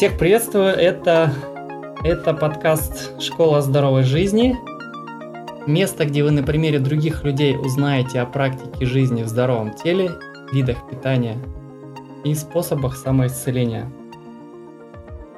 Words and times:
Всех 0.00 0.16
приветствую, 0.16 0.68
это, 0.68 1.30
это 2.02 2.32
подкаст 2.32 3.20
«Школа 3.20 3.60
здоровой 3.60 4.02
жизни». 4.02 4.56
Место, 5.66 6.06
где 6.06 6.24
вы 6.24 6.30
на 6.30 6.42
примере 6.42 6.78
других 6.78 7.22
людей 7.22 7.54
узнаете 7.54 8.22
о 8.22 8.24
практике 8.24 8.86
жизни 8.86 9.22
в 9.22 9.28
здоровом 9.28 9.74
теле, 9.74 10.12
видах 10.54 10.88
питания 10.88 11.36
и 12.24 12.34
способах 12.34 12.96
самоисцеления. 12.96 13.92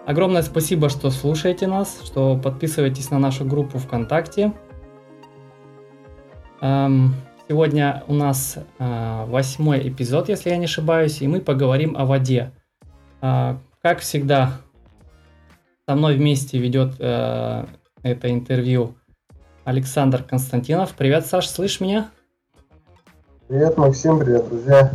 Огромное 0.06 0.42
спасибо, 0.42 0.90
что 0.90 1.10
слушаете 1.10 1.66
нас, 1.66 2.00
что 2.04 2.36
подписываетесь 2.36 3.10
на 3.10 3.18
нашу 3.18 3.44
группу 3.44 3.78
ВКонтакте. 3.78 4.52
Эм, 6.60 7.16
сегодня 7.48 8.04
у 8.06 8.14
нас 8.14 8.58
э, 8.78 9.24
восьмой 9.26 9.88
эпизод, 9.88 10.28
если 10.28 10.50
я 10.50 10.56
не 10.56 10.66
ошибаюсь, 10.66 11.20
и 11.20 11.26
мы 11.26 11.40
поговорим 11.40 11.96
о 11.96 12.04
воде. 12.04 12.52
Как 13.82 13.98
всегда, 13.98 14.60
со 15.88 15.96
мной 15.96 16.14
вместе 16.14 16.56
ведет 16.56 16.94
э, 17.00 17.66
это 18.04 18.30
интервью 18.30 18.94
Александр 19.64 20.22
Константинов. 20.22 20.92
Привет, 20.92 21.26
Саш, 21.26 21.48
слышишь 21.48 21.80
меня? 21.80 22.08
Привет, 23.48 23.76
Максим, 23.76 24.20
привет, 24.20 24.48
друзья. 24.48 24.92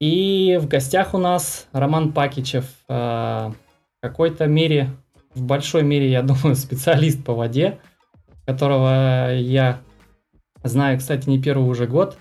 И 0.00 0.58
в 0.60 0.66
гостях 0.66 1.14
у 1.14 1.18
нас 1.18 1.68
Роман 1.70 2.12
Пакичев, 2.12 2.64
э, 2.88 2.94
в 2.94 3.54
какой-то 4.02 4.48
мере, 4.48 4.90
в 5.36 5.42
большой 5.42 5.84
мере, 5.84 6.10
я 6.10 6.22
думаю, 6.24 6.56
специалист 6.56 7.24
по 7.24 7.32
воде, 7.32 7.78
которого 8.44 9.32
я 9.36 9.78
знаю, 10.64 10.98
кстати, 10.98 11.28
не 11.28 11.40
первый 11.40 11.70
уже 11.70 11.86
год. 11.86 12.18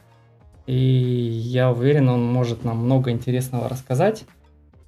И 0.67 0.75
я 0.75 1.71
уверен, 1.71 2.09
он 2.09 2.23
может 2.23 2.63
нам 2.63 2.77
много 2.77 3.09
интересного 3.09 3.67
рассказать. 3.67 4.25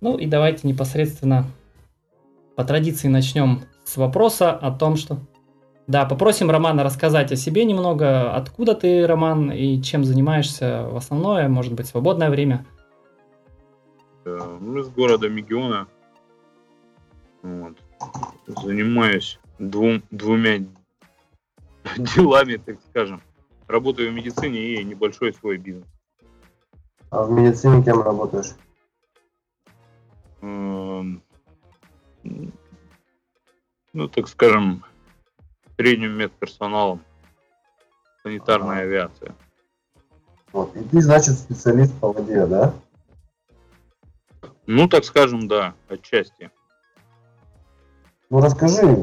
Ну 0.02 0.18
и 0.18 0.26
давайте 0.26 0.68
непосредственно 0.68 1.46
по 2.56 2.64
традиции 2.64 3.08
начнем 3.08 3.62
с 3.86 3.98
вопроса 3.98 4.52
о 4.52 4.72
том, 4.72 4.96
что... 4.96 5.20
Да, 5.88 6.06
попросим 6.06 6.52
Романа 6.52 6.84
рассказать 6.84 7.32
о 7.32 7.36
себе 7.36 7.66
немного, 7.66 8.36
откуда 8.36 8.76
ты, 8.76 9.08
Роман, 9.08 9.52
и 9.52 9.82
чем 9.82 10.04
занимаешься 10.04 10.84
в 10.84 10.96
основное, 10.96 11.50
может 11.50 11.74
быть, 11.74 11.88
свободное 11.88 12.30
время. 12.30 12.66
Мы 14.26 14.82
из 14.82 14.90
города 14.90 15.30
Мегиона. 15.30 15.88
Вот. 17.42 17.78
Занимаюсь 18.46 19.40
двум, 19.58 20.04
двумя 20.12 20.60
делами, 21.98 22.58
так 22.58 22.78
скажем. 22.90 23.22
Работаю 23.68 24.12
в 24.12 24.14
медицине 24.14 24.60
и 24.60 24.84
небольшой 24.84 25.34
свой 25.34 25.58
бизнес. 25.58 25.88
А 27.10 27.24
в 27.24 27.32
медицине 27.32 27.84
кем 27.84 28.02
работаешь? 28.02 28.54
Эм, 30.42 31.22
ну, 33.94 34.08
так 34.08 34.28
скажем, 34.28 34.84
средним 35.78 36.12
медперсоналом, 36.12 37.02
санитарная 38.24 38.78
ага. 38.78 38.82
авиация. 38.82 39.36
Вот, 40.52 40.76
и 40.76 40.84
ты, 40.84 41.02
значит, 41.02 41.36
специалист 41.36 41.94
по 42.00 42.12
воде, 42.12 42.46
да? 42.46 42.74
Ну, 44.66 44.88
так 44.88 45.04
скажем, 45.04 45.48
да, 45.48 45.74
отчасти. 45.88 46.52
Ну, 48.30 48.42
расскажи, 48.42 48.96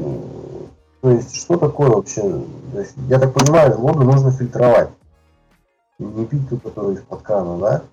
то 1.01 1.11
есть, 1.11 1.35
что 1.35 1.57
такое 1.57 1.89
вообще? 1.89 2.21
То 2.21 2.79
есть, 2.79 2.95
я 3.09 3.19
так 3.19 3.33
понимаю, 3.33 3.77
воду 3.77 4.03
нужно 4.03 4.31
фильтровать. 4.31 4.89
Не 5.99 6.25
пить 6.25 6.47
ту, 6.49 6.57
которую 6.57 6.95
из-под 6.95 7.21
крана, 7.21 7.57
да? 7.57 7.83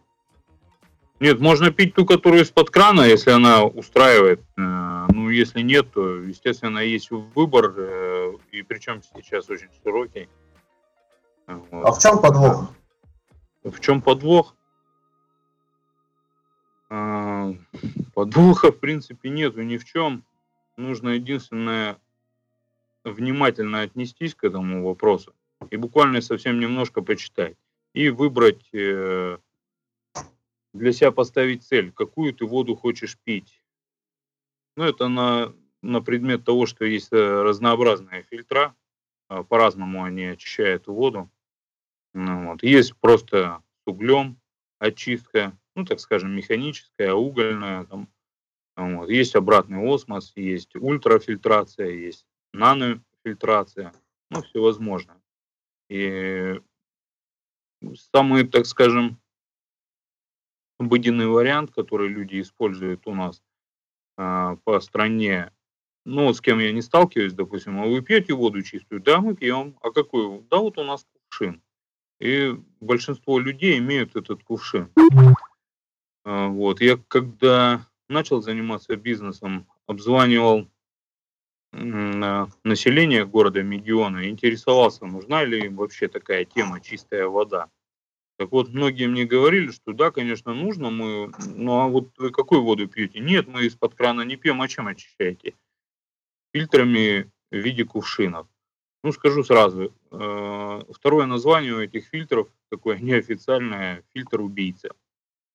Нет, 1.20 1.40
можно 1.40 1.70
пить 1.70 1.94
ту, 1.94 2.04
которую 2.04 2.42
из-под 2.42 2.70
крана, 2.70 3.02
если 3.02 3.30
она 3.30 3.64
устраивает. 3.64 4.40
Э, 4.56 5.06
ну, 5.12 5.30
если 5.30 5.60
нет, 5.60 5.92
то, 5.92 6.16
естественно, 6.16 6.78
есть 6.78 7.10
выбор, 7.10 7.72
э, 7.76 8.32
и 8.50 8.62
причем 8.62 9.00
сейчас 9.02 9.48
очень 9.48 9.68
широкий. 9.82 10.28
Вот. 11.46 11.86
А 11.86 11.92
в 11.92 11.98
чем 12.00 12.20
подвох? 12.20 12.72
В 13.62 13.80
чем 13.80 14.02
подвох? 14.02 14.54
А, 16.90 17.54
подвоха, 18.14 18.72
в 18.72 18.78
принципе, 18.78 19.28
нету 19.28 19.62
ни 19.62 19.76
в 19.76 19.84
чем. 19.84 20.24
Нужно 20.76 21.10
единственное 21.10 21.98
внимательно 23.04 23.82
отнестись 23.82 24.34
к 24.34 24.44
этому 24.44 24.84
вопросу 24.84 25.34
и 25.70 25.76
буквально 25.76 26.20
совсем 26.20 26.58
немножко 26.58 27.02
почитать 27.02 27.56
и 27.92 28.10
выбрать 28.10 28.68
э, 28.72 29.38
для 30.74 30.92
себя 30.92 31.12
поставить 31.12 31.62
цель, 31.62 31.92
какую 31.92 32.34
ты 32.34 32.44
воду 32.44 32.76
хочешь 32.76 33.16
пить. 33.24 33.62
Ну, 34.76 34.84
это 34.84 35.08
на, 35.08 35.54
на 35.82 36.02
предмет 36.02 36.44
того, 36.44 36.66
что 36.66 36.84
есть 36.84 37.12
э, 37.12 37.42
разнообразные 37.42 38.24
фильтра, 38.24 38.74
а, 39.28 39.44
по-разному 39.44 40.02
они 40.02 40.24
очищают 40.24 40.88
воду. 40.88 41.30
Ну, 42.12 42.50
вот. 42.50 42.62
Есть 42.62 42.96
просто 42.96 43.62
с 43.84 43.86
углем 43.86 44.40
очистка, 44.80 45.56
ну, 45.76 45.84
так 45.84 46.00
скажем, 46.00 46.34
механическая, 46.34 47.12
угольная. 47.14 47.84
Там. 47.84 48.08
Вот. 48.76 49.08
Есть 49.10 49.36
обратный 49.36 49.78
осмос, 49.78 50.32
есть 50.34 50.74
ультрафильтрация, 50.74 51.90
есть 51.90 52.26
нанофильтрация, 52.52 53.92
ну, 54.30 54.42
всевозможно. 54.42 55.20
И 55.88 56.60
самый, 58.12 58.48
так 58.48 58.66
скажем, 58.66 59.20
обыденный 60.78 61.26
вариант, 61.26 61.70
который 61.72 62.08
люди 62.08 62.40
используют 62.40 63.06
у 63.06 63.14
нас 63.14 63.42
а, 64.16 64.56
по 64.64 64.80
стране. 64.80 65.50
Ну, 66.04 66.32
с 66.32 66.40
кем 66.40 66.58
я 66.58 66.72
не 66.72 66.82
сталкиваюсь, 66.82 67.32
допустим, 67.32 67.80
а 67.80 67.86
вы 67.86 68.02
пьете 68.02 68.34
воду 68.34 68.62
чистую? 68.62 69.00
Да, 69.00 69.20
мы 69.20 69.34
пьем. 69.34 69.76
А 69.80 69.90
какую? 69.90 70.46
Да, 70.50 70.58
вот 70.58 70.78
у 70.78 70.84
нас 70.84 71.06
кувшин. 71.12 71.62
И 72.20 72.54
большинство 72.80 73.38
людей 73.38 73.78
имеют 73.78 74.16
этот 74.16 74.42
кувшин. 74.44 74.90
А, 76.24 76.48
вот. 76.48 76.80
Я 76.80 76.98
когда 77.08 77.86
начал 78.08 78.42
заниматься 78.42 78.96
бизнесом, 78.96 79.66
обзванивал 79.86 80.68
население 81.72 83.26
города 83.26 83.62
Мегиона, 83.62 84.28
интересовался, 84.28 85.06
нужна 85.06 85.44
ли 85.44 85.66
им 85.66 85.76
вообще 85.76 86.06
такая 86.06 86.44
тема 86.44 86.80
чистая 86.80 87.26
вода. 87.26 87.68
Так 88.36 88.50
вот, 88.50 88.68
многие 88.70 89.06
мне 89.06 89.24
говорили, 89.24 89.70
что 89.70 89.92
да, 89.92 90.10
конечно, 90.10 90.54
нужно, 90.54 90.90
мы, 90.90 91.32
ну 91.46 91.78
а 91.78 91.86
вот 91.86 92.10
вы 92.18 92.30
какую 92.30 92.62
воду 92.62 92.88
пьете? 92.88 93.20
Нет, 93.20 93.46
мы 93.46 93.66
из-под 93.66 93.94
крана 93.94 94.22
не 94.22 94.36
пьем, 94.36 94.60
а 94.60 94.68
чем 94.68 94.88
очищаете? 94.88 95.54
Фильтрами 96.52 97.30
в 97.50 97.56
виде 97.56 97.84
кувшинов. 97.84 98.48
Ну, 99.04 99.12
скажу 99.12 99.44
сразу, 99.44 99.94
э, 100.10 100.82
второе 100.90 101.26
название 101.26 101.74
у 101.74 101.80
этих 101.80 102.06
фильтров, 102.06 102.48
такое 102.70 102.98
неофициальное, 102.98 104.02
фильтр-убийца. 104.14 104.88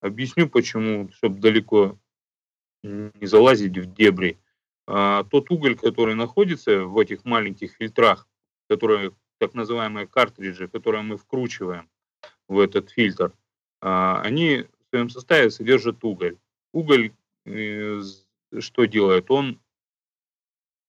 Объясню 0.02 0.48
почему, 0.48 1.10
чтобы 1.12 1.40
далеко 1.40 1.98
не 2.84 3.26
залазить 3.26 3.78
в 3.78 3.94
дебри. 3.94 4.38
А, 4.88 5.24
тот 5.26 5.52
уголь, 5.52 5.76
который 5.76 6.16
находится 6.16 6.86
в 6.86 6.98
этих 6.98 7.26
маленьких 7.26 7.74
фильтрах, 7.74 8.28
которые 8.70 9.12
так 9.38 9.54
называемые 9.54 10.08
картриджи, 10.08 10.68
которые 10.68 11.04
мы 11.04 11.18
вкручиваем, 11.18 11.89
в 12.50 12.60
этот 12.60 12.90
фильтр, 12.90 13.32
а, 13.80 14.22
они 14.22 14.64
в 14.64 14.90
своем 14.90 15.10
составе 15.10 15.50
содержат 15.50 16.04
уголь. 16.04 16.38
Уголь 16.74 17.14
э, 17.46 18.02
что 18.60 18.86
делает? 18.86 19.32
Он 19.32 19.60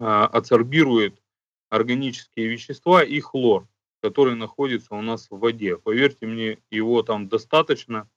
а, 0.01 0.27
адсорбирует 0.27 1.23
органические 1.69 2.49
вещества 2.49 3.05
и 3.05 3.21
хлор, 3.21 3.69
который 4.03 4.35
находится 4.35 4.95
у 4.95 5.03
нас 5.03 5.31
в 5.31 5.39
воде. 5.39 5.77
Поверьте 5.77 6.27
мне, 6.27 6.59
его 6.71 7.03
там 7.03 7.29
достаточно, 7.29 8.09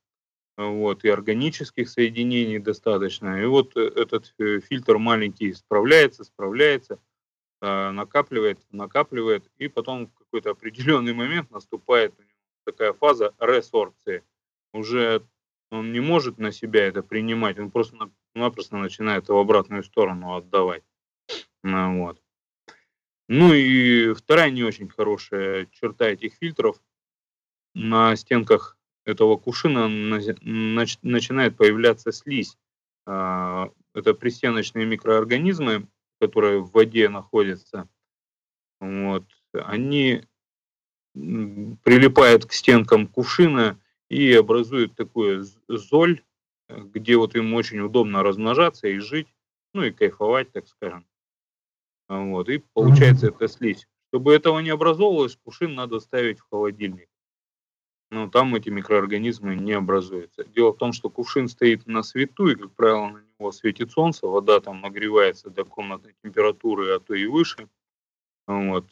вот, 0.58 1.04
и 1.04 1.10
органических 1.10 1.90
соединений 1.90 2.60
достаточно. 2.60 3.42
И 3.42 3.46
вот 3.46 3.76
э, 3.76 3.82
этот 3.82 4.34
э, 4.40 4.62
фильтр 4.62 4.98
маленький 4.98 5.54
справляется, 5.54 6.24
справляется, 6.24 7.00
а, 7.66 7.92
накапливает, 7.92 8.60
накапливает, 8.72 9.50
и 9.58 9.68
потом 9.68 10.08
в 10.08 10.14
какой-то 10.16 10.52
определенный 10.52 11.14
момент 11.14 11.50
наступает 11.52 12.14
у 12.20 12.24
такая 12.64 12.94
фаза 12.94 13.34
ресорции. 13.40 14.24
Уже 14.74 15.26
он 15.72 15.92
не 15.92 16.00
может 16.00 16.38
на 16.38 16.52
себя 16.52 16.86
это 16.86 17.02
принимать, 17.02 17.60
он 17.60 17.72
просто-напросто 17.72 18.78
начинает 18.78 19.28
в 19.28 19.36
обратную 19.36 19.84
сторону 19.84 20.36
отдавать. 20.36 20.84
Ну, 21.64 22.04
вот. 22.06 22.22
Ну 23.30 23.54
и 23.54 24.14
вторая 24.14 24.52
не 24.52 24.64
очень 24.64 24.90
хорошая 24.90 25.68
черта 25.72 26.10
этих 26.10 26.34
фильтров. 26.36 26.82
На 27.74 28.16
стенках 28.16 28.78
этого 29.06 29.38
кувшина 29.38 29.88
начинает 29.88 31.58
появляться 31.58 32.12
слизь. 32.12 32.58
А, 33.06 33.72
это 33.94 34.14
пристеночные 34.14 34.86
микроорганизмы, 34.86 35.88
которые 36.20 36.60
в 36.60 36.72
воде 36.72 37.10
находятся. 37.10 37.88
Вот. 38.80 39.26
Они 39.54 40.24
прилипает 41.14 42.46
к 42.46 42.54
стенкам 42.54 43.08
кувшина 43.08 43.80
и 44.10 44.34
образует 44.34 44.96
такое 44.96 45.46
золь, 45.68 46.22
где 46.70 47.18
вот 47.18 47.36
им 47.36 47.54
очень 47.54 47.80
удобно 47.80 48.24
размножаться 48.24 48.88
и 48.88 49.00
жить. 49.00 49.28
ну 49.74 49.84
и 49.84 49.92
кайфовать, 49.92 50.52
так 50.52 50.68
скажем. 50.68 51.06
Вот, 52.08 52.50
и 52.50 52.64
получается 52.74 53.28
это 53.28 53.48
слизь. 53.48 53.88
Чтобы 54.10 54.34
этого 54.34 54.60
не 54.60 54.70
образовывалось, 54.70 55.38
кувшин 55.44 55.74
надо 55.74 56.00
ставить 56.00 56.40
в 56.40 56.48
холодильник. 56.50 57.10
Но 58.12 58.30
там 58.30 58.54
эти 58.54 58.70
микроорганизмы 58.70 59.56
не 59.56 59.72
образуются. 59.72 60.44
Дело 60.44 60.72
в 60.72 60.78
том, 60.78 60.94
что 60.94 61.10
кувшин 61.10 61.48
стоит 61.48 61.88
на 61.88 62.04
свету, 62.04 62.48
и, 62.48 62.56
как 62.56 62.72
правило, 62.74 63.08
на 63.08 63.24
него 63.40 63.52
светит 63.52 63.92
солнце, 63.92 64.28
вода 64.28 64.60
там 64.60 64.82
нагревается 64.82 65.50
до 65.50 65.66
комнатной 65.66 66.14
температуры, 66.24 66.94
а 66.94 67.00
то 67.00 67.16
и 67.16 67.26
выше. 67.26 67.68
Вот. 68.46 68.86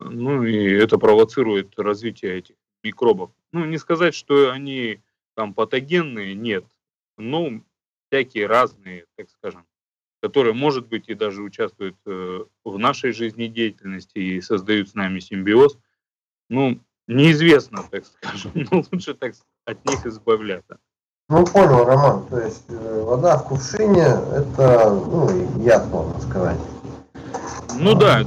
Ну 0.00 0.44
и 0.44 0.72
это 0.72 0.98
провоцирует 0.98 1.78
развитие 1.78 2.38
этих 2.38 2.56
микробов. 2.82 3.30
Ну, 3.52 3.64
не 3.64 3.78
сказать, 3.78 4.14
что 4.14 4.50
они 4.50 5.00
там 5.34 5.54
патогенные, 5.54 6.34
нет. 6.34 6.64
Ну, 7.16 7.64
всякие 8.08 8.46
разные, 8.46 9.06
так 9.16 9.30
скажем 9.30 9.66
которые, 10.24 10.54
может 10.54 10.88
быть, 10.88 11.10
и 11.10 11.14
даже 11.14 11.42
участвуют 11.42 11.96
э, 12.06 12.44
в 12.64 12.78
нашей 12.78 13.12
жизнедеятельности 13.12 14.16
и 14.16 14.40
создают 14.40 14.88
с 14.88 14.94
нами 14.94 15.18
симбиоз, 15.18 15.76
ну, 16.48 16.80
неизвестно, 17.06 17.82
так 17.90 18.04
скажем, 18.06 18.52
но 18.70 18.82
лучше 18.90 19.12
так 19.12 19.34
от 19.66 19.84
них 19.84 20.06
избавляться. 20.06 20.78
Ну, 21.28 21.44
понял, 21.44 21.84
Роман, 21.84 22.26
то 22.28 22.40
есть 22.40 22.64
э, 22.70 23.02
вода 23.02 23.36
в 23.36 23.48
кувшине, 23.48 24.00
это, 24.00 24.94
ну, 24.94 25.62
яд, 25.62 25.88
можно 25.88 26.18
сказать. 26.22 26.60
Ну 27.78 27.94
да, 27.94 28.24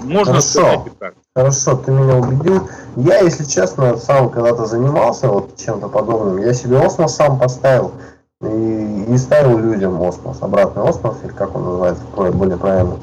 можно 0.00 0.32
Хорошо. 0.34 0.48
сказать 0.48 0.86
и 0.86 0.90
так. 0.90 1.14
Хорошо, 1.34 1.76
ты 1.76 1.90
меня 1.92 2.16
убедил. 2.16 2.68
Я, 2.96 3.20
если 3.20 3.44
честно, 3.44 3.96
сам 3.96 4.30
когда-то 4.30 4.66
занимался 4.66 5.28
вот 5.28 5.56
чем-то 5.56 5.88
подобным. 5.88 6.38
Я 6.38 6.52
себе 6.52 6.78
осмос 6.78 7.16
сам 7.16 7.38
поставил 7.38 7.92
и 8.40 8.46
не 8.46 9.18
ставил 9.18 9.58
людям 9.58 10.00
осмос, 10.02 10.38
обратный 10.42 10.82
осмос, 10.82 11.16
или 11.24 11.32
как 11.32 11.54
он 11.56 11.64
называется, 11.64 12.04
более 12.14 12.56
правильно. 12.56 12.98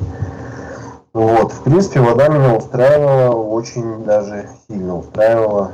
Вот, 1.13 1.53
в 1.53 1.63
принципе, 1.63 2.01
вода 2.01 2.27
меня 2.27 2.55
устраивала, 2.55 3.35
очень 3.35 4.03
даже 4.03 4.49
сильно 4.67 4.97
устраивала. 4.97 5.71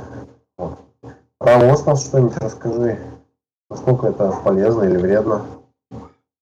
Вот. 0.56 0.78
Про 1.38 1.72
осмос 1.72 2.04
что-нибудь 2.06 2.36
расскажи, 2.38 2.98
насколько 3.68 4.06
это 4.06 4.30
полезно 4.44 4.84
или 4.84 4.96
вредно. 4.96 5.44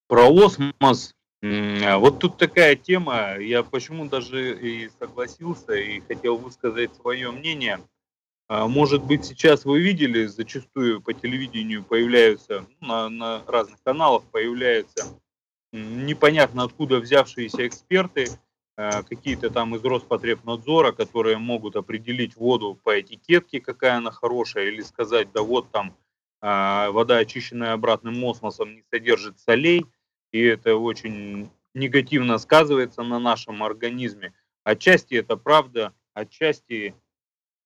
Про 0.07 0.29
осмос, 0.29 1.15
вот 1.43 2.19
тут 2.19 2.37
такая 2.37 2.77
тема, 2.77 3.39
я 3.39 3.63
почему 3.63 4.07
даже 4.07 4.59
и 4.59 4.91
согласился 4.99 5.75
и 5.75 6.01
хотел 6.01 6.37
высказать 6.37 6.95
свое 6.95 7.31
мнение– 7.31 7.81
а, 8.51 8.67
может 8.67 9.05
быть, 9.05 9.25
сейчас 9.25 9.65
вы 9.65 9.81
видели, 9.81 10.27
зачастую 10.27 11.01
по 11.01 11.15
телевидению 11.15 11.85
появляются, 11.85 12.67
ну, 12.81 12.89
на, 12.89 13.09
на 13.09 13.43
разных 13.47 13.81
каналах 13.85 14.25
появляются 14.25 15.07
непонятно 15.71 16.65
откуда 16.65 16.99
взявшиеся 16.99 17.69
эксперты, 17.69 18.27
а, 18.77 19.05
какие-то 19.05 19.51
там 19.51 19.77
из 19.77 19.85
Роспотребнадзора, 19.85 20.91
которые 20.91 21.39
могут 21.39 21.77
определить 21.77 22.35
воду 22.35 22.77
по 22.83 23.01
этикетке, 23.01 23.61
какая 23.61 23.99
она 23.99 24.11
хорошая, 24.11 24.67
или 24.67 24.81
сказать, 24.81 25.31
да 25.31 25.43
вот 25.43 25.71
там 25.71 25.95
а, 26.41 26.91
вода, 26.91 27.19
очищенная 27.19 27.75
обратным 27.75 28.25
осмосом, 28.25 28.75
не 28.75 28.83
содержит 28.91 29.39
солей, 29.39 29.87
и 30.33 30.41
это 30.43 30.77
очень 30.77 31.51
негативно 31.75 32.39
сказывается 32.39 33.03
на 33.03 33.19
нашем 33.19 33.63
организме. 33.63 34.35
Отчасти 34.65 35.15
это 35.15 35.37
правда, 35.37 35.95
отчасти 36.15 36.95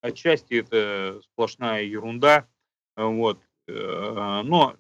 отчасти 0.05 0.55
это 0.55 1.21
сплошная 1.23 1.83
ерунда, 1.83 2.47
вот, 2.95 3.41
э, 3.67 4.43
но 4.45 4.77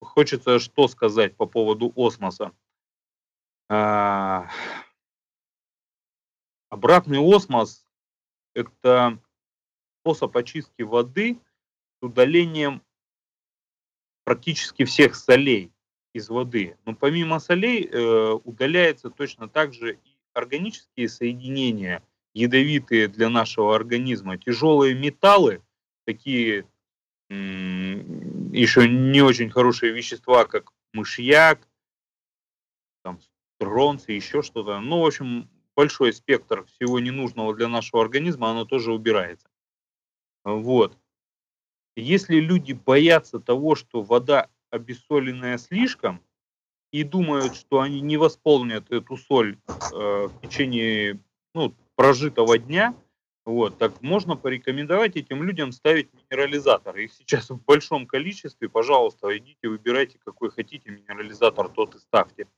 хочется 0.00 0.58
что 0.58 0.88
сказать 0.88 1.36
по 1.36 1.46
поводу 1.46 1.92
осмоса. 1.96 2.52
А, 3.68 4.48
обратный 6.68 7.18
осмос– 7.20 7.86
это 8.54 9.22
способ 10.00 10.36
очистки 10.36 10.82
воды 10.82 11.40
с 12.00 12.02
удалением 12.02 12.82
практически 14.24 14.84
всех 14.84 15.14
солей 15.14 15.72
из 16.16 16.28
воды. 16.28 16.76
Но 16.84 16.94
помимо 16.94 17.38
солей 17.38 17.84
э, 17.84 18.32
удаляется 18.44 19.10
точно 19.10 19.48
так 19.48 19.72
же 19.74 19.94
и 19.94 20.16
органические 20.34 21.08
соединения– 21.08 22.02
ядовитые 22.36 23.08
для 23.08 23.30
нашего 23.30 23.74
организма. 23.74 24.36
Тяжелые 24.36 24.94
металлы, 24.94 25.62
такие 26.04 26.66
еще 27.28 28.88
не 28.88 29.22
очень 29.22 29.50
хорошие 29.50 29.92
вещества, 29.92 30.44
как 30.44 30.70
мышьяк, 30.92 31.66
там, 33.02 33.18
стронцы, 33.56 34.12
еще 34.12 34.42
что-то. 34.42 34.80
Ну, 34.80 35.00
в 35.00 35.06
общем, 35.06 35.48
большой 35.74 36.12
спектр 36.12 36.66
всего 36.66 37.00
ненужного 37.00 37.56
для 37.56 37.68
нашего 37.68 38.02
организма, 38.02 38.50
оно 38.50 38.66
тоже 38.66 38.92
убирается. 38.92 39.48
Вот. 40.44 40.96
Если 41.96 42.36
люди 42.36 42.74
боятся 42.74 43.40
того, 43.40 43.74
что 43.74 44.02
вода 44.02 44.50
обессоленная 44.76 45.58
слишком, 45.58 46.22
и 46.92 47.02
думают, 47.02 47.56
что 47.56 47.80
они 47.80 48.00
не 48.00 48.16
восполнят 48.16 48.90
эту 48.90 49.16
соль 49.16 49.58
э, 49.68 49.78
в 49.92 50.40
течение 50.40 51.20
ну, 51.54 51.74
прожитого 51.96 52.58
дня, 52.58 52.94
вот, 53.46 53.78
так 53.78 54.02
можно 54.02 54.36
порекомендовать 54.36 55.16
этим 55.16 55.44
людям 55.44 55.70
ставить 55.70 56.08
минерализатор. 56.12 56.96
Их 56.96 57.12
сейчас 57.12 57.48
в 57.50 57.62
большом 57.64 58.06
количестве, 58.06 58.68
пожалуйста, 58.68 59.36
идите, 59.38 59.68
выбирайте, 59.68 60.18
какой 60.24 60.50
хотите 60.50 60.90
минерализатор, 60.90 61.68
тот 61.68 61.94
и 61.94 61.98
ставьте. 61.98 62.48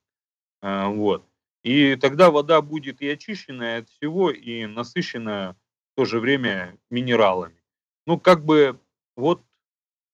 А, 0.63 0.89
вот. 0.89 1.25
И 1.63 1.97
тогда 1.97 2.31
вода 2.31 2.63
будет 2.63 3.03
и 3.03 3.09
очищенная 3.09 3.81
от 3.81 3.91
всего, 3.91 4.31
и 4.31 4.65
насыщенная 4.65 5.53
в 5.53 5.97
то 5.97 6.05
же 6.07 6.21
время 6.21 6.79
минералами. 6.91 7.63
Ну, 8.07 8.19
как 8.19 8.45
бы 8.45 8.81
вот 9.15 9.43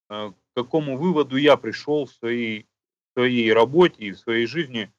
а, 0.08 0.34
к 0.54 0.62
какому 0.62 0.96
выводу 0.96 1.36
я 1.36 1.56
пришел 1.56 2.06
в 2.06 2.12
своей, 2.12 2.68
в 3.10 3.18
своей 3.18 3.52
работе 3.52 4.04
и 4.04 4.12
в 4.12 4.18
своей 4.18 4.46
жизни. 4.46 4.92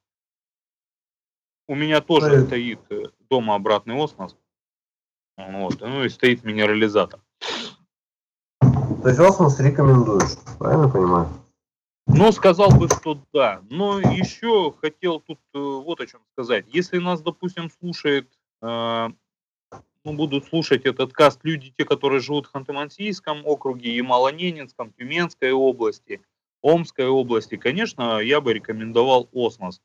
У 1.67 1.75
меня 1.75 2.01
тоже 2.01 2.45
стоит 2.45 2.79
э, 2.89 3.05
дома 3.29 3.55
обратный 3.55 3.95
осмос. 3.95 4.37
Вот, 5.37 5.79
ну 5.79 6.03
и 6.03 6.09
стоит 6.09 6.43
минерализатор. 6.43 7.21
То 8.59 9.09
есть 9.09 9.19
осмос 9.19 9.59
рекомендуешь, 9.59 10.38
правильно 10.59 10.89
понимаю? 10.89 11.29
Ну, 12.07 12.31
сказал 12.31 12.69
бы, 12.69 12.88
что 12.88 13.19
да. 13.33 13.62
Но 13.69 14.00
еще 14.00 14.74
хотел 14.81 15.21
тут 15.21 15.39
э, 15.53 15.57
вот 15.59 16.01
о 16.01 16.05
чем 16.05 16.21
сказать. 16.33 16.65
Если 16.67 17.00
нас, 17.00 17.21
допустим, 17.21 17.69
слушает, 17.71 18.29
э, 18.62 19.09
ну, 20.05 20.13
будут 20.13 20.45
слушать 20.45 20.85
этот 20.85 21.13
каст 21.13 21.39
люди, 21.43 21.74
те, 21.75 21.83
которые 21.83 22.21
живут 22.21 22.45
в 22.45 22.55
Ханты-Мансийском 22.55 23.41
округе, 23.43 23.97
Ямало-Ненецком, 23.97 24.93
Тюменской 24.97 25.51
области, 25.51 26.21
Омской 26.62 27.07
области, 27.07 27.57
конечно, 27.57 28.19
я 28.19 28.39
бы 28.39 28.53
рекомендовал 28.53 29.27
осмос. 29.33 29.81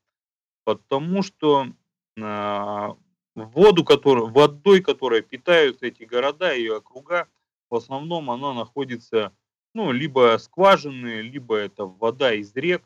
Потому 0.65 1.23
что 1.23 1.69
э, 2.17 2.89
воду, 3.35 3.85
которую, 3.85 4.29
водой, 4.29 4.83
которой 4.83 5.23
питаются 5.23 5.87
эти 5.87 6.05
города 6.05 6.55
и 6.55 6.69
округа, 6.69 7.27
в 7.71 7.77
основном 7.77 8.31
она 8.31 8.53
находится, 8.53 9.33
ну, 9.75 9.91
либо 9.91 10.37
скважины, 10.39 11.23
либо 11.23 11.57
это 11.57 11.87
вода 11.87 12.35
из 12.35 12.55
рек, 12.55 12.83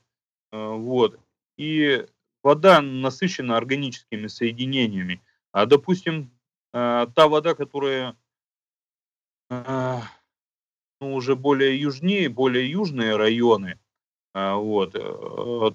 э, 0.53 0.69
вот. 0.69 1.19
И 1.57 2.07
вода 2.45 2.81
насыщена 2.81 3.57
органическими 3.57 4.29
соединениями. 4.29 5.21
А, 5.51 5.67
допустим, 5.67 6.31
э, 6.75 7.07
та 7.15 7.29
вода, 7.29 7.55
которая 7.55 8.17
э, 9.51 10.01
ну, 11.01 11.15
уже 11.15 11.37
более 11.37 11.81
южнее, 11.81 12.29
более 12.29 12.71
южные 12.71 13.17
районы, 13.17 13.79
вот, 14.35 14.97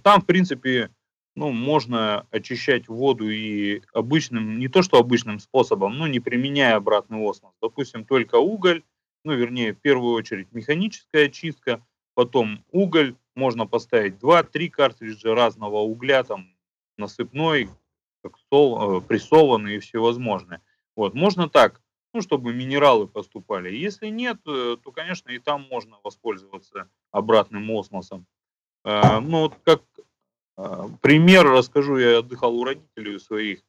там, 0.03 0.21
в 0.21 0.25
принципе, 0.25 0.91
ну, 1.39 1.51
можно 1.51 2.27
очищать 2.31 2.89
воду 2.89 3.29
и 3.29 3.81
обычным, 3.93 4.59
не 4.59 4.67
то 4.67 4.81
что 4.81 4.97
обычным 4.97 5.39
способом, 5.39 5.97
но 5.97 6.07
не 6.07 6.19
применяя 6.19 6.75
обратный 6.75 7.19
осмос. 7.19 7.53
Допустим, 7.61 8.03
только 8.03 8.35
уголь, 8.35 8.83
ну, 9.23 9.33
вернее, 9.33 9.73
в 9.73 9.79
первую 9.79 10.15
очередь 10.15 10.51
механическая 10.51 11.27
очистка, 11.27 11.81
потом 12.15 12.65
уголь, 12.71 13.15
можно 13.35 13.65
поставить 13.65 14.15
2-3 14.15 14.69
картриджа 14.69 15.33
разного 15.33 15.77
угля, 15.77 16.23
там, 16.23 16.53
насыпной, 16.97 17.69
э, 18.25 18.29
прессованный 19.07 19.75
и 19.75 19.79
всевозможное. 19.79 20.61
Вот, 20.99 21.13
можно 21.13 21.47
так, 21.47 21.79
ну, 22.13 22.21
чтобы 22.21 22.53
минералы 22.53 23.07
поступали. 23.07 23.73
Если 23.73 24.09
нет, 24.09 24.35
э, 24.45 24.75
то, 24.83 24.91
конечно, 24.91 25.29
и 25.29 25.39
там 25.39 25.65
можно 25.71 25.97
воспользоваться 26.03 26.89
обратным 27.09 27.71
осмосом. 27.71 28.25
Э, 28.83 29.21
ну, 29.21 29.43
вот 29.43 29.53
как 29.63 29.81
а, 30.57 30.89
пример 31.01 31.45
расскажу, 31.45 31.95
я 31.95 32.17
отдыхал 32.17 32.53
у 32.53 32.65
родителей 32.65 33.17
своих 33.17 33.61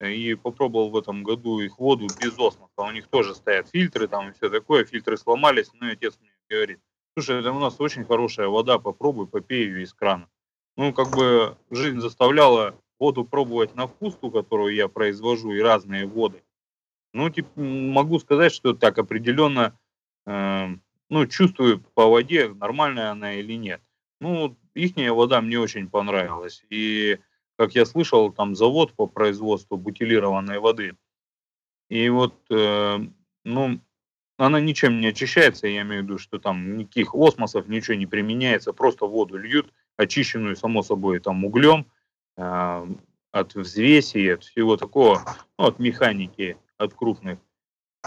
э, 0.00 0.12
и 0.12 0.34
попробовал 0.34 0.90
в 0.90 0.96
этом 0.96 1.22
году 1.22 1.60
их 1.60 1.78
воду 1.78 2.08
без 2.20 2.36
осмоса. 2.36 2.82
У 2.82 2.90
них 2.90 3.06
тоже 3.06 3.36
стоят 3.36 3.68
фильтры 3.68 4.08
там 4.08 4.30
и 4.30 4.32
все 4.32 4.50
такое, 4.50 4.84
фильтры 4.84 5.16
сломались, 5.16 5.70
но 5.74 5.86
отец 5.86 6.18
мне 6.20 6.32
говорит, 6.50 6.80
слушай, 7.14 7.38
это 7.38 7.52
у 7.52 7.60
нас 7.60 7.76
очень 7.78 8.04
хорошая 8.04 8.48
вода, 8.48 8.80
попробуй, 8.80 9.28
попей 9.28 9.66
ее 9.66 9.84
из 9.84 9.94
крана. 9.94 10.28
ну, 10.76 10.92
как 10.92 11.14
бы 11.14 11.56
жизнь 11.70 12.00
заставляла 12.00 12.74
воду 12.98 13.24
пробовать 13.24 13.76
на 13.76 13.86
вкус, 13.86 14.16
ту, 14.16 14.32
которую 14.32 14.74
я 14.74 14.88
произвожу, 14.88 15.52
и 15.52 15.60
разные 15.60 16.08
воды. 16.08 16.42
Ну, 17.12 17.28
типа, 17.30 17.60
могу 17.60 18.18
сказать, 18.18 18.52
что 18.52 18.72
так 18.72 18.98
определенно, 18.98 19.78
э, 20.26 20.68
ну, 21.10 21.26
чувствую 21.26 21.80
по 21.94 22.08
воде, 22.08 22.48
нормальная 22.48 23.10
она 23.10 23.34
или 23.34 23.54
нет. 23.54 23.82
Ну, 24.20 24.56
ихняя 24.74 25.12
вода 25.12 25.40
мне 25.40 25.58
очень 25.58 25.90
понравилась. 25.90 26.64
И, 26.70 27.18
как 27.58 27.74
я 27.74 27.84
слышал, 27.84 28.32
там 28.32 28.54
завод 28.54 28.94
по 28.94 29.06
производству 29.06 29.76
бутилированной 29.76 30.58
воды. 30.58 30.96
И 31.90 32.08
вот, 32.08 32.34
э, 32.50 32.98
ну, 33.44 33.80
она 34.38 34.60
ничем 34.60 35.00
не 35.00 35.08
очищается, 35.08 35.66
я 35.66 35.82
имею 35.82 36.02
в 36.02 36.04
виду, 36.04 36.18
что 36.18 36.38
там 36.38 36.78
никаких 36.78 37.14
осмосов, 37.14 37.68
ничего 37.68 37.94
не 37.96 38.06
применяется, 38.06 38.72
просто 38.72 39.04
воду 39.04 39.36
льют, 39.36 39.72
очищенную, 39.98 40.56
само 40.56 40.82
собой, 40.82 41.20
там 41.20 41.44
углем, 41.44 41.86
э, 42.38 42.86
от 43.32 43.54
взвеси, 43.54 44.28
от 44.28 44.44
всего 44.44 44.76
такого, 44.76 45.22
ну, 45.58 45.66
от 45.66 45.78
механики, 45.78 46.56
от 46.82 46.94
крупных 46.94 47.38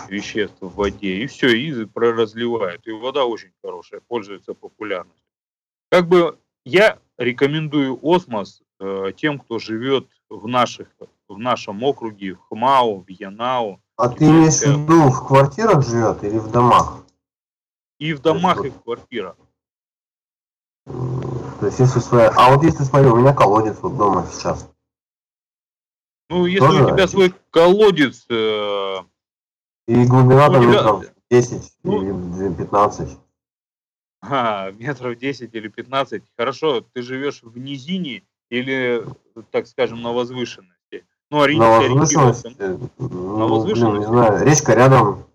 веществ 0.10 0.58
в 0.60 0.76
воде, 0.76 1.18
и 1.18 1.28
все, 1.28 1.50
и 1.56 1.86
проразливают. 1.86 2.86
И 2.88 2.92
вода 2.92 3.26
очень 3.26 3.52
хорошая, 3.64 4.02
пользуется 4.02 4.54
популярностью. 4.54 5.24
Как 5.90 6.08
бы 6.08 6.38
я 6.66 7.00
рекомендую 7.18 7.98
осмос 8.02 8.62
э, 8.80 9.14
тем, 9.16 9.40
кто 9.40 9.60
живет 9.60 10.08
в, 10.30 10.48
наших, 10.48 10.88
в 11.28 11.38
нашем 11.38 11.84
округе, 11.84 12.34
в 12.34 12.40
Хмау, 12.50 13.04
в 13.04 13.10
Янау. 13.10 13.82
А 13.96 14.10
ты 14.10 14.26
имеешь 14.26 14.60
в 14.60 14.66
виду 14.66 15.10
в 15.10 15.28
квартирах 15.28 15.86
живет 15.86 16.24
или 16.24 16.38
в 16.38 16.52
домах? 16.52 17.06
И 18.00 18.14
в 18.14 18.22
домах, 18.22 18.66
и 18.66 18.70
в 18.70 18.82
квартирах. 18.82 19.38
То 20.86 21.68
есть, 21.68 21.80
если 21.80 22.00
своя... 22.00 22.30
А 22.36 22.54
вот 22.54 22.64
если 22.64 22.84
смотри, 22.84 23.10
у 23.10 23.16
меня 23.16 23.34
колодец 23.34 23.78
вот 23.82 23.98
дома 23.98 24.28
сейчас. 24.30 24.70
Ну, 26.30 26.46
если 26.46 26.66
Тоже 26.66 26.86
у 26.86 26.90
тебя 26.90 27.08
свой 27.08 27.34
колодец... 27.52 28.26
Э... 28.30 29.00
И 29.88 30.06
глубина 30.06 30.50
там 30.50 30.64
тебя... 30.64 30.72
метров 30.72 31.06
10 31.30 31.74
ну, 31.84 32.02
или 32.02 32.54
15. 32.54 33.18
А, 34.22 34.72
метров 34.72 35.18
10 35.18 35.54
или 35.54 35.68
15. 35.68 36.24
Хорошо, 36.38 36.82
ты 36.82 37.02
живешь 37.04 37.44
в 37.44 37.58
низине 37.58 38.24
или, 38.50 39.06
так 39.52 39.68
скажем, 39.68 40.02
на 40.02 40.12
возвышенности? 40.12 41.06
Ну, 41.30 41.42
ори... 41.42 41.58
на 41.58 41.80
возвышенности. 41.80 42.56
Ну, 42.98 43.38
на 43.38 43.46
возвышенности. 43.46 43.86
Блин, 43.86 44.00
не 44.00 44.06
знаю, 44.06 44.46
речка 44.46 44.74
рядом. 44.74 45.26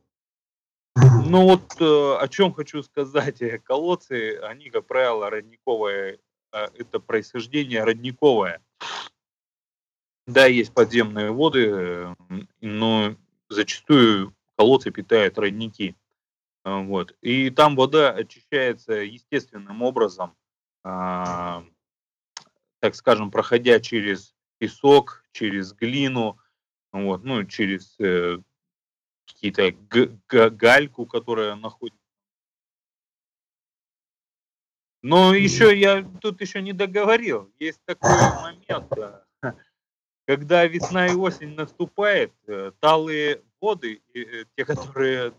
Ну 0.97 1.45
вот 1.45 1.81
э, 1.81 2.17
о 2.21 2.27
чем 2.29 2.53
хочу 2.53 2.83
сказать. 2.83 3.41
Колодцы, 3.65 4.39
они, 4.43 4.71
как 4.71 4.87
правило, 4.87 5.31
родниковые. 5.31 6.19
Э, 6.53 6.67
это 6.77 6.99
происхождение 6.99 7.85
родниковое. 7.85 8.61
Да, 10.31 10.47
есть 10.47 10.73
подземные 10.73 11.33
воды, 11.33 12.15
но 12.61 13.17
зачастую 13.49 14.33
колодцы 14.57 14.93
питают 14.93 15.39
родники. 15.39 15.97
А, 16.63 16.79
вот. 16.79 17.17
И 17.21 17.51
там 17.51 17.75
вода 17.75 18.11
очищается 18.11 18.93
естественным 18.93 19.83
образом, 19.83 20.37
а, 20.85 21.65
так 22.79 22.95
скажем, 22.95 23.33
проходя 23.33 23.81
через 23.81 24.35
песок, 24.59 25.25
через 25.33 25.73
глину, 25.73 26.39
вот, 26.93 27.25
ну, 27.25 27.45
через 27.45 27.99
э, 27.99 28.39
какие-то 29.27 29.73
гальку, 30.51 31.07
которая 31.07 31.57
находится. 31.57 31.99
Но 35.03 35.35
еще 35.35 35.77
я 35.77 36.03
тут 36.21 36.41
еще 36.41 36.63
не 36.63 36.73
договорил. 36.73 37.53
Есть 37.59 37.81
такой 37.85 38.11
момент, 38.11 38.93
когда 40.31 40.65
весна 40.65 41.09
и 41.09 41.15
осень 41.17 41.57
наступает, 41.57 42.33
э, 42.47 42.71
талые 42.79 43.43
воды, 43.61 44.01
э, 44.15 44.45
те, 44.57 44.65
которые 44.65 45.33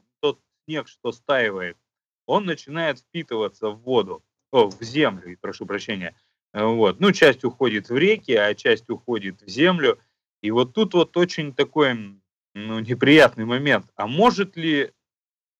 снег, 0.65 0.89
что 0.89 1.13
стаивает, 1.13 1.77
он 2.25 2.43
начинает 2.43 2.99
впитываться 2.99 3.69
в 3.69 3.81
воду, 3.83 4.21
о, 4.51 4.69
в 4.69 4.81
землю, 4.81 5.37
прошу 5.39 5.65
прощения. 5.65 6.13
Э, 6.51 6.65
вот. 6.65 6.99
Ну, 6.99 7.13
часть 7.13 7.45
уходит 7.45 7.87
в 7.87 7.95
реки, 7.95 8.33
а 8.33 8.53
часть 8.53 8.89
уходит 8.89 9.41
в 9.41 9.47
землю. 9.47 9.97
И 10.41 10.51
вот 10.51 10.73
тут 10.73 10.93
вот 10.93 11.15
очень 11.15 11.53
такой 11.53 12.19
ну, 12.53 12.79
неприятный 12.79 13.45
момент. 13.45 13.85
А 13.95 14.07
может 14.07 14.57
ли 14.57 14.91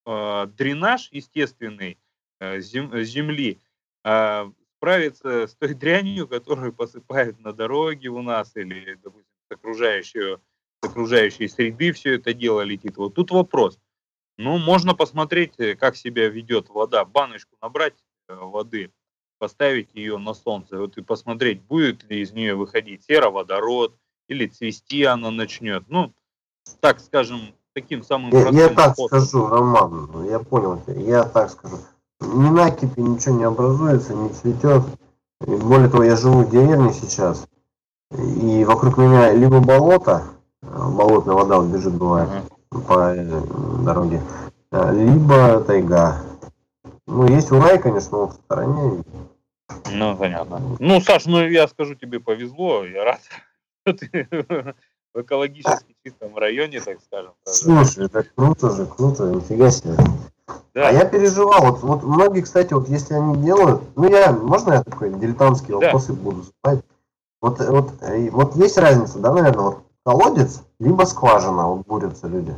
э, 0.04 0.46
дренаж 0.58 1.08
естественный 1.10 1.98
э, 2.38 2.60
зем, 2.60 3.02
земли 3.02 3.60
э, 4.04 4.50
справиться 4.82 5.46
с 5.46 5.54
той 5.54 5.74
дрянью, 5.74 6.26
которую 6.26 6.72
посыпают 6.72 7.38
на 7.40 7.52
дороге 7.52 8.08
у 8.08 8.22
нас 8.22 8.52
или, 8.56 8.98
допустим, 9.02 9.30
с, 9.48 9.54
окружающей, 9.54 10.36
с 10.82 10.86
окружающей 10.86 11.48
среды 11.48 11.92
все 11.92 12.16
это 12.16 12.34
дело 12.34 12.62
летит? 12.62 12.96
Вот 12.96 13.14
тут 13.14 13.30
вопрос– 13.30 13.78
ну, 14.38 14.58
можно 14.58 14.94
посмотреть, 14.94 15.54
э, 15.58 15.74
как 15.74 15.96
себя 15.96 16.28
ведет 16.28 16.68
вода. 16.68 17.04
Баночку 17.04 17.54
набрать 17.60 17.94
э, 18.28 18.34
воды, 18.34 18.90
поставить 19.38 19.94
ее 19.94 20.18
на 20.18 20.34
солнце, 20.34 20.78
вот 20.78 20.96
и 20.96 21.02
посмотреть, 21.02 21.62
будет 21.62 22.02
ли 22.04 22.20
из 22.20 22.32
нее 22.32 22.54
выходить 22.54 23.04
сероводород, 23.04 23.94
или 24.28 24.46
цвести 24.46 25.04
она 25.04 25.30
начнет. 25.30 25.84
Ну, 25.88 26.12
так 26.80 27.00
скажем, 27.00 27.54
таким 27.74 28.02
самым 28.02 28.30
я, 28.32 28.48
я 28.48 28.68
так 28.68 28.94
способом. 28.94 29.20
скажу, 29.20 29.46
Роман, 29.48 30.28
я 30.28 30.38
понял 30.38 30.82
я 30.86 31.24
так 31.24 31.50
скажу. 31.50 31.78
Ни 32.34 32.50
накипи 32.50 33.00
ничего 33.00 33.36
не 33.36 33.44
образуется, 33.44 34.14
не 34.14 34.28
цветет. 34.30 34.82
И 35.46 35.50
более 35.50 35.88
того, 35.88 36.04
я 36.04 36.16
живу 36.16 36.42
в 36.42 36.50
деревне 36.50 36.92
сейчас, 36.92 37.46
и 38.16 38.64
вокруг 38.64 38.98
меня 38.98 39.32
либо 39.32 39.60
болото, 39.60 40.22
э, 40.62 40.66
болотная 40.66 41.34
вода 41.34 41.58
вот 41.58 41.66
бежит 41.66 41.94
бывает, 41.94 42.28
по 42.70 43.14
э, 43.14 43.42
дороге, 43.84 44.22
э, 44.70 44.94
либо 44.94 45.60
тайга. 45.64 46.22
Ну, 47.06 47.26
есть 47.26 47.50
Урай, 47.50 47.78
конечно, 47.78 48.18
но 48.18 48.26
в 48.28 48.34
стороне. 48.34 49.02
Ну, 49.90 50.16
понятно. 50.16 50.60
Ну, 50.78 51.00
Саш, 51.00 51.26
ну 51.26 51.46
я 51.46 51.66
скажу, 51.66 51.94
тебе 51.94 52.20
повезло, 52.20 52.84
я 52.84 53.04
рад, 53.04 53.20
что 53.82 53.96
ты 53.96 54.28
в 55.14 55.20
экологически 55.20 55.96
чистом 56.04 56.36
районе, 56.36 56.80
так 56.80 56.98
скажем. 57.04 57.32
Слушай, 57.44 58.06
это 58.06 58.22
круто 58.22 58.70
же, 58.70 58.86
круто, 58.86 59.24
нифига 59.24 59.70
себе. 59.70 59.96
Да. 60.74 60.88
А 60.88 60.92
я 60.92 61.04
переживал, 61.04 61.62
вот, 61.62 61.82
вот 61.82 62.02
многие, 62.02 62.40
кстати, 62.40 62.72
вот 62.72 62.88
если 62.88 63.14
они 63.14 63.36
делают, 63.36 63.82
ну 63.96 64.08
я, 64.08 64.32
можно 64.32 64.74
я 64.74 64.82
такой 64.82 65.10
дилетантский 65.10 65.68
да. 65.68 65.78
вопросы 65.78 66.12
буду 66.12 66.42
задавать? 66.42 66.84
Вот, 67.40 67.58
вот, 67.60 67.92
э, 68.02 68.30
вот 68.30 68.56
есть 68.56 68.78
разница, 68.78 69.18
да, 69.18 69.32
наверное, 69.32 69.64
вот 69.64 69.78
колодец, 70.04 70.62
либо 70.78 71.04
скважина, 71.04 71.66
вот 71.66 71.86
бурятся 71.86 72.28
люди. 72.28 72.54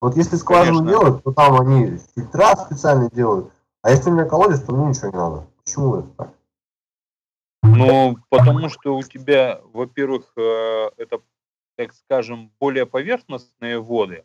Вот 0.00 0.16
если 0.16 0.36
скважину 0.36 0.78
Конечно. 0.78 0.98
делают, 0.98 1.24
то 1.24 1.32
там 1.32 1.60
они 1.60 1.98
фильтра 2.14 2.56
специально 2.56 3.10
делают. 3.10 3.50
А 3.82 3.90
если 3.90 4.10
у 4.10 4.12
меня 4.12 4.24
колодец, 4.24 4.60
то 4.60 4.72
мне 4.72 4.88
ничего 4.88 5.08
не 5.08 5.16
надо. 5.16 5.46
Почему 5.64 5.96
это 5.96 6.08
так? 6.16 6.28
Ну, 7.62 8.18
потому 8.28 8.68
что 8.68 8.96
у 8.96 9.02
тебя, 9.02 9.60
во-первых, 9.72 10.32
э, 10.36 10.90
это, 10.96 11.20
так 11.76 11.94
скажем, 11.94 12.52
более 12.60 12.86
поверхностные 12.86 13.80
воды, 13.80 14.24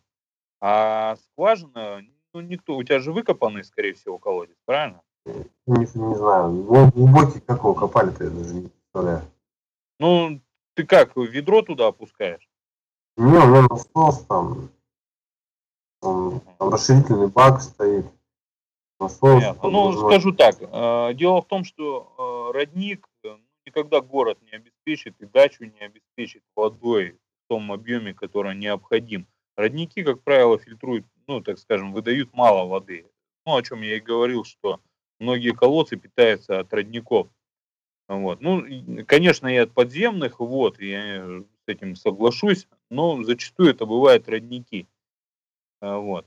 а 0.62 1.16
скважина, 1.16 2.02
ну, 2.34 2.42
никто, 2.42 2.76
у 2.76 2.84
тебя 2.84 3.00
же 3.00 3.12
выкопанный, 3.12 3.64
скорее 3.64 3.94
всего, 3.94 4.18
колодец, 4.18 4.56
правильно? 4.66 5.02
Не, 5.26 5.80
не 5.80 6.16
знаю, 6.16 6.64
глубокий 6.64 7.40
как 7.40 7.60
его 7.60 7.74
копали-то, 7.74 8.24
я 8.24 8.30
даже 8.30 8.54
не 8.54 8.70
представляю. 8.70 9.22
Ну, 10.00 10.42
ты 10.76 10.86
как, 10.86 11.16
ведро 11.16 11.62
туда 11.62 11.88
опускаешь? 11.88 12.48
Не, 13.18 13.38
у 13.38 13.48
меня 13.48 13.68
насос 13.70 14.26
там, 14.26 14.70
там, 16.02 16.42
там 16.58 16.70
расширительный 16.70 17.28
бак 17.28 17.62
стоит. 17.62 18.06
Насос, 19.00 19.44
ну, 19.64 19.94
скажу 19.94 20.34
так, 20.34 20.56
э, 20.60 21.14
дело 21.14 21.42
в 21.42 21.48
том, 21.48 21.64
что 21.64 22.52
э, 22.54 22.58
родник 22.58 23.08
э, 23.24 23.38
никогда 23.66 24.02
город 24.02 24.40
не 24.42 24.52
обеспечит 24.52 25.16
и 25.22 25.26
дачу 25.26 25.64
не 25.64 25.80
обеспечит 25.80 26.44
водой 26.56 27.18
в 27.46 27.50
том 27.50 27.72
объеме, 27.72 28.14
который 28.14 28.56
необходим. 28.56 29.28
Родники, 29.56 30.04
как 30.04 30.22
правило, 30.22 30.58
фильтруют, 30.58 31.06
ну, 31.30 31.42
так 31.42 31.60
скажем, 31.60 31.94
выдают 31.94 32.34
мало 32.34 32.68
воды. 32.68 33.06
Ну, 33.46 33.56
о 33.56 33.62
чем 33.62 33.82
я 33.82 33.98
и 33.98 34.00
говорил, 34.00 34.44
что 34.44 34.82
многие 35.20 35.54
колодцы 35.54 35.96
питаются 35.96 36.60
от 36.60 36.74
родников. 36.74 37.28
Вот. 38.08 38.42
Ну, 38.42 38.66
конечно, 39.06 39.48
и 39.48 39.58
от 39.58 39.72
подземных 39.72 40.40
вод, 40.40 40.82
я 40.82 41.44
с 41.44 41.68
этим 41.68 41.96
соглашусь, 41.96 42.68
но 42.90 43.22
зачастую 43.24 43.70
это 43.70 43.86
бывают 43.86 44.28
родники. 44.28 44.88
А, 45.82 46.00
вот. 46.00 46.26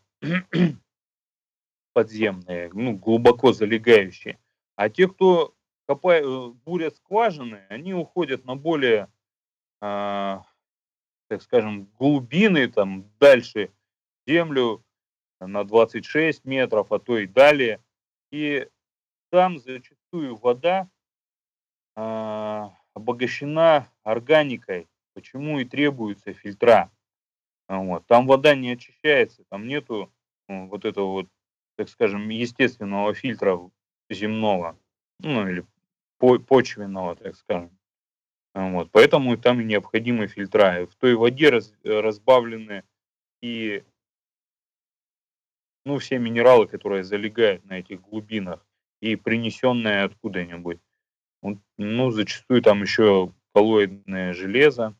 Подземные, 1.94 2.70
ну, 2.72 2.96
глубоко 2.96 3.52
залегающие. 3.52 4.38
А 4.76 4.88
те, 4.88 5.08
кто 5.08 5.52
копают, 5.86 6.24
э, 6.24 6.58
бурят 6.64 6.94
скважины, 6.94 7.66
они 7.68 7.92
уходят 7.92 8.44
на 8.44 8.54
более, 8.54 9.08
а, 9.80 10.44
так 11.28 11.42
скажем, 11.42 11.90
глубины, 11.98 12.68
там, 12.68 13.10
дальше 13.18 13.72
землю 14.28 14.84
на 15.46 15.64
26 15.64 16.44
метров, 16.44 16.92
а 16.92 16.98
то 16.98 17.18
и 17.18 17.26
далее. 17.26 17.80
И 18.30 18.68
там 19.30 19.58
зачастую 19.58 20.36
вода 20.36 20.88
э, 21.96 22.68
обогащена 22.94 23.88
органикой, 24.02 24.88
почему 25.14 25.58
и 25.60 25.64
требуются 25.64 26.32
фильтра. 26.32 26.90
Вот. 27.68 28.06
Там 28.06 28.26
вода 28.26 28.54
не 28.54 28.72
очищается, 28.72 29.44
там 29.48 29.66
нету 29.66 30.12
ну, 30.48 30.68
вот 30.68 30.84
этого 30.84 31.06
вот, 31.12 31.28
так 31.76 31.88
скажем, 31.88 32.28
естественного 32.28 33.14
фильтра 33.14 33.58
земного, 34.10 34.78
ну 35.20 35.48
или 35.48 35.64
почвенного, 36.18 37.16
так 37.16 37.36
скажем. 37.36 37.70
Вот. 38.54 38.90
Поэтому 38.92 39.36
там 39.38 39.66
необходимы 39.66 40.26
фильтра. 40.26 40.86
В 40.86 40.94
той 40.96 41.14
воде 41.14 41.48
раз, 41.48 41.74
разбавлены 41.84 42.84
и 43.40 43.82
ну, 45.84 45.98
все 45.98 46.18
минералы, 46.18 46.66
которые 46.66 47.04
залегают 47.04 47.64
на 47.64 47.78
этих 47.78 48.00
глубинах 48.00 48.64
и 49.00 49.16
принесенные 49.16 50.04
откуда-нибудь. 50.04 50.78
Ну, 51.76 52.10
зачастую 52.10 52.62
там 52.62 52.82
еще 52.82 53.32
коллоидное 53.52 54.32
железо, 54.32 54.94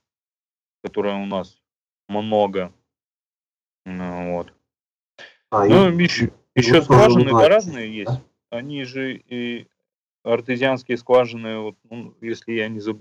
которое 0.83 1.15
у 1.23 1.27
нас 1.27 1.63
много. 2.09 2.73
Ну, 3.85 4.35
вот. 4.35 4.53
А, 5.51 5.67
ну, 5.67 5.91
и, 5.91 6.03
еще, 6.03 6.33
еще 6.55 6.83
скважины 6.83 7.31
разные 7.31 7.95
есть. 7.95 8.21
Они 8.51 8.85
же 8.85 9.17
и 9.17 9.69
артезианские 10.25 10.99
скважины, 10.99 11.59
вот, 11.59 11.77
ну, 11.91 12.15
если 12.21 12.53
я 12.53 12.69
не, 12.69 12.81
заб... 12.81 13.01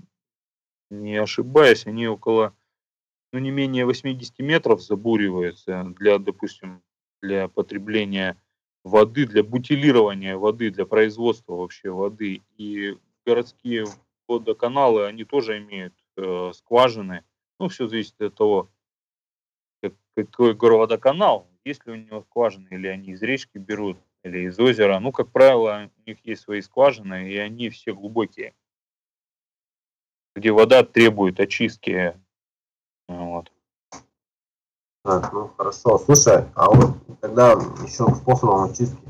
не 0.90 1.16
ошибаюсь, 1.16 1.86
они 1.86 2.06
около, 2.08 2.54
ну, 3.32 3.38
не 3.38 3.50
менее 3.50 3.86
80 3.86 4.38
метров 4.40 4.82
забуриваются 4.82 5.84
для, 5.98 6.18
допустим, 6.18 6.82
для 7.22 7.48
потребления 7.48 8.36
воды, 8.84 9.26
для 9.26 9.42
бутилирования 9.42 10.36
воды, 10.36 10.70
для 10.70 10.86
производства 10.86 11.54
вообще 11.54 11.90
воды. 11.90 12.42
И 12.56 12.98
городские 13.24 13.86
водоканалы, 14.28 15.06
они 15.06 15.24
тоже 15.24 15.58
имеют 15.58 15.94
э, 16.16 16.52
скважины. 16.54 17.24
Ну, 17.58 17.68
все 17.68 17.86
зависит 17.86 18.20
от 18.20 18.34
того, 18.34 18.68
как, 19.82 19.94
какой 20.14 20.54
городоканал, 20.54 21.48
есть 21.64 21.86
ли 21.86 21.92
у 21.92 21.96
него 21.96 22.22
скважины, 22.22 22.68
или 22.70 22.88
они 22.88 23.12
из 23.12 23.22
речки 23.22 23.58
берут, 23.58 23.98
или 24.24 24.48
из 24.48 24.58
озера. 24.58 24.98
Ну, 24.98 25.12
как 25.12 25.30
правило, 25.30 25.90
у 25.96 26.10
них 26.10 26.18
есть 26.24 26.42
свои 26.42 26.60
скважины, 26.60 27.30
и 27.30 27.36
они 27.36 27.70
все 27.70 27.94
глубокие, 27.94 28.54
где 30.34 30.50
вода 30.50 30.82
требует 30.82 31.38
очистки. 31.40 32.18
Так, 35.04 35.32
ну 35.32 35.50
хорошо. 35.56 35.98
Слушай, 35.98 36.44
а 36.54 36.70
вот 36.70 36.94
тогда 37.20 37.52
еще 37.84 38.06
к 38.06 38.16
способам 38.16 38.70
очистки. 38.70 39.08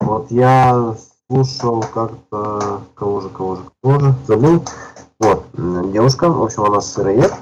Вот 0.00 0.30
я 0.30 0.96
слушал 1.28 1.82
как-то 1.82 2.82
кого 2.94 3.20
же, 3.20 3.28
кого 3.28 3.56
же, 3.56 3.62
кого 3.82 4.00
же, 4.00 4.14
забыл. 4.26 4.64
Вот, 5.20 5.46
девушка, 5.92 6.28
в 6.30 6.42
общем, 6.42 6.64
она 6.64 6.80
сыроед. 6.80 7.32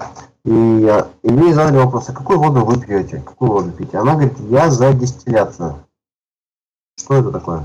И, 0.45 0.53
я, 0.53 1.09
и 1.23 1.31
мне 1.31 1.55
задали 1.55 1.79
вопрос, 1.79 2.09
а 2.09 2.13
какую 2.13 2.41
воду 2.41 2.65
вы 2.65 2.81
пьете? 2.81 3.21
Какую 3.21 3.53
воду 3.53 3.71
пьете? 3.71 3.99
Она 3.99 4.15
говорит, 4.15 4.39
я 4.51 4.71
за 4.71 4.93
дистилляцию. 4.93 5.87
Что 6.99 7.15
это 7.15 7.31
такое? 7.31 7.65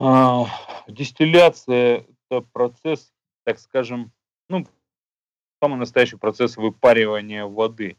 А, 0.00 0.46
дистилляция– 0.86 2.06
это 2.30 2.46
процесс, 2.52 3.12
так 3.44 3.58
скажем, 3.58 4.12
ну, 4.48 4.66
самый 5.60 5.78
настоящий 5.78 6.16
процесс 6.16 6.56
выпаривания 6.56 7.46
воды. 7.46 7.96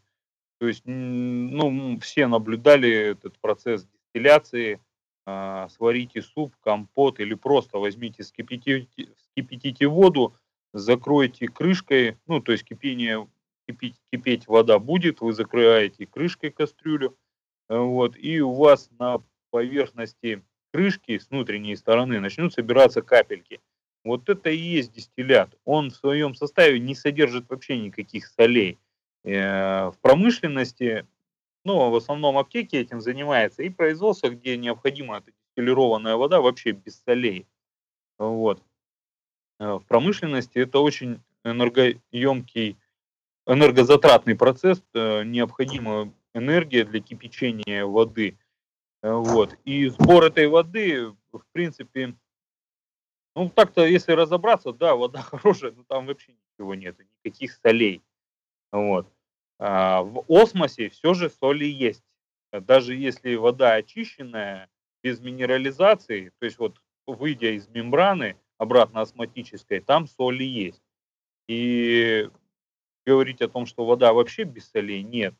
То 0.58 0.68
есть, 0.68 0.82
ну, 0.84 1.98
все 2.00 2.26
наблюдали 2.26 2.90
этот 2.90 3.38
процесс 3.38 3.86
дистилляции. 3.86 4.80
А, 5.26 5.68
сварите 5.70 6.20
суп, 6.20 6.54
компот 6.60 7.18
или 7.18 7.34
просто 7.34 7.78
возьмите, 7.78 8.22
вскипятите, 8.22 9.08
вскипятите 9.16 9.86
воду, 9.86 10.36
закройте 10.74 11.48
крышкой, 11.48 12.18
ну, 12.26 12.40
то 12.40 12.52
есть 12.52 12.64
кипение, 12.64 13.26
кипеть, 13.66 13.96
кипеть 14.12 14.46
вода 14.46 14.78
будет, 14.78 15.22
вы 15.22 15.32
закрываете 15.32 16.06
крышкой 16.06 16.50
кастрюлю, 16.50 17.16
э, 17.70 17.78
вот, 17.78 18.18
и 18.18 18.42
у 18.42 18.52
вас 18.52 18.90
на 18.98 19.22
поверхности 19.50 20.42
крышки 20.74 21.16
с 21.16 21.30
внутренней 21.30 21.76
стороны 21.76 22.20
начнут 22.20 22.52
собираться 22.52 23.00
капельки. 23.00 23.60
Вот 24.04 24.28
это 24.28 24.50
и 24.50 24.58
есть 24.58 24.92
дистиллят. 24.92 25.56
Он 25.64 25.88
в 25.88 25.96
своем 25.96 26.34
составе 26.34 26.78
не 26.78 26.94
содержит 26.94 27.48
вообще 27.48 27.78
никаких 27.78 28.26
солей. 28.26 28.78
Э, 29.24 29.88
в 29.88 29.98
промышленности, 30.00 31.06
ну, 31.64 31.90
в 31.90 31.96
основном 31.96 32.36
аптеки 32.36 32.76
этим 32.76 33.00
занимается, 33.00 33.62
и 33.62 33.70
производство, 33.70 34.28
где 34.28 34.56
необходима 34.56 35.18
эта 35.18 35.32
дистиллированная 35.32 36.16
вода 36.16 36.40
вообще 36.40 36.72
без 36.72 37.02
солей. 37.02 37.46
Вот. 38.18 38.62
Э, 39.58 39.74
в 39.74 39.84
промышленности 39.86 40.58
это 40.58 40.80
очень 40.80 41.20
энергоемкий, 41.42 42.76
энергозатратный 43.46 44.36
процесс, 44.36 44.82
э, 44.92 45.24
необходима 45.24 46.12
энергия 46.34 46.84
для 46.84 47.00
кипячения 47.00 47.86
воды. 47.86 48.36
Вот. 49.02 49.56
И 49.64 49.88
сбор 49.88 50.24
этой 50.24 50.48
воды, 50.48 51.14
в 51.32 51.44
принципе, 51.52 52.14
ну 53.34 53.48
так-то, 53.48 53.86
если 53.86 54.12
разобраться, 54.12 54.72
да, 54.72 54.96
вода 54.96 55.22
хорошая, 55.22 55.72
но 55.72 55.84
там 55.84 56.06
вообще 56.06 56.32
ничего 56.32 56.74
нет, 56.74 56.98
никаких 57.22 57.52
солей. 57.62 58.02
Вот. 58.74 59.06
А, 59.60 60.02
в 60.02 60.24
осмосе 60.28 60.90
все 60.90 61.14
же 61.14 61.30
соли 61.30 61.64
есть. 61.64 62.02
Даже 62.52 62.94
если 62.94 63.36
вода 63.36 63.74
очищенная, 63.74 64.68
без 65.02 65.20
минерализации, 65.20 66.32
то 66.38 66.46
есть 66.46 66.58
вот 66.58 66.80
выйдя 67.06 67.50
из 67.50 67.68
мембраны 67.68 68.36
обратно 68.58 69.02
осмотической, 69.02 69.80
там 69.80 70.06
соли 70.06 70.44
есть. 70.44 70.82
И 71.46 72.28
говорить 73.06 73.42
о 73.42 73.48
том, 73.48 73.66
что 73.66 73.84
вода 73.84 74.12
вообще 74.12 74.44
без 74.44 74.70
солей, 74.70 75.02
нет. 75.02 75.34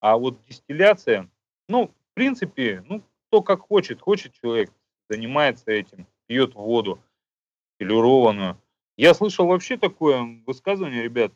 А 0.00 0.16
вот 0.16 0.42
дистилляция, 0.48 1.30
ну, 1.68 1.88
в 1.88 2.14
принципе, 2.14 2.82
ну, 2.88 3.04
кто 3.28 3.42
как 3.42 3.60
хочет. 3.60 4.00
Хочет 4.00 4.32
человек, 4.32 4.72
занимается 5.08 5.70
этим, 5.70 6.06
пьет 6.26 6.54
воду 6.54 7.00
филированную. 7.78 8.60
Я 8.96 9.14
слышал 9.14 9.46
вообще 9.46 9.76
такое 9.76 10.42
высказывание, 10.46 11.02
ребят, 11.02 11.32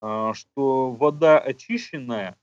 что 0.00 0.90
вода 0.92 1.38
очищенная 1.38 2.36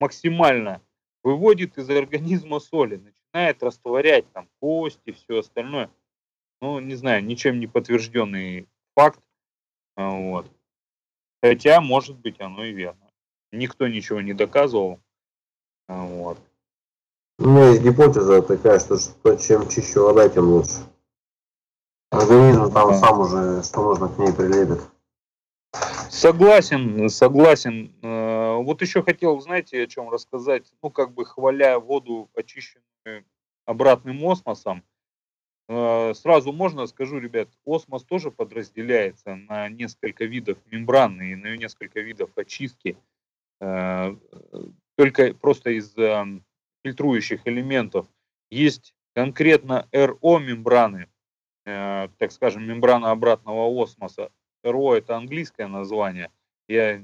максимально 0.00 0.82
выводит 1.22 1.78
из 1.78 1.88
организма 1.88 2.60
соли, 2.60 2.96
начинает 2.96 3.62
растворять 3.62 4.30
там 4.32 4.48
кости, 4.60 5.12
все 5.12 5.38
остальное. 5.38 5.90
Ну, 6.60 6.78
не 6.80 6.94
знаю, 6.94 7.24
ничем 7.24 7.58
не 7.58 7.66
подтвержденный 7.66 8.68
факт. 8.94 9.20
А, 9.96 10.10
вот. 10.10 10.50
Хотя, 11.42 11.80
может 11.80 12.16
быть, 12.18 12.40
оно 12.40 12.64
и 12.64 12.72
верно. 12.72 13.10
Никто 13.52 13.88
ничего 13.88 14.20
не 14.20 14.34
доказывал. 14.34 15.00
А, 15.88 16.04
вот. 16.04 16.38
У 17.38 17.48
меня 17.48 17.70
есть 17.70 17.82
гипотеза 17.82 18.42
такая, 18.42 18.78
что, 18.78 18.96
что 18.98 19.36
чем 19.36 19.68
чище 19.68 20.00
вода, 20.00 20.28
тем 20.28 20.44
лучше. 20.44 20.78
Организм 22.10 22.72
там 22.72 22.94
сам 22.94 23.20
уже, 23.20 23.62
что 23.62 23.82
нужно 23.82 24.08
к 24.08 24.18
ней 24.18 24.32
прилепит. 24.32 24.80
Согласен, 26.24 27.10
согласен. 27.10 27.92
Э, 28.00 28.54
вот 28.56 28.80
еще 28.80 29.02
хотел, 29.02 29.38
знаете, 29.42 29.82
о 29.82 29.86
чем 29.86 30.08
рассказать. 30.08 30.72
Ну, 30.82 30.88
как 30.88 31.12
бы 31.12 31.26
хваля 31.26 31.78
воду, 31.78 32.30
очищенную 32.34 33.26
обратным 33.66 34.24
осмосом. 34.26 34.82
Э, 35.68 36.14
сразу 36.14 36.50
можно 36.50 36.86
скажу, 36.86 37.18
ребят, 37.18 37.50
осмос 37.66 38.04
тоже 38.04 38.30
подразделяется 38.30 39.34
на 39.34 39.68
несколько 39.68 40.24
видов 40.24 40.56
мембраны 40.70 41.32
и 41.32 41.34
на 41.34 41.58
несколько 41.58 42.00
видов 42.00 42.30
очистки. 42.36 42.96
Э, 43.60 44.16
только 44.96 45.34
просто 45.34 45.72
из 45.72 45.92
фильтрующих 46.82 47.46
элементов. 47.46 48.06
Есть 48.50 48.94
конкретно 49.14 49.86
РО 49.92 50.38
мембраны, 50.38 51.08
так 51.64 52.32
скажем, 52.32 52.66
мембрана 52.66 53.10
обратного 53.10 53.82
осмоса, 53.82 54.30
РО 54.64 54.94
это 54.94 55.16
английское 55.16 55.68
название. 55.68 56.30
Я 56.68 57.02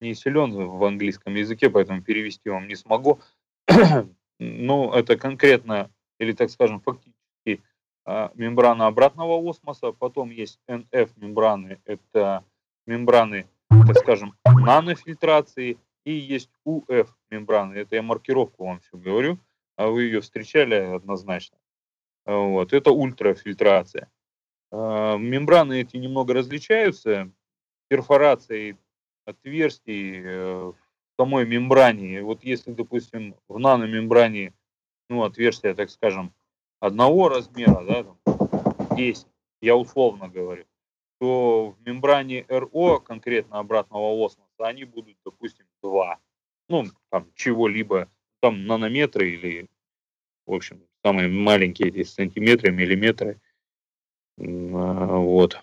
не 0.00 0.14
силен 0.14 0.52
в 0.52 0.84
английском 0.84 1.34
языке, 1.34 1.70
поэтому 1.70 2.02
перевести 2.02 2.50
вам 2.50 2.66
не 2.66 2.74
смогу. 2.74 3.20
ну, 4.38 4.92
это 4.92 5.16
конкретно, 5.16 5.90
или 6.18 6.32
так 6.32 6.50
скажем, 6.50 6.80
фактически 6.80 7.62
а, 8.04 8.32
мембрана 8.34 8.86
обратного 8.86 9.48
осмоса. 9.48 9.92
Потом 9.92 10.30
есть 10.30 10.58
NF-мембраны, 10.68 11.80
это 11.84 12.44
мембраны, 12.86 13.46
так 13.68 13.98
скажем, 13.98 14.34
нанофильтрации. 14.44 15.78
И 16.04 16.12
есть 16.12 16.50
UF-мембраны, 16.66 17.74
это 17.74 17.94
я 17.94 18.02
маркировку 18.02 18.66
вам 18.66 18.80
все 18.80 18.96
говорю, 18.96 19.38
а 19.76 19.86
вы 19.86 20.04
ее 20.04 20.20
встречали 20.20 20.74
однозначно. 20.74 21.58
Вот, 22.26 22.72
это 22.72 22.90
ультрафильтрация. 22.90 24.10
А, 24.72 25.18
мембраны 25.18 25.82
эти 25.82 25.98
немного 25.98 26.32
различаются 26.32 27.30
перфорацией 27.88 28.78
отверстий 29.26 30.20
э, 30.24 30.72
в 30.72 30.76
самой 31.18 31.46
мембране. 31.46 32.22
Вот 32.22 32.42
если, 32.42 32.72
допустим, 32.72 33.36
в 33.48 33.58
наномембране, 33.58 34.54
ну, 35.10 35.22
отверстие, 35.22 35.74
так 35.74 35.90
скажем, 35.90 36.32
одного 36.80 37.28
размера, 37.28 37.84
да, 37.84 38.04
там, 38.04 38.96
10, 38.96 39.26
я 39.60 39.76
условно 39.76 40.28
говорю, 40.28 40.64
то 41.20 41.76
в 41.78 41.86
мембране 41.86 42.46
РО, 42.48 42.98
конкретно 42.98 43.58
обратного 43.58 44.24
осмоса, 44.24 44.48
они 44.66 44.84
будут, 44.84 45.16
допустим, 45.24 45.66
2. 45.82 46.18
Ну, 46.68 46.86
там, 47.10 47.30
чего-либо, 47.34 48.10
там 48.40 48.66
нанометры 48.66 49.30
или, 49.30 49.68
в 50.46 50.54
общем, 50.54 50.82
самые 51.04 51.28
маленькие 51.28 51.88
эти 51.88 52.04
сантиметры, 52.04 52.72
миллиметры. 52.72 53.38
А, 54.38 55.16
вот. 55.16 55.60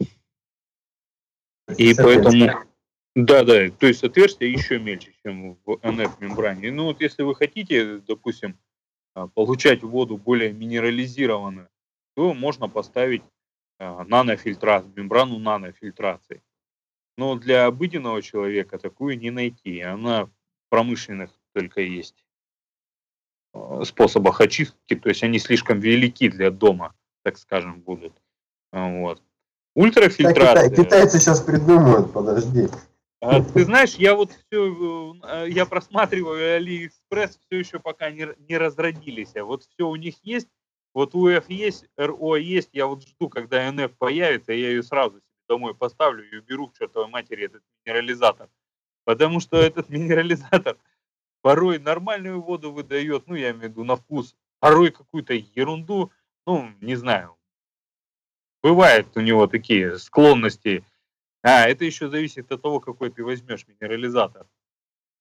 И 1.77 1.93
поэтому... 1.95 2.65
Да, 3.15 3.43
да, 3.43 3.69
то 3.71 3.87
есть 3.87 4.03
отверстие 4.03 4.51
еще 4.51 4.79
мельче, 4.79 5.13
чем 5.23 5.57
в 5.65 5.79
NF-мембране. 5.81 6.71
Ну 6.71 6.85
вот 6.85 7.01
если 7.01 7.23
вы 7.23 7.35
хотите, 7.35 7.97
допустим, 7.97 8.57
а, 9.13 9.27
получать 9.27 9.83
воду 9.83 10.17
более 10.17 10.53
минерализированную, 10.53 11.69
то 12.15 12.33
можно 12.33 12.69
поставить 12.69 13.23
а, 13.79 14.05
нанофильтрат, 14.05 14.85
мембрану 14.95 15.39
нанофильтрации. 15.39 16.41
Но 17.17 17.35
для 17.35 17.65
обыденного 17.65 18.21
человека 18.21 18.77
такую 18.77 19.17
не 19.17 19.31
найти. 19.31 19.81
Она 19.81 20.25
в 20.25 20.31
промышленных 20.69 21.31
только 21.53 21.81
есть 21.81 22.23
способах 23.83 24.41
очистки, 24.41 24.95
то 24.95 25.09
есть 25.09 25.23
они 25.23 25.39
слишком 25.39 25.79
велики 25.79 26.29
для 26.29 26.51
дома, 26.51 26.93
так 27.23 27.37
скажем, 27.37 27.81
будут. 27.81 28.13
Вот. 28.71 29.21
Ультрафильтрация. 29.75 30.69
Китай, 30.69 30.85
китайцы 30.85 31.19
сейчас 31.19 31.41
придумают, 31.41 32.11
подожди. 32.11 32.67
А, 33.21 33.41
ты 33.41 33.65
знаешь, 33.65 33.95
я 33.95 34.15
вот 34.15 34.31
все, 34.31 35.15
э, 35.23 35.49
я 35.49 35.65
просматриваю 35.65 36.55
Алиэкспресс, 36.57 37.37
все 37.37 37.59
еще 37.59 37.79
пока 37.79 38.11
не, 38.11 38.27
не 38.47 38.57
разродились. 38.57 39.35
А 39.35 39.43
вот 39.43 39.63
все 39.63 39.87
у 39.87 39.95
них 39.95 40.15
есть, 40.23 40.47
вот 40.93 41.13
УФ 41.13 41.49
есть, 41.49 41.85
РО 41.97 42.37
есть, 42.37 42.69
я 42.71 42.87
вот 42.87 43.03
жду, 43.03 43.29
когда 43.29 43.69
НФ 43.71 43.91
появится, 43.97 44.53
я 44.53 44.69
ее 44.69 44.83
сразу 44.83 45.17
себе 45.17 45.23
домой 45.49 45.75
поставлю 45.75 46.29
и 46.29 46.37
уберу 46.37 46.67
к 46.67 46.77
чертовой 46.77 47.09
матери 47.09 47.45
этот 47.45 47.61
минерализатор. 47.85 48.49
Потому 49.03 49.39
что 49.39 49.57
этот 49.57 49.89
минерализатор 49.89 50.77
порой 51.41 51.79
нормальную 51.79 52.41
воду 52.41 52.71
выдает, 52.71 53.27
ну, 53.27 53.35
я 53.35 53.51
имею 53.51 53.67
в 53.67 53.71
виду 53.71 53.83
на 53.83 53.95
вкус, 53.97 54.35
порой 54.59 54.91
какую-то 54.91 55.33
ерунду, 55.33 56.11
ну, 56.45 56.69
не 56.79 56.95
знаю. 56.95 57.35
Бывают 58.61 59.07
у 59.15 59.21
него 59.21 59.47
такие 59.47 59.97
склонности 59.97 60.83
а, 61.41 61.67
это 61.67 61.85
еще 61.85 62.09
зависит 62.09 62.51
от 62.51 62.61
того, 62.61 62.79
какой 62.79 63.09
ты 63.09 63.23
возьмешь 63.23 63.65
минерализатор. 63.67 64.45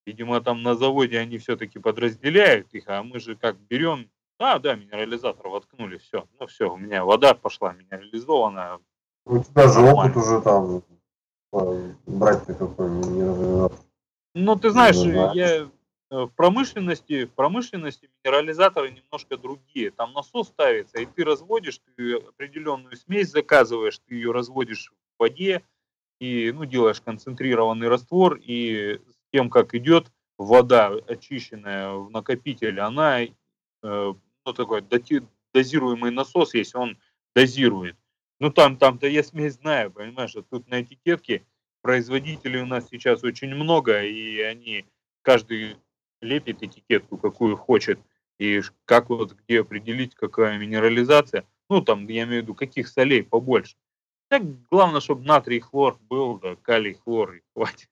Видимо, 0.05 0.41
там 0.41 0.63
на 0.63 0.75
заводе 0.75 1.19
они 1.19 1.39
все-таки 1.39 1.79
подразделяют 1.79 2.69
их, 2.73 2.85
а 2.89 3.03
мы 3.03 3.21
же 3.21 3.37
как 3.37 3.59
берем, 3.59 4.11
а, 4.39 4.59
да, 4.59 4.75
минерализатор 4.75 5.49
воткнули, 5.49 5.99
все, 5.99 6.27
ну 6.41 6.47
все, 6.47 6.73
у 6.73 6.77
меня 6.77 7.05
вода 7.05 7.35
пошла 7.35 7.73
минерализованная. 7.73 8.79
У 9.27 9.39
тебя 9.39 9.69
же 9.69 9.81
опыт 9.81 10.17
уже 10.17 10.41
там 10.41 10.83
э, 11.53 11.93
брать-то 12.07 12.55
какой 12.55 12.89
минерализатор. 12.89 13.79
Ну, 14.35 14.57
ты 14.57 14.71
знаешь, 14.71 14.97
я 14.97 15.69
в 16.11 16.29
промышленности, 16.29 17.27
в 17.27 17.33
промышленности 17.33 18.09
минерализаторы 18.25 18.91
немножко 18.91 19.37
другие. 19.37 19.91
Там 19.91 20.13
насос 20.13 20.49
ставится, 20.49 20.99
и 20.99 21.07
ты 21.07 21.25
разводишь, 21.25 21.81
ты 21.97 22.15
определенную 22.15 22.97
смесь 22.97 23.31
заказываешь, 23.31 23.99
ты 24.07 24.15
ее 24.15 24.33
разводишь 24.33 24.91
в 24.91 25.23
воде, 25.23 25.63
и 26.19 26.51
ну, 26.53 26.65
делаешь 26.65 27.01
концентрированный 27.01 27.89
раствор, 27.89 28.39
и 28.43 29.01
с 29.09 29.33
тем, 29.33 29.51
как 29.51 29.75
идет 29.75 30.11
вода, 30.39 30.93
очищенная 31.07 31.93
в 31.93 32.11
накопитель, 32.11 32.81
она, 32.81 33.23
э, 33.23 33.29
ну, 33.83 34.53
такой 34.53 34.83
дозируемый 35.53 36.11
насос 36.11 36.55
есть, 36.55 36.75
он 36.75 36.99
дозирует. 37.35 37.97
Ну, 38.41 38.51
там, 38.51 38.77
там-то 38.79 39.07
я 39.09 39.23
смесь 39.23 39.55
знаю, 39.55 39.91
понимаешь, 39.91 40.37
а 40.37 40.43
тут 40.43 40.69
на 40.69 40.83
этикетке 40.83 41.45
производителей 41.83 42.63
у 42.63 42.67
нас 42.67 42.89
сейчас 42.89 43.23
очень 43.25 43.55
много, 43.55 44.03
и 44.03 44.41
они, 44.41 44.87
каждый 45.23 45.77
лепит 46.21 46.63
этикетку, 46.63 47.17
какую 47.17 47.57
хочет, 47.57 47.99
и 48.39 48.63
как 48.85 49.09
вот, 49.11 49.35
где 49.35 49.61
определить, 49.61 50.15
какая 50.15 50.59
минерализация, 50.59 51.45
ну, 51.69 51.83
там, 51.83 52.07
я 52.09 52.25
имею 52.25 52.41
в 52.41 52.45
виду, 52.45 52.55
каких 52.55 52.89
солей 52.89 53.23
побольше. 53.23 53.77
Так 54.31 54.43
главное, 54.71 55.01
чтобы 55.01 55.25
натрий 55.25 55.61
хлор 55.61 55.99
был, 56.09 56.39
да, 56.39 56.55
калий 56.61 56.99
хлор 57.03 57.33
и 57.33 57.41
хватит. 57.55 57.89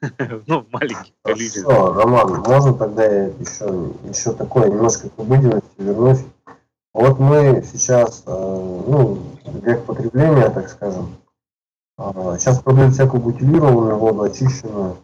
ну, 0.46 0.60
в 0.60 0.70
маленьких 0.70 1.12
количествах. 1.22 1.76
Хорошо, 1.76 1.92
Роман, 1.94 2.42
можно 2.46 2.74
тогда 2.74 3.04
я 3.04 3.26
еще, 3.26 3.92
еще 4.08 4.32
такое 4.32 4.70
немножко 4.70 5.10
к 5.10 5.18
обыденности 5.18 5.68
вернусь. 5.78 6.24
Вот 6.94 7.18
мы 7.18 7.62
сейчас, 7.64 8.22
э, 8.26 8.30
ну, 8.30 9.18
век 9.44 9.84
потребления, 9.84 10.48
так 10.50 10.68
скажем, 10.68 11.16
э, 11.98 12.36
сейчас 12.38 12.62
продают 12.62 12.94
всякую 12.94 13.22
бутилированную 13.22 13.96
воду, 13.98 14.22
очищенную. 14.22 14.98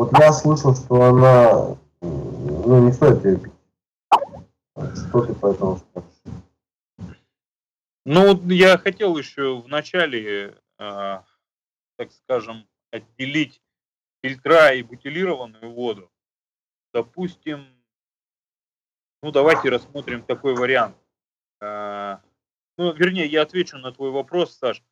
Вот 0.00 0.18
я 0.18 0.32
слышал, 0.32 0.74
что 0.74 0.94
она, 1.02 1.76
ну, 2.00 2.86
не 2.86 2.90
стоит 2.90 3.22
ее 3.22 3.38
пить. 3.38 3.52
Что 4.96 5.26
ты 5.26 5.34
по 5.34 5.48
этому 5.48 5.76
скажешь? 5.76 7.18
Ну, 8.06 8.48
я 8.48 8.78
хотел 8.78 9.18
еще 9.18 9.60
в 9.60 9.68
начале, 9.68 10.56
э, 10.78 11.20
так 11.98 12.12
скажем, 12.12 12.66
отделить 12.90 13.60
фильтра 14.22 14.72
и 14.72 14.82
бутилированную 14.82 15.70
воду. 15.70 16.10
Допустим, 16.94 17.66
ну 19.22 19.32
давайте 19.32 19.68
рассмотрим 19.68 20.22
такой 20.22 20.54
вариант. 20.54 20.96
Э, 21.60 22.16
ну, 22.78 22.94
вернее, 22.94 23.26
я 23.26 23.42
отвечу 23.42 23.76
на 23.76 23.92
твой 23.92 24.12
вопрос, 24.12 24.56
Саш. 24.56 24.82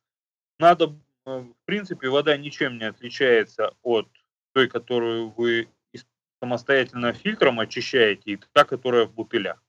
Надо, 0.59 0.95
э, 1.25 1.39
в 1.39 1.65
принципе, 1.65 2.09
вода 2.09 2.37
ничем 2.37 2.77
не 2.77 2.85
отличается 2.85 3.73
от 3.81 4.07
той, 4.53 4.67
которую 4.67 5.29
вы 5.29 5.67
самостоятельно 6.41 7.13
фильтром 7.13 7.59
очищаете, 7.59 8.31
и 8.31 8.39
та, 8.53 8.63
которая 8.63 9.05
в 9.05 9.13
бутылях. 9.13 9.61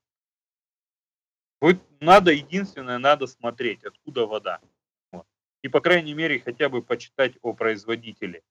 Вот 1.61 1.77
надо, 2.01 2.33
единственное, 2.33 2.99
надо 2.99 3.27
смотреть, 3.27 3.85
откуда 3.85 4.27
вода. 4.27 4.61
Вот. 5.13 5.27
И, 5.63 5.69
по 5.69 5.81
крайней 5.81 6.15
мере, 6.15 6.41
хотя 6.41 6.69
бы 6.69 6.83
почитать 6.83 7.35
о 7.43 7.53
производителе. 7.53 8.43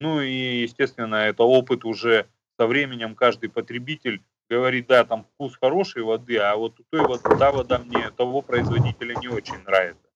Ну 0.00 0.20
и, 0.20 0.62
естественно, 0.62 1.16
это 1.16 1.44
опыт 1.44 1.84
уже 1.84 2.28
со 2.58 2.66
временем 2.66 3.14
каждый 3.14 3.48
потребитель 3.48 4.22
говорит, 4.48 4.86
да, 4.86 5.04
там 5.04 5.24
вкус 5.24 5.56
хорошей 5.56 6.02
воды, 6.02 6.38
а 6.38 6.56
вот 6.56 6.80
у 6.80 6.84
той 6.84 7.06
воды, 7.06 7.22
та 7.38 7.52
вода 7.52 7.78
мне 7.78 8.10
того 8.10 8.42
производителя 8.42 9.14
не 9.16 9.28
очень 9.28 9.58
нравится. 9.58 10.08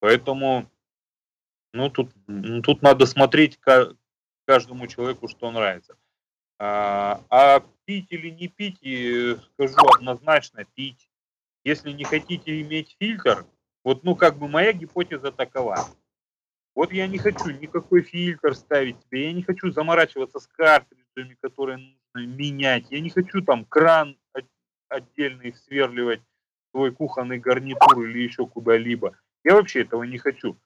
Поэтому, 0.00 0.70
ну, 1.72 1.90
тут, 1.90 2.10
ну, 2.26 2.62
тут 2.62 2.82
надо 2.82 3.06
смотреть 3.06 3.58
каждому 4.50 4.88
человеку, 4.88 5.28
что 5.28 5.52
нравится. 5.52 5.96
А, 6.58 7.22
а 7.30 7.62
пить 7.84 8.08
или 8.10 8.30
не 8.30 8.48
пить, 8.48 8.78
скажу 9.52 9.76
однозначно, 9.94 10.64
пить. 10.74 11.08
Если 11.62 11.92
не 11.92 12.02
хотите 12.02 12.60
иметь 12.62 12.96
фильтр, 12.98 13.46
вот, 13.84 14.02
ну, 14.02 14.16
как 14.16 14.38
бы 14.38 14.48
моя 14.48 14.72
гипотеза 14.72 15.30
такова. 15.30 15.76
Вот 16.74 16.92
я 16.92 17.06
не 17.06 17.18
хочу 17.18 17.50
никакой 17.50 18.02
фильтр 18.02 18.56
ставить 18.56 19.00
себе, 19.02 19.26
я 19.26 19.32
не 19.32 19.44
хочу 19.44 19.70
заморачиваться 19.70 20.40
с 20.40 20.48
картриджами, 20.48 21.36
которые 21.40 21.76
нужно 21.78 22.26
менять, 22.26 22.90
я 22.90 22.98
не 22.98 23.10
хочу 23.10 23.42
там 23.42 23.64
кран 23.64 24.18
отдельный 24.88 25.54
сверливать 25.54 26.22
свой 26.72 26.90
кухонный 26.90 27.38
гарнитур 27.38 28.02
или 28.02 28.18
еще 28.18 28.48
куда-либо. 28.48 29.16
Я 29.44 29.54
вообще 29.54 29.82
этого 29.82 30.02
не 30.02 30.18
хочу. 30.18 30.56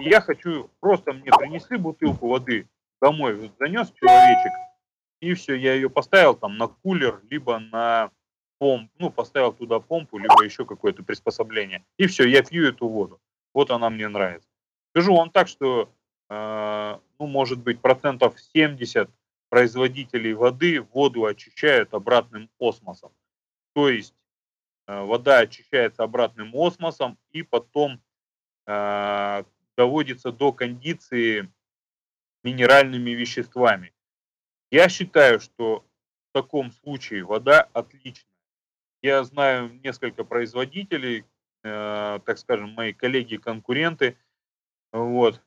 Я 0.00 0.20
хочу, 0.20 0.70
просто 0.80 1.14
мне 1.14 1.30
принесли 1.30 1.78
бутылку 1.78 2.28
воды 2.28 2.68
домой, 3.00 3.50
занес 3.58 3.92
человечек, 3.92 4.52
и 5.20 5.34
все, 5.34 5.54
я 5.54 5.74
ее 5.74 5.90
поставил 5.90 6.34
там 6.34 6.56
на 6.56 6.68
кулер, 6.68 7.20
либо 7.30 7.58
на 7.58 8.10
помп, 8.58 8.90
ну, 8.98 9.10
поставил 9.10 9.52
туда 9.52 9.80
помпу, 9.80 10.18
либо 10.18 10.42
еще 10.42 10.64
какое-то 10.64 11.02
приспособление. 11.02 11.84
И 11.98 12.06
все, 12.06 12.26
я 12.26 12.42
пью 12.42 12.66
эту 12.66 12.88
воду. 12.88 13.20
Вот 13.54 13.70
она 13.70 13.90
мне 13.90 14.08
нравится. 14.08 14.48
Скажу 14.90 15.14
вам 15.14 15.30
так, 15.30 15.48
что, 15.48 15.92
э, 16.28 16.98
ну, 17.18 17.26
может 17.26 17.58
быть, 17.60 17.80
процентов 17.80 18.38
70 18.38 19.10
производителей 19.48 20.32
воды 20.32 20.80
воду 20.80 21.24
очищают 21.24 21.92
обратным 21.94 22.50
осмосом. 22.58 23.12
То 23.74 23.88
есть 23.88 24.14
э, 24.86 25.00
вода 25.02 25.38
очищается 25.38 26.02
обратным 26.02 26.54
осмосом 26.54 27.18
и 27.30 27.42
потом 27.42 28.00
э, 28.66 29.44
доводится 29.76 30.32
до 30.32 30.52
кондиции 30.52 31.50
минеральными 32.42 33.10
веществами. 33.10 33.92
Я 34.70 34.88
считаю, 34.88 35.40
что 35.40 35.84
в 36.30 36.32
таком 36.32 36.72
случае 36.72 37.24
вода 37.24 37.68
отличная. 37.72 38.30
Я 39.02 39.24
знаю 39.24 39.70
несколько 39.82 40.24
производителей, 40.24 41.24
э, 41.64 42.20
так 42.24 42.38
скажем, 42.38 42.70
мои 42.70 42.92
коллеги-конкуренты. 42.92 44.16
Вот. 44.92 45.42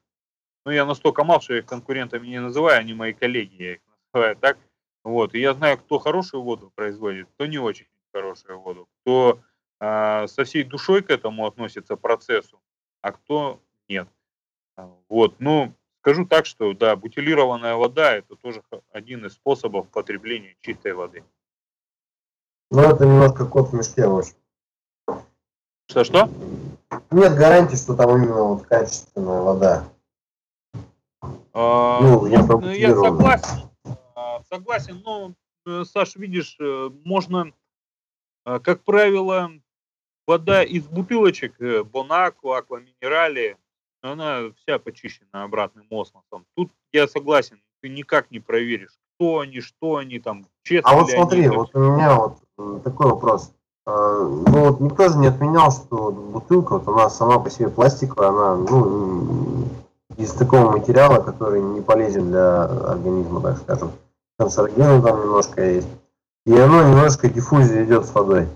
Ну, 0.65 0.71
я 0.71 0.85
настолько 0.85 1.23
мал, 1.23 1.41
что 1.41 1.53
я 1.53 1.59
их 1.59 1.65
конкурентами 1.65 2.27
не 2.27 2.39
называю, 2.39 2.79
они 2.79 2.93
мои 2.93 3.13
коллеги, 3.13 3.63
я 3.63 3.73
их 3.73 3.81
называю 4.13 4.35
так. 4.35 4.57
Вот. 5.03 5.35
И 5.35 5.39
я 5.39 5.53
знаю, 5.53 5.77
кто 5.77 5.99
хорошую 5.99 6.43
воду 6.43 6.71
производит, 6.75 7.27
кто 7.33 7.45
не 7.45 7.57
очень 7.57 7.87
хорошую 8.13 8.59
воду, 8.59 8.87
кто 9.01 9.41
э, 9.79 10.27
со 10.27 10.43
всей 10.43 10.63
душой 10.63 11.03
к 11.03 11.09
этому 11.09 11.45
относится 11.45 11.95
процессу, 11.95 12.61
а 13.01 13.11
кто 13.11 13.61
нет. 13.87 14.07
Вот, 15.07 15.39
ну, 15.39 15.75
скажу 16.03 16.25
так, 16.25 16.45
что, 16.45 16.73
да, 16.73 16.97
бутилированная 16.97 17.75
вода– 17.75 18.11
это 18.17 18.35
тоже 18.35 18.61
один 18.91 19.25
из 19.25 19.35
способов 19.35 19.87
потребления 19.87 20.57
чистой 20.59 20.93
воды. 20.93 21.23
Ну, 22.71 22.81
это 22.81 23.05
немножко 23.05 23.45
кот 23.45 23.69
в 23.69 23.73
мешке, 23.73 24.05
в 24.05 24.17
общем. 24.17 24.35
Что-что? 25.89 26.29
Нет 27.09 27.35
гарантии, 27.35 27.77
что 27.77 27.95
там 27.95 28.17
именно 28.17 28.43
вот 28.43 28.65
качественная 28.65 29.41
вода. 29.41 29.85
А, 31.53 32.01
ну, 32.01 32.25
я, 32.25 32.43
ну, 32.43 32.69
я 32.69 32.93
согласен. 32.95 33.69
А, 34.15 34.43
согласен, 34.49 35.01
но, 35.05 35.33
э, 35.65 35.85
Саш, 35.85 36.17
видишь, 36.17 36.57
э, 36.59 36.89
можно, 37.05 37.53
э, 38.45 38.59
как 38.59 38.83
правило, 38.83 39.51
вода 40.27 40.63
из 40.63 40.85
бутылочек 40.85 41.57
Бонаква, 41.85 42.57
Аква 42.57 42.81
Минерали, 42.81 43.57
она 44.03 44.51
вся 44.57 44.77
почищена 44.77 45.43
обратным 45.43 45.85
осмосом. 45.89 46.45
Тут 46.55 46.71
я 46.91 47.07
согласен, 47.07 47.61
ты 47.81 47.89
никак 47.89 48.29
не 48.31 48.39
проверишь, 48.39 48.99
кто 49.15 49.39
они, 49.39 49.61
что 49.61 49.95
они 49.97 50.19
там, 50.19 50.45
честно 50.61 50.91
А 50.91 50.95
вот 50.95 51.09
смотри, 51.09 51.45
они, 51.45 51.55
вот 51.55 51.73
у 51.73 51.79
меня 51.79 52.15
вот 52.15 52.83
такой 52.83 53.07
вопрос. 53.07 53.51
А, 53.85 54.23
ну 54.23 54.69
вот 54.69 54.79
никто 54.81 55.09
же 55.09 55.17
не 55.17 55.27
отменял, 55.27 55.71
что 55.71 56.11
бутылка, 56.11 56.77
вот 56.77 56.87
она 56.87 57.09
сама 57.09 57.39
по 57.39 57.49
себе 57.49 57.69
пластиковая, 57.69 58.29
она 58.29 58.55
ну, 58.55 59.67
из 60.17 60.31
такого 60.33 60.71
материала, 60.71 61.21
который 61.21 61.61
не 61.61 61.81
полезен 61.81 62.29
для 62.29 62.65
организма, 62.65 63.41
так 63.41 63.57
скажем. 63.57 63.91
Канцерогены 64.37 65.01
там 65.01 65.21
немножко 65.21 65.63
есть. 65.63 65.87
И 66.45 66.53
оно 66.53 66.83
немножко 66.83 67.29
диффузия 67.29 67.85
идет 67.85 68.05
с 68.05 68.13
водой. 68.13 68.47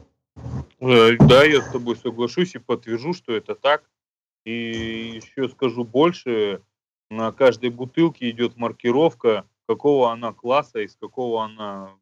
Э, 0.79 1.15
да, 1.19 1.43
я 1.43 1.62
с 1.62 1.71
тобой 1.71 1.95
соглашусь 1.95 2.55
и 2.55 2.60
подтвержу, 2.60 3.13
что 3.13 3.33
это 3.33 3.55
так. 3.55 3.83
И 4.47 5.19
еще 5.21 5.49
скажу 5.49 5.83
больше, 5.83 6.62
на 7.10 7.33
каждой 7.33 7.69
бутылке 7.69 8.29
идет 8.29 8.55
маркировка, 8.55 9.45
какого 9.67 10.13
она 10.13 10.31
класса, 10.31 10.79
из 10.79 10.95
какого 10.95 11.43
она, 11.43 11.99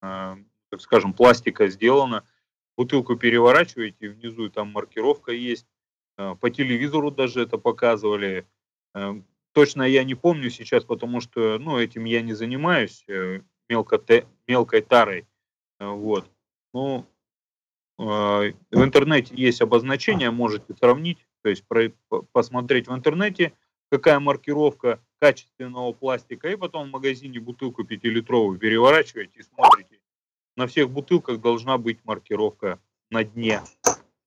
э, 0.00 0.36
так 0.70 0.80
скажем, 0.80 1.12
пластика 1.12 1.68
сделана. 1.68 2.24
Бутылку 2.78 3.14
переворачиваете, 3.14 4.08
внизу 4.08 4.48
там 4.48 4.68
маркировка 4.68 5.32
есть. 5.32 5.66
Э, 6.16 6.34
по 6.34 6.48
телевизору 6.48 7.10
даже 7.10 7.42
это 7.42 7.58
показывали. 7.58 8.46
Э, 8.94 9.20
точно 9.52 9.82
я 9.82 10.02
не 10.04 10.14
помню 10.14 10.48
сейчас, 10.48 10.86
потому 10.86 11.20
что 11.20 11.58
ну, 11.58 11.78
этим 11.78 12.06
я 12.06 12.22
не 12.22 12.32
занимаюсь 12.32 13.04
мелко 13.68 14.02
мелкой 14.46 14.80
тарой. 14.80 15.28
Вот. 15.78 16.30
Ну, 16.72 17.04
в 17.98 18.54
интернете 18.72 19.34
есть 19.36 19.60
обозначение, 19.60 20.30
можете 20.30 20.74
сравнить 20.74 21.18
то 21.42 21.48
есть 21.48 21.64
про, 21.66 21.90
посмотреть 22.32 22.88
в 22.88 22.94
интернете, 22.94 23.52
какая 23.90 24.20
маркировка 24.20 25.00
качественного 25.20 25.92
пластика, 25.92 26.48
и 26.48 26.56
потом 26.56 26.88
в 26.88 26.92
магазине 26.92 27.40
бутылку 27.40 27.82
5-литровую 27.82 28.58
переворачиваете 28.58 29.40
и 29.40 29.42
смотрите. 29.42 29.98
На 30.56 30.66
всех 30.66 30.90
бутылках 30.90 31.40
должна 31.40 31.78
быть 31.78 31.98
маркировка 32.04 32.78
на 33.10 33.24
дне 33.24 33.60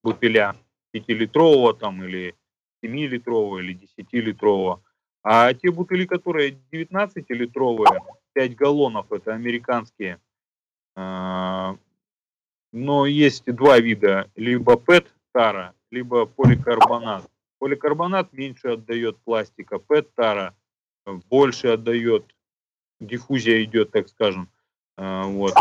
бутыля 0.04 0.56
5-литрового 0.96 1.74
там 1.74 2.04
или 2.04 2.36
7-литрового 2.84 3.60
или 3.60 3.80
10-литрового. 3.98 4.82
А 5.24 5.54
те 5.54 5.72
бутыли, 5.72 6.06
которые 6.06 6.58
19-литровые, 6.72 8.00
5 8.34 8.56
галлонов, 8.56 9.12
это 9.12 9.34
американские. 9.34 10.20
А, 10.96 11.78
но 12.74 13.06
есть 13.06 13.46
два 13.46 13.80
вида, 13.80 14.30
либо 14.36 14.74
PET 14.74 15.08
тара, 15.32 15.74
либо 15.94 16.26
поликарбонат. 16.26 17.24
Поликарбонат 17.60 18.34
меньше 18.34 18.70
отдает 18.70 19.18
пластика, 19.24 19.78
ПЭТ-тара 19.78 20.56
больше 21.30 21.68
отдает, 21.68 22.36
диффузия 23.00 23.64
идет, 23.64 23.92
так 23.92 24.10
скажем. 24.10 24.50
А, 24.98 25.24
вот. 25.26 25.54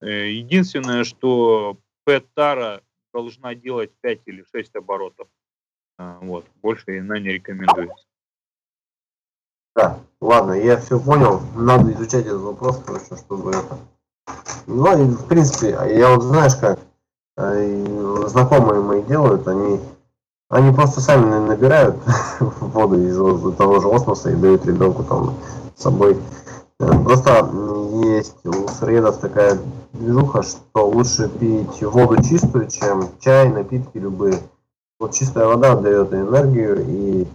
Э, 0.00 0.30
единственное, 0.30 1.04
что 1.04 1.76
ПЭТ-тара 2.04 2.82
должна 3.12 3.54
делать 3.54 3.92
5 4.00 4.20
или 4.26 4.44
6 4.50 4.76
оборотов. 4.76 5.28
А, 5.98 6.18
вот. 6.22 6.46
Больше 6.62 6.98
она 6.98 7.18
не 7.18 7.30
рекомендуется. 7.30 8.06
Да, 9.76 10.00
ладно, 10.20 10.52
я 10.52 10.78
все 10.78 10.98
понял. 10.98 11.40
Надо 11.56 11.92
изучать 11.92 12.26
этот 12.26 12.40
вопрос, 12.40 12.82
короче, 12.84 13.16
чтобы 13.16 13.50
это... 13.50 13.78
Ну, 14.66 15.06
в 15.08 15.28
принципе, 15.28 15.70
я 15.98 16.14
вот 16.14 16.22
знаешь 16.22 16.54
как, 16.54 16.78
Э, 16.78 16.93
знакомые 17.36 18.80
мои 18.80 19.02
делают, 19.02 19.46
они, 19.48 19.80
они 20.50 20.72
просто 20.72 21.00
сами 21.00 21.46
набирают 21.46 21.96
воду 22.40 23.00
из 23.00 23.56
того 23.56 23.80
же 23.80 23.88
осмоса 23.88 24.30
и 24.30 24.36
дают 24.36 24.66
ребенку 24.66 25.02
там 25.02 25.34
с 25.76 25.82
собой. 25.82 26.18
Э, 26.80 26.92
просто 27.02 27.50
есть 28.04 28.44
у 28.44 28.68
средов 28.68 29.18
такая 29.18 29.58
движуха, 29.92 30.42
что 30.42 30.88
лучше 30.88 31.28
пить 31.28 31.82
воду 31.82 32.22
чистую, 32.22 32.68
чем 32.68 33.08
чай, 33.20 33.48
напитки 33.48 33.98
любые. 33.98 34.38
Вот 35.00 35.12
чистая 35.12 35.46
вода 35.46 35.74
дает 35.76 36.12
энергию 36.12 36.84
и 36.86 37.26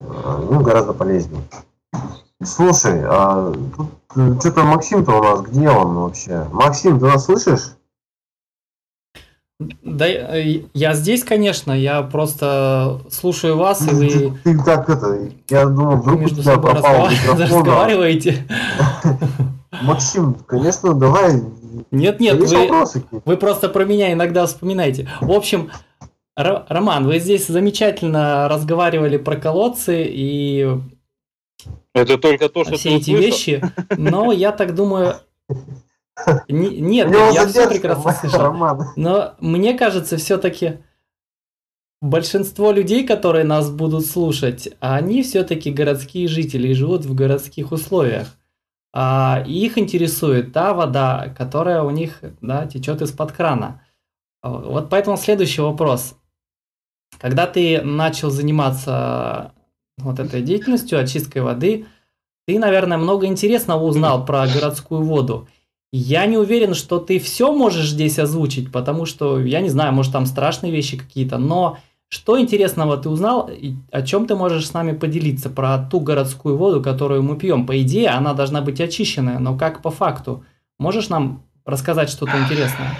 э, 0.00 0.46
ну, 0.50 0.60
гораздо 0.60 0.92
полезнее. 0.92 1.42
Слушай, 2.44 3.02
а 3.04 3.52
тут 3.76 4.40
что-то 4.40 4.62
Максим-то 4.62 5.18
у 5.18 5.22
нас, 5.22 5.40
где 5.40 5.70
он 5.70 5.94
вообще? 5.94 6.46
Максим, 6.52 6.98
ты 6.98 7.06
нас 7.06 7.24
слышишь? 7.24 7.76
Да, 9.58 10.06
э, 10.06 10.64
я 10.74 10.94
здесь, 10.94 11.24
конечно, 11.24 11.72
я 11.72 12.02
просто 12.02 13.00
слушаю 13.10 13.56
вас, 13.56 13.80
и 13.88 13.94
вы... 13.94 14.08
Ты, 14.08 14.30
ты 14.44 14.64
так 14.64 14.88
это, 14.90 15.30
я 15.48 15.64
думал, 15.64 15.96
вдруг 15.96 16.20
между 16.20 16.42
собой 16.42 16.74
разговар... 16.74 17.12
разговариваете. 17.38 18.46
Максим, 19.82 20.34
конечно, 20.34 20.92
давай. 20.94 21.42
Нет, 21.90 22.20
нет, 22.20 22.38
вы, 22.38 23.20
вы 23.24 23.36
просто 23.36 23.68
про 23.70 23.84
меня 23.84 24.12
иногда 24.12 24.46
вспоминаете. 24.46 25.08
В 25.22 25.32
общем, 25.32 25.70
Роман, 26.36 27.06
вы 27.06 27.18
здесь 27.18 27.46
замечательно 27.46 28.48
разговаривали 28.48 29.16
про 29.16 29.36
колодцы 29.36 30.04
и 30.06 30.68
это 31.94 32.18
только 32.18 32.50
то, 32.50 32.62
что 32.64 32.76
все 32.76 32.96
эти 32.96 33.04
слышал. 33.04 33.22
вещи, 33.22 33.62
но 33.96 34.30
я 34.30 34.52
так 34.52 34.74
думаю, 34.74 35.14
нет, 36.48 37.10
я 37.34 37.46
все 37.46 37.68
прекрасно 37.68 38.12
слышал. 38.12 38.38
Но 38.96 39.34
мне 39.40 39.76
кажется, 39.76 40.16
все-таки 40.16 40.78
большинство 42.00 42.72
людей, 42.72 43.06
которые 43.06 43.44
нас 43.44 43.70
будут 43.70 44.06
слушать, 44.06 44.68
они 44.80 45.22
все-таки 45.22 45.70
городские 45.70 46.28
жители 46.28 46.68
и 46.68 46.74
живут 46.74 47.04
в 47.04 47.14
городских 47.14 47.72
условиях. 47.72 48.28
А, 48.92 49.44
их 49.46 49.76
интересует 49.76 50.52
та 50.52 50.72
вода, 50.72 51.34
которая 51.36 51.82
у 51.82 51.90
них 51.90 52.22
да, 52.40 52.66
течет 52.66 53.02
из-под 53.02 53.32
крана. 53.32 53.82
Вот 54.42 54.88
поэтому 54.88 55.16
следующий 55.16 55.60
вопрос. 55.60 56.14
Когда 57.18 57.46
ты 57.46 57.82
начал 57.82 58.30
заниматься 58.30 59.52
вот 59.98 60.18
этой 60.18 60.42
деятельностью, 60.42 60.98
очисткой 60.98 61.42
воды, 61.42 61.86
ты, 62.46 62.58
наверное, 62.58 62.98
много 62.98 63.26
интересного 63.26 63.82
узнал 63.82 64.24
про 64.24 64.46
городскую 64.46 65.02
воду. 65.02 65.48
Я 65.92 66.26
не 66.26 66.36
уверен, 66.36 66.74
что 66.74 66.98
ты 66.98 67.18
все 67.18 67.52
можешь 67.52 67.90
здесь 67.90 68.18
озвучить, 68.18 68.72
потому 68.72 69.06
что, 69.06 69.40
я 69.40 69.60
не 69.60 69.68
знаю, 69.68 69.92
может 69.92 70.12
там 70.12 70.26
страшные 70.26 70.72
вещи 70.72 70.98
какие-то, 70.98 71.38
но 71.38 71.78
что 72.08 72.40
интересного 72.40 72.96
ты 72.96 73.08
узнал, 73.08 73.48
и 73.48 73.74
о 73.90 74.02
чем 74.02 74.26
ты 74.26 74.36
можешь 74.36 74.66
с 74.66 74.74
нами 74.74 74.96
поделиться 74.96 75.50
про 75.50 75.78
ту 75.78 76.00
городскую 76.00 76.56
воду, 76.56 76.82
которую 76.82 77.22
мы 77.22 77.36
пьем? 77.36 77.66
По 77.66 77.80
идее, 77.82 78.10
она 78.10 78.34
должна 78.34 78.60
быть 78.60 78.80
очищенная, 78.80 79.38
но 79.38 79.56
как 79.58 79.82
по 79.82 79.90
факту? 79.90 80.44
Можешь 80.78 81.08
нам 81.08 81.44
рассказать 81.64 82.10
что-то 82.10 82.38
интересное? 82.38 82.90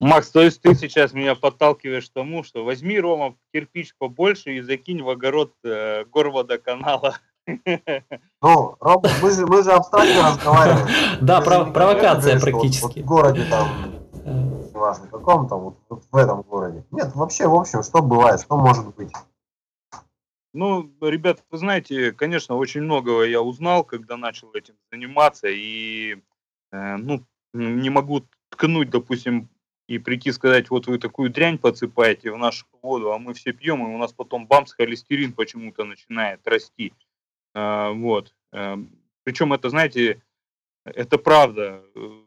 Макс, 0.00 0.30
то 0.30 0.40
есть 0.42 0.62
ты 0.62 0.74
сейчас 0.74 1.12
меня 1.12 1.34
подталкиваешь 1.34 2.08
к 2.08 2.12
тому, 2.12 2.42
что 2.42 2.64
возьми, 2.64 2.98
Рома, 2.98 3.36
кирпич 3.52 3.94
побольше 3.98 4.56
и 4.56 4.60
закинь 4.62 5.02
в 5.02 5.10
огород 5.10 5.52
э, 5.62 6.04
горводоканала. 6.06 7.18
Ну, 8.42 8.76
Роб, 8.80 9.06
мы 9.22 9.30
же, 9.30 9.46
мы 9.46 9.62
же 9.62 9.72
абстрактно 9.72 10.28
разговариваем. 10.28 10.86
Да, 11.20 11.40
провокация 11.40 12.40
практически. 12.40 13.00
в 13.00 13.04
городе 13.04 13.44
там, 13.50 13.68
неважно 14.80 15.08
каком 15.08 15.48
там, 15.48 15.60
вот, 15.60 16.04
в 16.10 16.16
этом 16.16 16.42
городе. 16.42 16.84
Нет, 16.90 17.14
вообще, 17.14 17.46
в 17.46 17.54
общем, 17.54 17.82
что 17.82 18.02
бывает, 18.02 18.40
что 18.40 18.56
может 18.56 18.94
быть? 18.96 19.12
Ну, 20.52 20.90
ребята, 21.00 21.42
вы 21.50 21.58
знаете, 21.58 22.12
конечно, 22.12 22.56
очень 22.56 22.82
многого 22.82 23.22
я 23.22 23.40
узнал, 23.40 23.84
когда 23.84 24.16
начал 24.16 24.50
этим 24.52 24.74
заниматься, 24.90 25.46
и, 25.48 26.16
э, 26.72 26.96
ну, 26.96 27.24
не 27.52 27.88
могу 27.90 28.22
ткнуть, 28.48 28.90
допустим, 28.90 29.48
и 29.86 29.98
прийти 29.98 30.32
сказать, 30.32 30.70
вот 30.70 30.86
вы 30.86 30.98
такую 30.98 31.30
дрянь 31.30 31.58
подсыпаете 31.58 32.32
в 32.32 32.38
нашу 32.38 32.66
воду, 32.82 33.12
а 33.12 33.18
мы 33.18 33.34
все 33.34 33.52
пьем, 33.52 33.82
и 33.82 33.94
у 33.94 33.98
нас 33.98 34.12
потом 34.12 34.46
бамс, 34.46 34.72
холестерин 34.72 35.32
почему-то 35.32 35.84
начинает 35.84 36.40
расти. 36.46 36.92
А, 37.54 37.90
вот. 37.90 38.34
Эм, 38.52 38.98
Причем 39.24 39.52
это, 39.52 39.70
знаете, 39.70 40.22
это 40.84 41.18
правда. 41.18 41.82
Э, 41.94 42.22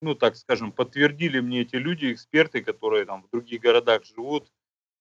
ну, 0.00 0.14
так 0.14 0.36
скажем, 0.36 0.72
подтвердили 0.72 1.40
мне 1.40 1.62
эти 1.62 1.76
люди, 1.76 2.12
эксперты, 2.12 2.62
которые 2.62 3.04
там 3.06 3.22
в 3.22 3.30
других 3.30 3.60
городах 3.60 4.04
живут. 4.04 4.52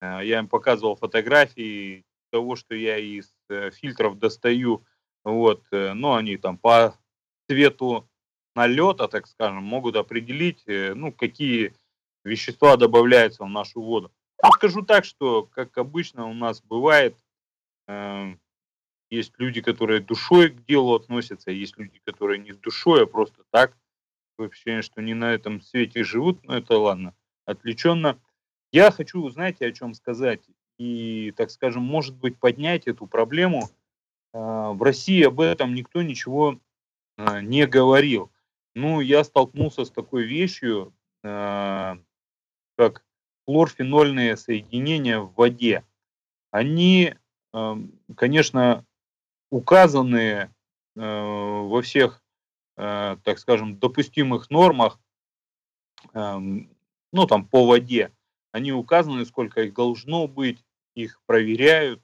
Э, 0.02 0.20
я 0.24 0.40
им 0.40 0.48
показывал 0.48 0.96
фотографии, 0.96 2.06
того, 2.32 2.56
что 2.56 2.74
я 2.74 2.98
из 2.98 3.32
э, 3.50 3.70
фильтров 3.72 4.18
достаю, 4.18 4.84
вот, 5.24 5.64
э, 5.72 5.94
ну, 5.94 6.16
они 6.16 6.38
там 6.38 6.58
по 6.58 6.98
цвету 7.48 8.10
налета, 8.56 9.08
так 9.08 9.28
скажем, 9.28 9.64
могут 9.64 9.96
определить, 9.96 10.64
э, 10.66 10.94
ну, 10.96 11.12
какие 11.12 11.76
вещества 12.24 12.78
добавляются 12.78 13.44
в 13.44 13.50
нашу 13.50 13.82
воду. 13.82 14.12
Ну, 14.44 14.52
скажу 14.54 14.82
так, 14.82 15.06
что, 15.06 15.44
как 15.44 15.78
обычно 15.78 16.26
у 16.26 16.34
нас 16.34 16.62
бывает, 16.62 17.16
э, 17.88 18.36
есть 19.12 19.34
люди, 19.38 19.62
которые 19.62 20.00
душой 20.00 20.50
к 20.50 20.66
делу 20.66 20.96
относятся, 20.96 21.52
есть 21.52 21.78
люди, 21.78 22.00
которые 22.06 22.40
не 22.40 22.54
с 22.54 22.58
душой, 22.58 23.04
а 23.04 23.06
просто 23.06 23.44
так. 23.52 23.78
Вообще, 24.38 24.82
что 24.82 25.02
не 25.02 25.14
на 25.14 25.34
этом 25.34 25.62
свете 25.62 26.04
живут, 26.04 26.44
но 26.46 26.58
это 26.58 26.78
ладно, 26.78 27.14
отвлеченно. 27.46 28.18
Я 28.72 28.90
хочу, 28.90 29.30
знаете, 29.30 29.68
о 29.68 29.72
чем 29.74 29.94
сказать? 29.94 30.42
И, 30.80 31.34
так 31.36 31.52
скажем, 31.52 31.84
может 31.84 32.16
быть, 32.16 32.40
поднять 32.40 32.88
эту 32.88 33.06
проблему. 33.06 33.70
Э, 34.34 34.72
в 34.74 34.82
России 34.82 35.22
об 35.24 35.42
этом 35.42 35.76
никто 35.76 36.02
ничего 36.02 36.58
э, 37.18 37.42
не 37.42 37.68
говорил. 37.68 38.32
Ну, 38.74 39.02
я 39.02 39.26
столкнулся 39.26 39.84
с 39.84 39.92
такой 39.92 40.24
вещью, 40.24 40.94
как 41.22 43.04
хлорфенольные 43.46 44.38
соединения 44.38 45.20
в 45.20 45.34
воде. 45.34 45.84
Они, 46.52 47.14
конечно, 48.16 48.86
указаны 49.52 50.24
э, 50.24 50.50
во 50.96 51.82
всех, 51.84 52.24
э, 52.78 53.18
так 53.24 53.38
скажем, 53.38 53.78
допустимых 53.78 54.50
нормах, 54.50 55.00
эм, 56.14 56.76
ну, 57.12 57.28
там, 57.28 57.46
по 57.46 57.68
воде. 57.68 58.12
Они 58.52 58.72
указаны, 58.72 59.26
сколько 59.26 59.62
их 59.62 59.74
должно 59.74 60.28
быть, 60.28 60.66
их 60.96 61.22
проверяют, 61.26 62.02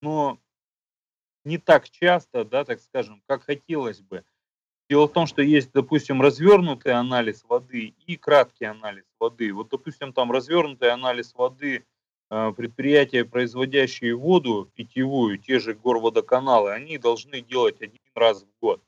но 0.00 0.38
не 1.44 1.58
так 1.58 1.90
часто, 1.90 2.44
да, 2.44 2.64
так 2.64 2.80
скажем, 2.80 3.22
как 3.26 3.42
хотелось 3.42 4.00
бы. 4.00 4.24
Дело 4.88 5.06
в 5.06 5.12
том, 5.12 5.26
что 5.26 5.42
есть, 5.42 5.72
допустим, 5.72 6.22
развернутый 6.22 6.92
анализ 6.92 7.44
воды 7.44 7.94
и 8.06 8.16
краткий 8.16 8.64
анализ 8.64 9.04
воды. 9.18 9.52
Вот, 9.52 9.68
допустим, 9.68 10.12
там 10.12 10.32
развернутый 10.32 10.90
анализ 10.90 11.34
воды 11.34 11.84
предприятия, 12.28 13.24
производящие 13.24 14.14
воду 14.14 14.70
питьевую, 14.74 15.38
те 15.38 15.58
же 15.58 15.74
горводоканалы, 15.74 16.72
они 16.72 16.98
должны 16.98 17.40
делать 17.40 17.80
один 17.80 17.98
раз 18.14 18.42
в 18.42 18.60
год. 18.60 18.82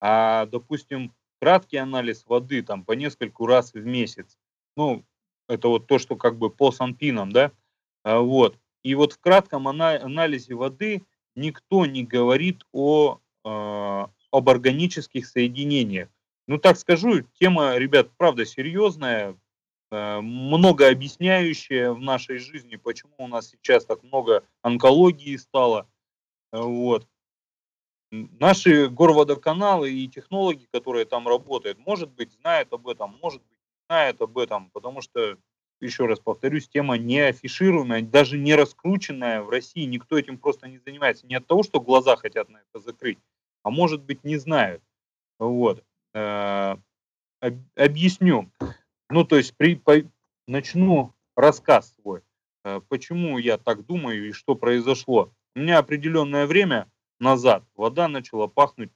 А, 0.00 0.46
допустим, 0.46 1.12
краткий 1.40 1.76
анализ 1.76 2.24
воды 2.26 2.62
там 2.62 2.84
по 2.84 2.92
нескольку 2.92 3.46
раз 3.46 3.74
в 3.74 3.84
месяц. 3.84 4.38
Ну, 4.76 5.04
это 5.48 5.68
вот 5.68 5.86
то, 5.86 5.98
что 5.98 6.16
как 6.16 6.36
бы 6.36 6.50
по 6.50 6.72
санпинам, 6.72 7.32
да, 7.32 7.52
а, 8.02 8.20
вот. 8.20 8.58
И 8.82 8.94
вот 8.94 9.12
в 9.12 9.18
кратком 9.18 9.68
анализе 9.68 10.54
воды 10.54 11.04
никто 11.34 11.86
не 11.86 12.02
говорит 12.02 12.64
о 12.72 13.20
э, 13.44 14.06
об 14.30 14.48
органических 14.48 15.26
соединениях. 15.26 16.08
Ну, 16.46 16.58
так 16.58 16.78
скажу, 16.78 17.20
тема, 17.38 17.76
ребят, 17.76 18.10
правда 18.16 18.46
серьезная, 18.46 19.36
много 19.90 20.88
объясняющая 20.88 21.90
в 21.92 22.00
нашей 22.00 22.38
жизни, 22.38 22.76
почему 22.76 23.14
у 23.18 23.28
нас 23.28 23.48
сейчас 23.48 23.84
так 23.84 24.02
много 24.02 24.44
онкологии 24.62 25.36
стало. 25.36 25.88
Вот. 26.52 27.06
Наши 28.12 28.88
горводоканалы 28.88 29.92
и 29.92 30.08
технологи, 30.08 30.66
которые 30.72 31.04
там 31.04 31.28
работают, 31.28 31.78
может 31.78 32.10
быть, 32.10 32.32
знают 32.32 32.72
об 32.72 32.88
этом, 32.88 33.16
может 33.22 33.40
быть, 33.42 33.58
знают 33.88 34.20
об 34.20 34.36
этом, 34.36 34.70
потому 34.70 35.00
что, 35.00 35.36
еще 35.80 36.06
раз 36.06 36.18
повторюсь, 36.18 36.68
тема 36.68 36.98
не 36.98 37.20
афишируемая, 37.20 38.02
даже 38.02 38.36
не 38.36 38.56
раскрученная 38.56 39.42
в 39.42 39.48
России, 39.48 39.84
никто 39.84 40.18
этим 40.18 40.38
просто 40.38 40.66
не 40.66 40.78
занимается. 40.78 41.26
Не 41.26 41.36
от 41.36 41.46
того, 41.46 41.62
что 41.62 41.80
глаза 41.80 42.16
хотят 42.16 42.48
на 42.48 42.58
это 42.58 42.80
закрыть, 42.80 43.18
а 43.62 43.70
может 43.70 44.02
быть 44.02 44.24
не 44.24 44.36
знают. 44.36 44.82
Вот. 45.38 45.84
Э, 46.12 46.76
объясню. 47.76 48.50
Ну, 49.10 49.24
то 49.24 49.36
есть 49.36 49.56
при, 49.56 49.74
по, 49.74 49.94
начну 50.46 51.14
рассказ 51.36 51.94
свой. 52.00 52.22
Э, 52.64 52.80
почему 52.88 53.38
я 53.38 53.58
так 53.58 53.84
думаю 53.84 54.28
и 54.28 54.32
что 54.32 54.54
произошло. 54.54 55.32
У 55.54 55.60
меня 55.60 55.78
определенное 55.78 56.46
время 56.46 56.90
назад 57.18 57.64
вода 57.74 58.08
начала 58.08 58.46
пахнуть 58.46 58.92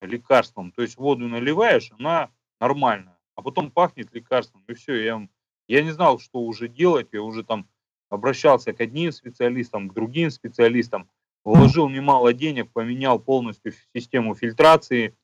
лекарством. 0.00 0.72
То 0.72 0.82
есть 0.82 0.96
воду 0.96 1.28
наливаешь, 1.28 1.92
она 1.98 2.30
нормальная, 2.60 3.18
а 3.34 3.42
потом 3.42 3.70
пахнет 3.70 4.14
лекарством. 4.14 4.64
И 4.66 4.74
все, 4.74 4.94
я, 4.94 5.28
я 5.68 5.82
не 5.82 5.90
знал, 5.90 6.18
что 6.18 6.40
уже 6.40 6.68
делать. 6.68 7.08
Я 7.12 7.22
уже 7.22 7.44
там 7.44 7.68
обращался 8.08 8.72
к 8.72 8.80
одним 8.80 9.12
специалистам, 9.12 9.88
к 9.88 9.94
другим 9.94 10.30
специалистам 10.30 11.08
вложил 11.44 11.88
немало 11.88 12.32
денег, 12.32 12.72
поменял 12.72 13.18
полностью 13.18 13.72
систему 13.94 14.34
фильтрации, 14.34 15.14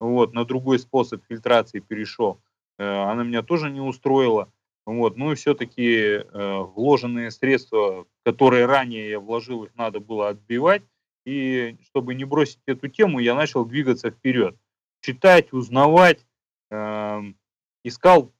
вот, 0.00 0.34
на 0.34 0.44
другой 0.44 0.78
способ 0.78 1.24
фильтрации 1.24 1.80
перешел. 1.80 2.40
Э, 2.82 3.10
она 3.10 3.24
меня 3.24 3.42
тоже 3.42 3.70
не 3.70 3.80
устроила. 3.80 4.52
Вот, 4.84 5.16
ну 5.16 5.32
и 5.32 5.34
все-таки 5.36 5.94
э, 5.94 6.58
вложенные 6.74 7.30
средства, 7.30 8.06
которые 8.24 8.66
ранее 8.66 9.10
я 9.10 9.20
вложил, 9.20 9.64
их 9.64 9.74
надо 9.76 10.00
было 10.00 10.28
отбивать. 10.28 10.82
И 11.24 11.76
чтобы 11.84 12.14
не 12.14 12.24
бросить 12.24 12.60
эту 12.66 12.88
тему, 12.88 13.20
я 13.20 13.34
начал 13.34 13.64
двигаться 13.64 14.10
вперед. 14.10 14.56
Читать, 15.00 15.52
узнавать, 15.52 16.26
э, 16.70 17.20
искал, 17.84 18.32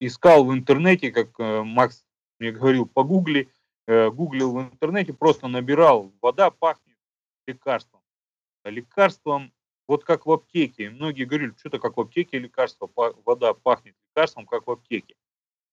искал 0.00 0.44
в 0.44 0.52
интернете, 0.52 1.12
как 1.12 1.28
э, 1.38 1.62
Макс 1.62 2.04
мне 2.40 2.50
говорил, 2.50 2.86
погугли, 2.86 3.48
Э, 3.90 4.08
гуглил 4.08 4.52
в 4.52 4.60
интернете, 4.60 5.12
просто 5.12 5.48
набирал, 5.48 6.12
вода 6.22 6.52
пахнет 6.52 6.96
лекарством. 7.48 8.00
Лекарством, 8.64 9.52
вот 9.90 10.04
как 10.04 10.24
в 10.24 10.30
аптеке. 10.30 10.88
Многие 10.88 11.24
говорили, 11.24 11.52
что-то 11.58 11.80
как 11.80 11.96
в 11.96 12.00
аптеке 12.00 12.38
лекарство, 12.38 12.88
вода 13.24 13.54
пахнет 13.54 13.96
лекарством, 14.08 14.46
как 14.46 14.68
в 14.68 14.70
аптеке. 14.70 15.16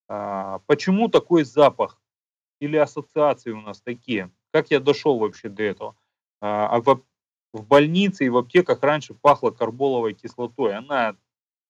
А, 0.10 0.60
почему 0.66 1.08
такой 1.08 1.44
запах 1.44 2.02
или 2.60 2.78
ассоциации 2.78 3.52
у 3.52 3.62
нас 3.62 3.80
такие? 3.80 4.32
Как 4.52 4.72
я 4.72 4.80
дошел 4.80 5.20
вообще 5.20 5.50
до 5.50 5.62
этого? 5.62 5.96
А, 6.42 6.68
а 6.68 6.82
в, 6.82 7.04
в 7.54 7.68
больнице 7.68 8.26
и 8.26 8.30
в 8.30 8.38
аптеках 8.38 8.82
раньше 8.82 9.14
пахло 9.14 9.52
карболовой 9.52 10.16
кислотой. 10.16 10.76
Она 10.76 11.16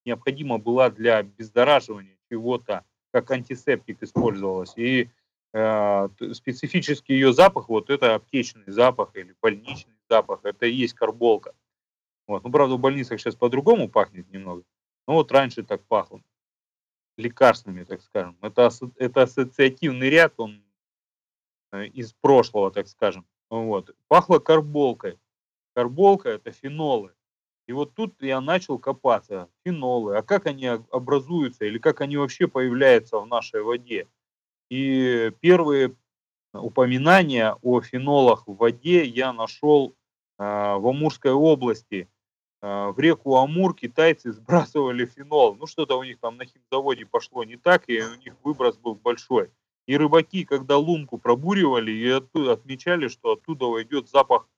необходима 0.06 0.56
была 0.56 0.88
для 0.88 1.18
обездораживания 1.18 2.16
чего-то, 2.30 2.86
как 3.10 3.30
антисептик 3.30 4.02
использовалась. 4.02 4.72
И 4.76 5.10
Э, 5.54 6.08
специфический 6.34 7.14
ее 7.14 7.32
запах, 7.32 7.68
вот 7.68 7.88
это 7.88 8.14
аптечный 8.14 8.70
запах 8.70 9.16
или 9.16 9.34
больничный 9.40 9.94
запах, 10.08 10.40
это 10.42 10.66
и 10.66 10.74
есть 10.74 10.92
карболка. 10.92 11.54
Вот. 12.28 12.44
Ну, 12.44 12.52
правда, 12.52 12.76
в 12.76 12.78
больницах 12.78 13.18
сейчас 13.18 13.34
по-другому 13.34 13.88
пахнет 13.88 14.30
немного. 14.30 14.62
Но 15.06 15.14
вот 15.14 15.32
раньше 15.32 15.62
так 15.62 15.82
пахло. 15.86 16.22
Лекарственными, 17.16 17.84
так 17.84 18.02
скажем. 18.02 18.36
Это, 18.42 18.70
это 18.96 19.22
ассоциативный 19.22 20.10
ряд, 20.10 20.34
он 20.36 20.62
э, 21.72 21.86
из 21.86 22.12
прошлого, 22.12 22.70
так 22.70 22.86
скажем. 22.86 23.26
Вот. 23.50 23.96
Пахло 24.06 24.38
карболкой. 24.38 25.18
Карболка– 25.74 26.28
это 26.30 26.52
фенолы. 26.52 27.12
И 27.66 27.72
вот 27.72 27.94
тут 27.94 28.22
я 28.22 28.40
начал 28.40 28.78
копаться. 28.78 29.48
Фенолы. 29.64 30.16
А 30.16 30.22
как 30.22 30.46
они 30.46 30.66
образуются 30.66 31.64
или 31.64 31.78
как 31.78 32.02
они 32.02 32.18
вообще 32.18 32.46
появляются 32.46 33.18
в 33.18 33.26
нашей 33.26 33.62
воде? 33.62 34.06
И 34.70 35.32
первые 35.40 35.96
упоминания 36.52 37.56
о 37.62 37.80
фенолах 37.80 38.46
в 38.46 38.54
воде 38.54 39.04
я 39.04 39.32
нашел 39.32 39.94
а, 40.38 40.78
в 40.78 40.86
Амурской 40.86 41.32
области. 41.32 42.08
А, 42.60 42.90
в 42.90 42.98
реку 42.98 43.36
Амур 43.36 43.74
китайцы 43.74 44.32
сбрасывали 44.32 45.06
фенол. 45.06 45.54
Ну, 45.56 45.66
что-то 45.66 45.98
у 45.98 46.04
них 46.04 46.18
там 46.18 46.36
на 46.36 46.44
химзаводе 46.44 47.06
пошло 47.06 47.44
не 47.44 47.56
так, 47.56 47.84
и 47.88 48.00
у 48.00 48.14
них 48.16 48.34
выброс 48.42 48.76
был 48.76 48.94
большой. 48.94 49.50
И 49.86 49.96
рыбаки, 49.96 50.44
когда 50.44 50.76
лунку 50.76 51.18
пробуривали, 51.18 51.92
и 51.92 52.08
оттуда 52.08 52.52
отмечали, 52.52 53.08
что 53.08 53.32
оттуда 53.32 53.82
идет 53.82 54.08
запах 54.08 54.48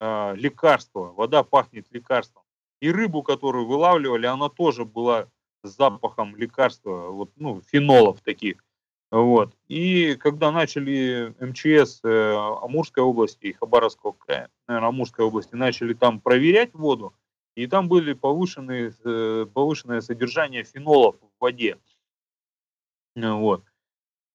э, 0.00 0.34
лекарства, 0.36 1.12
вода 1.12 1.44
пахнет 1.44 1.86
лекарством. 1.90 2.42
И 2.80 2.90
рыбу, 2.90 3.22
которую 3.22 3.66
вылавливали, 3.66 4.26
она 4.26 4.48
тоже 4.48 4.84
была 4.84 5.28
с 5.62 5.76
запахом 5.76 6.34
лекарства, 6.36 7.08
вот, 7.10 7.30
ну, 7.36 7.60
фенолов 7.70 8.20
таких. 8.22 8.64
Вот. 9.10 9.54
И 9.68 10.16
когда 10.16 10.50
начали 10.52 11.34
МЧС 11.40 12.00
э, 12.04 12.34
Амурской 12.62 13.02
области 13.02 13.46
и 13.46 13.52
Хабаровского 13.52 14.12
края, 14.12 14.50
наверное, 14.68 14.88
Амурской 14.88 15.24
области, 15.24 15.54
начали 15.56 15.94
там 15.94 16.20
проверять 16.20 16.74
воду, 16.74 17.12
и 17.54 17.66
там 17.66 17.88
были 17.88 18.12
повышенные, 18.12 18.92
э, 19.04 19.46
повышенное 19.52 20.00
содержание 20.00 20.64
фенолов 20.64 21.16
в 21.20 21.40
воде. 21.40 21.78
Вот. 23.16 23.64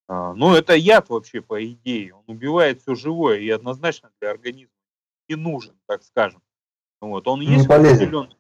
А, 0.08 0.34
но 0.34 0.56
это 0.56 0.76
яд 0.76 1.10
вообще, 1.10 1.42
по 1.42 1.64
идее. 1.64 2.14
Он 2.14 2.24
убивает 2.28 2.82
все 2.82 2.96
живое 2.96 3.40
и 3.40 3.50
однозначно 3.50 4.12
для 4.20 4.32
организма 4.32 4.74
не 5.28 5.36
нужен, 5.36 5.76
так 5.88 6.04
скажем. 6.04 6.42
Вот. 7.02 7.28
Он 7.28 7.42
есть 7.42 7.64
не 7.64 7.68
полезен. 7.68 8.34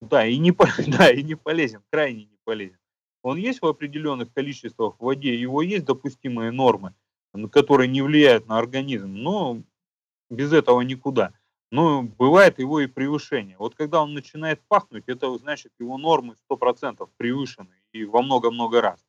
Да, 0.00 0.24
и 0.24 0.38
не, 0.38 0.52
да, 0.96 1.10
и 1.10 1.22
не 1.22 1.34
полезен, 1.34 1.82
крайне 1.90 2.24
не 2.24 2.38
полезен 2.44 2.80
он 3.22 3.36
есть 3.36 3.60
в 3.62 3.66
определенных 3.66 4.32
количествах 4.32 4.96
в 4.98 5.04
воде, 5.04 5.34
его 5.34 5.62
есть 5.62 5.84
допустимые 5.84 6.50
нормы, 6.50 6.94
которые 7.52 7.88
не 7.88 8.02
влияют 8.02 8.46
на 8.46 8.58
организм, 8.58 9.12
но 9.12 9.62
без 10.30 10.52
этого 10.52 10.80
никуда. 10.80 11.32
Но 11.70 12.02
бывает 12.02 12.58
его 12.58 12.80
и 12.80 12.86
превышение. 12.86 13.56
Вот 13.58 13.76
когда 13.76 14.02
он 14.02 14.12
начинает 14.12 14.60
пахнуть, 14.66 15.04
это 15.06 15.36
значит 15.38 15.72
его 15.78 15.98
нормы 15.98 16.34
100% 16.50 17.08
превышены 17.16 17.74
и 17.92 18.04
во 18.04 18.22
много-много 18.22 18.80
раз. 18.80 19.04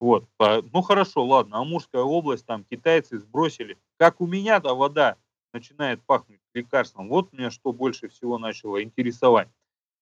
Вот, 0.00 0.26
ну 0.40 0.82
хорошо, 0.82 1.24
ладно, 1.24 1.58
Амурская 1.58 2.02
область, 2.02 2.44
там 2.44 2.64
китайцы 2.64 3.20
сбросили. 3.20 3.78
Как 3.98 4.20
у 4.20 4.26
меня-то 4.26 4.74
вода 4.74 5.16
начинает 5.52 6.02
пахнуть 6.02 6.40
лекарством, 6.54 7.08
вот 7.08 7.32
меня 7.32 7.52
что 7.52 7.72
больше 7.72 8.08
всего 8.08 8.36
начало 8.36 8.82
интересовать. 8.82 9.48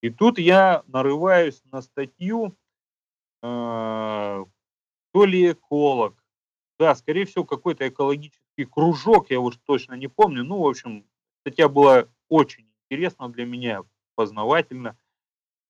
И 0.01 0.09
тут 0.09 0.39
я 0.39 0.83
нарываюсь 0.87 1.63
на 1.71 1.83
статью, 1.83 2.57
э, 3.43 4.45
то 5.13 5.25
ли 5.25 5.53
эколог, 5.53 6.15
да, 6.79 6.95
скорее 6.95 7.27
всего, 7.27 7.45
какой-то 7.45 7.87
экологический 7.87 8.65
кружок, 8.65 9.31
я 9.31 9.39
уж 9.39 9.59
точно 9.67 9.95
не 9.95 10.09
помню. 10.09 10.45
Ну, 10.45 10.63
в 10.63 10.67
общем, 10.67 11.05
статья 11.41 11.69
была 11.69 12.07
очень 12.29 12.67
интересна 12.89 13.29
для 13.29 13.45
меня, 13.45 13.83
познавательно. 14.15 14.97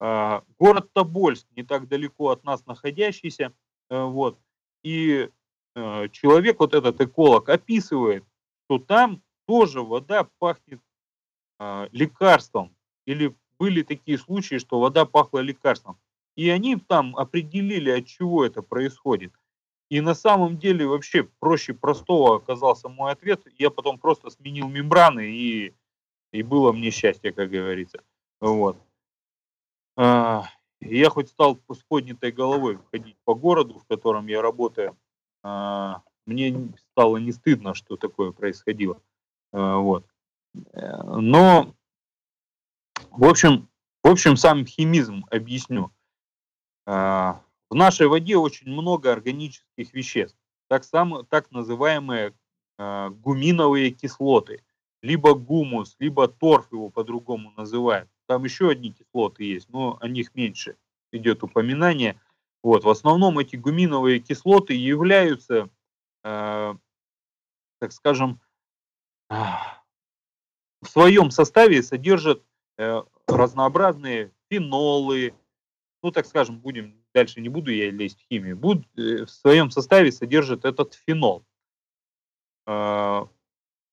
Э, 0.00 0.40
город 0.58 0.92
Тобольск, 0.92 1.46
не 1.56 1.62
так 1.62 1.88
далеко 1.88 2.30
от 2.30 2.44
нас 2.44 2.66
находящийся, 2.66 3.52
Э, 3.90 4.04
вот. 4.04 4.38
И 4.82 5.28
э, 5.74 6.08
человек, 6.08 6.60
вот 6.60 6.74
этот 6.74 7.00
эколог, 7.00 7.48
описывает, 7.48 8.24
что 8.64 8.78
там 8.78 9.22
тоже 9.46 9.82
вода 9.82 10.26
пахнет 10.38 10.80
э, 11.58 11.88
лекарством. 11.92 12.74
Или 13.04 13.34
были 13.58 13.82
такие 13.82 14.16
случаи, 14.16 14.58
что 14.58 14.80
вода 14.80 15.04
пахла 15.04 15.40
лекарством. 15.40 15.98
И 16.36 16.48
они 16.48 16.76
там 16.76 17.16
определили, 17.16 17.90
от 17.90 18.06
чего 18.06 18.44
это 18.44 18.62
происходит. 18.62 19.32
И 19.90 20.00
на 20.00 20.14
самом 20.14 20.56
деле 20.56 20.86
вообще 20.86 21.24
проще 21.40 21.74
простого 21.74 22.36
оказался 22.36 22.88
мой 22.88 23.10
ответ. 23.10 23.42
Я 23.58 23.70
потом 23.70 23.98
просто 23.98 24.30
сменил 24.30 24.68
мембраны 24.68 25.26
и, 25.26 25.74
и 26.32 26.42
было 26.44 26.70
мне 26.70 26.90
счастье, 26.90 27.32
как 27.32 27.50
говорится. 27.50 28.00
Вот. 28.40 28.80
А, 29.96 30.44
я 30.80 31.10
хоть 31.10 31.30
стал 31.30 31.58
с 31.68 31.82
поднятой 31.88 32.30
головой 32.30 32.78
ходить 32.92 33.16
по 33.24 33.34
городу, 33.34 33.80
в 33.80 33.86
котором 33.86 34.28
я 34.28 34.40
работаю, 34.40 34.96
а, 35.42 36.02
мне 36.24 36.72
стало 36.92 37.16
не 37.16 37.32
стыдно, 37.32 37.74
что 37.74 37.96
такое 37.96 38.30
происходило. 38.30 39.02
А, 39.52 39.78
вот. 39.78 40.06
Но, 40.72 41.74
в 43.10 43.24
общем, 43.24 43.68
в 44.04 44.08
общем, 44.08 44.36
сам 44.36 44.64
химизм 44.64 45.24
объясню. 45.30 45.92
В 47.70 47.74
нашей 47.74 48.08
воде 48.08 48.36
очень 48.36 48.68
много 48.70 49.12
органических 49.12 49.94
веществ, 49.94 50.36
так, 50.68 50.84
сам, 50.84 51.24
так 51.26 51.50
называемые 51.50 52.34
гуминовые 52.78 53.90
кислоты, 53.90 54.62
либо 55.02 55.34
гумус, 55.34 55.96
либо 55.98 56.28
торф 56.28 56.70
его 56.72 56.90
по-другому 56.90 57.52
называют. 57.56 58.08
Там 58.26 58.44
еще 58.44 58.70
одни 58.70 58.92
кислоты 58.92 59.44
есть, 59.44 59.68
но 59.68 59.98
о 60.00 60.08
них 60.08 60.34
меньше 60.34 60.76
идет 61.12 61.42
упоминание. 61.42 62.20
Вот, 62.62 62.84
в 62.84 62.88
основном 62.88 63.38
эти 63.38 63.56
гуминовые 63.56 64.20
кислоты 64.20 64.74
являются, 64.74 65.70
э, 66.22 66.74
так 67.78 67.92
скажем, 67.92 68.40
э, 69.30 69.34
в 70.82 70.88
своем 70.88 71.30
составе 71.30 71.82
содержат 71.82 72.42
э, 72.78 73.02
разнообразные 73.26 74.32
фенолы, 74.50 75.34
ну, 76.02 76.10
так 76.10 76.26
скажем, 76.26 76.58
будем, 76.58 76.99
дальше 77.14 77.40
не 77.40 77.48
буду 77.48 77.70
я 77.70 77.90
лезть 77.90 78.20
в 78.20 78.26
химию, 78.28 78.56
буд, 78.56 78.84
э, 78.96 79.24
в 79.24 79.30
своем 79.30 79.70
составе 79.70 80.12
содержит 80.12 80.64
этот 80.64 80.94
фенол. 80.94 81.44
Э, 82.66 83.26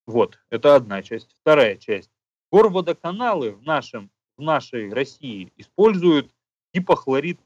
вот, 0.05 0.39
это 0.49 0.75
одна 0.75 1.03
часть. 1.03 1.35
Вторая 1.41 1.77
часть. 1.77 2.11
Горводоканалы 2.51 3.51
в 3.51 3.63
нашем 3.63 4.09
в 4.37 4.41
нашей 4.41 4.93
России 4.93 5.51
используют 5.57 6.31
гипохлорид 6.73 7.39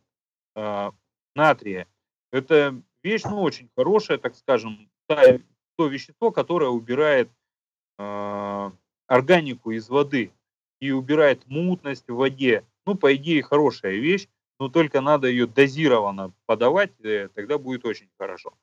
э, 0.55 0.91
натрия. 1.35 1.87
Это 2.31 2.81
вещь, 3.03 3.23
ну, 3.23 3.41
очень 3.41 3.69
хорошая, 3.75 4.17
так 4.17 4.35
скажем, 4.35 4.89
та, 5.07 5.39
то 5.77 5.87
вещество, 5.87 6.31
которое 6.31 6.69
убирает 6.69 7.29
э, 7.97 8.71
органику 9.07 9.71
из 9.71 9.89
воды 9.89 10.31
и 10.79 10.91
убирает 10.91 11.47
мутность 11.47 12.07
в 12.09 12.15
воде. 12.15 12.65
Ну, 12.85 12.95
по 12.95 13.15
идее, 13.15 13.41
хорошая 13.41 13.95
вещь, 13.95 14.27
но 14.61 14.69
только 14.69 15.01
надо 15.01 15.27
ее 15.27 15.47
дозированно 15.47 16.33
подавать, 16.45 16.91
э, 17.03 17.29
тогда 17.33 17.57
будет 17.57 17.83
очень 17.83 18.09
хорошо. 18.19 18.53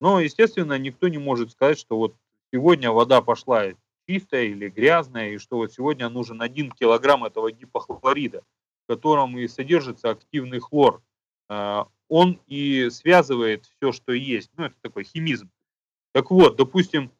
Но, 0.00 0.18
естественно, 0.18 0.76
никто 0.76 1.06
не 1.06 1.18
может 1.18 1.52
сказать, 1.52 1.78
что 1.78 1.96
вот 1.96 2.16
сегодня 2.52 2.90
вода 2.90 3.22
пошла 3.22 3.66
чистая 4.08 4.46
или 4.46 4.68
грязная, 4.68 5.30
и 5.30 5.38
что 5.38 5.58
вот 5.58 5.72
сегодня 5.72 6.08
нужен 6.08 6.42
один 6.42 6.72
килограмм 6.72 7.24
этого 7.24 7.52
гипохлорида, 7.52 8.42
в 8.82 8.92
котором 8.92 9.38
и 9.38 9.46
содержится 9.46 10.10
активный 10.10 10.58
хлор. 10.58 11.00
А, 11.48 11.86
он 12.08 12.40
и 12.48 12.90
связывает 12.90 13.66
все, 13.76 13.92
что 13.92 14.12
есть. 14.12 14.50
Ну, 14.56 14.64
это 14.64 14.74
такой 14.82 15.04
химизм. 15.04 15.52
Так 16.12 16.32
вот, 16.32 16.56
допустим, 16.56 17.12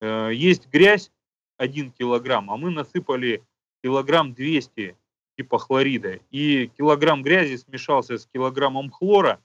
э, 0.00 0.30
есть 0.32 0.68
грязь 0.68 1.10
1 1.56 1.90
килограмм, 1.90 2.52
а 2.52 2.56
мы 2.56 2.70
насыпали 2.70 3.42
килограмм 3.82 4.32
200 4.32 4.96
гипохлорида, 5.40 6.20
и 6.30 6.70
килограмм 6.76 7.22
грязи 7.22 7.56
смешался 7.56 8.18
с 8.18 8.26
килограммом 8.26 8.90
хлора, 8.90 9.40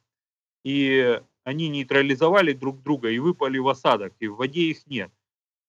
и 0.64 1.22
они 1.44 1.70
нейтрализовали 1.70 2.54
друг 2.54 2.82
друга 2.82 3.10
и 3.10 3.20
выпали 3.20 3.58
в 3.58 3.68
осадок, 3.68 4.14
и 4.20 4.28
в 4.28 4.36
воде 4.36 4.62
их 4.62 4.86
нет. 4.88 5.12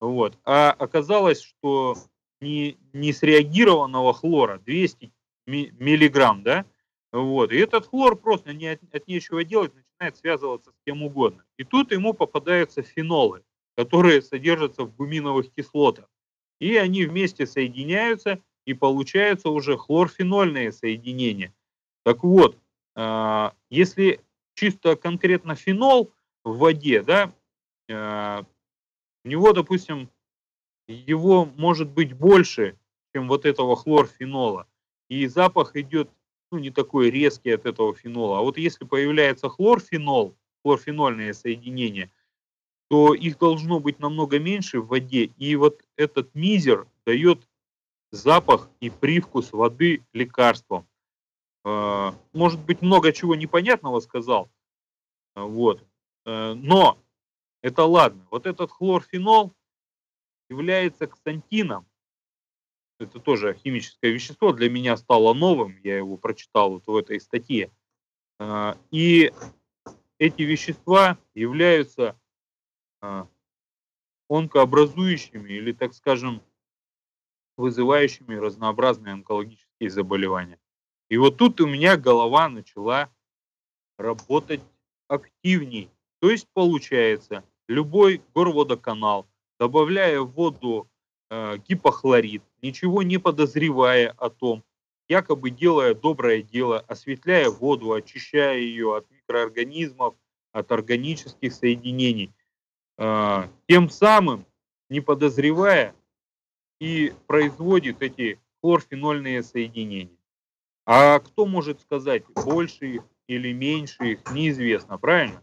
Вот. 0.00 0.38
А 0.44 0.72
оказалось, 0.72 1.42
что 1.42 1.96
не, 2.40 2.76
не 2.92 3.12
среагированного 3.12 4.12
хлора 4.14 4.58
200 4.58 5.12
миллиграмм, 5.46 6.42
да, 6.42 6.64
вот, 7.12 7.52
и 7.52 7.56
этот 7.56 7.86
хлор 7.86 8.16
просто 8.16 8.52
не 8.52 8.66
от, 8.66 8.80
от 8.92 9.06
нечего 9.06 9.44
делать 9.44 9.72
начинает 9.74 10.16
связываться 10.16 10.72
с 10.72 10.74
кем 10.84 11.02
угодно. 11.02 11.44
И 11.56 11.64
тут 11.64 11.92
ему 11.92 12.12
попадаются 12.12 12.82
фенолы, 12.82 13.42
которые 13.76 14.22
содержатся 14.22 14.84
в 14.84 14.94
гуминовых 14.94 15.52
кислотах. 15.54 16.10
И 16.58 16.76
они 16.76 17.04
вместе 17.04 17.46
соединяются, 17.46 18.40
и 18.66 18.74
получаются 18.74 19.48
уже 19.48 19.78
хлорфенольные 19.78 20.72
соединения. 20.72 21.54
Так 22.04 22.22
вот, 22.24 22.58
а, 22.94 23.54
если 23.70 24.20
чисто 24.54 24.96
конкретно 24.96 25.54
фенол 25.54 26.12
в 26.44 26.58
воде, 26.58 27.02
да, 27.02 27.32
а, 27.90 28.44
у 29.24 29.28
него, 29.28 29.52
допустим, 29.52 30.10
его 30.88 31.46
может 31.56 31.88
быть 31.88 32.12
больше, 32.12 32.76
чем 33.14 33.28
вот 33.28 33.46
этого 33.46 33.76
хлорфенола. 33.76 34.66
И 35.08 35.26
запах 35.26 35.76
идет 35.76 36.10
ну, 36.50 36.58
не 36.58 36.70
такой 36.70 37.10
резкий 37.10 37.50
от 37.50 37.66
этого 37.66 37.94
фенола. 37.94 38.38
А 38.38 38.42
вот 38.42 38.58
если 38.58 38.84
появляется 38.84 39.48
хлорфенол, 39.48 40.36
хлорфенольные 40.62 41.34
соединения, 41.34 42.10
то 42.88 43.14
их 43.14 43.38
должно 43.38 43.80
быть 43.80 43.98
намного 43.98 44.38
меньше 44.38 44.80
в 44.80 44.88
воде. 44.88 45.24
И 45.38 45.56
вот 45.56 45.82
этот 45.96 46.34
мизер 46.34 46.86
дает 47.04 47.48
запах 48.16 48.68
и 48.80 48.90
привкус 48.90 49.52
воды 49.52 50.04
лекарством. 50.12 50.88
А, 51.64 52.14
может 52.32 52.60
быть, 52.60 52.82
много 52.82 53.12
чего 53.12 53.34
непонятного 53.34 54.00
сказал. 54.00 54.50
Вот. 55.34 55.84
Э, 56.24 56.54
но 56.54 56.98
это 57.62 57.84
ладно. 57.84 58.26
Вот 58.30 58.46
этот 58.46 58.70
хлорфенол 58.70 59.54
является 60.48 61.06
ксантином. 61.06 61.86
Это 62.98 63.20
тоже 63.20 63.54
химическое 63.54 64.10
вещество, 64.10 64.52
для 64.52 64.70
меня 64.70 64.96
стало 64.96 65.34
новым, 65.34 65.78
я 65.82 65.98
его 65.98 66.16
прочитал 66.16 66.70
вот 66.70 66.86
в 66.86 66.96
этой 66.96 67.20
статье. 67.20 67.70
И 68.90 69.32
эти 70.18 70.42
вещества 70.42 71.18
являются 71.34 72.18
онкообразующими 74.28 75.52
или, 75.52 75.72
так 75.72 75.92
скажем, 75.92 76.42
вызывающими 77.56 78.34
разнообразные 78.34 79.14
онкологические 79.14 79.90
заболевания. 79.90 80.58
И 81.08 81.16
вот 81.16 81.36
тут 81.36 81.60
у 81.60 81.66
меня 81.66 81.96
голова 81.96 82.48
начала 82.48 83.10
работать 83.98 84.60
активней. 85.08 85.90
То 86.20 86.30
есть 86.30 86.48
получается, 86.52 87.44
любой 87.68 88.22
горводоканал, 88.34 89.26
добавляя 89.58 90.20
в 90.20 90.32
воду 90.32 90.88
э, 91.30 91.58
гипохлорид, 91.68 92.42
ничего 92.62 93.02
не 93.02 93.18
подозревая 93.18 94.10
о 94.18 94.30
том, 94.30 94.64
якобы 95.08 95.50
делая 95.50 95.94
доброе 95.94 96.42
дело, 96.42 96.80
осветляя 96.80 97.48
воду, 97.50 97.92
очищая 97.92 98.58
ее 98.58 98.96
от 98.96 99.10
микроорганизмов, 99.10 100.14
от 100.52 100.72
органических 100.72 101.52
соединений, 101.52 102.34
э, 102.98 103.48
тем 103.68 103.90
самым, 103.90 104.46
не 104.88 105.00
подозревая, 105.00 105.94
и 106.80 107.12
производит 107.26 108.02
эти 108.02 108.40
хлорфенольные 108.60 109.42
соединения. 109.42 110.16
А 110.84 111.18
кто 111.18 111.46
может 111.46 111.80
сказать, 111.80 112.24
больше 112.34 112.86
их 112.86 113.02
или 113.26 113.52
меньше 113.52 114.12
их, 114.12 114.30
неизвестно, 114.32 114.98
правильно? 114.98 115.42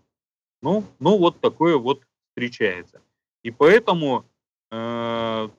Ну, 0.62 0.86
ну 1.00 1.18
вот 1.18 1.42
такое 1.42 1.78
вот 1.78 2.04
встречается. 2.30 3.02
И 3.44 3.52
поэтому 3.52 4.26
э, 4.72 5.50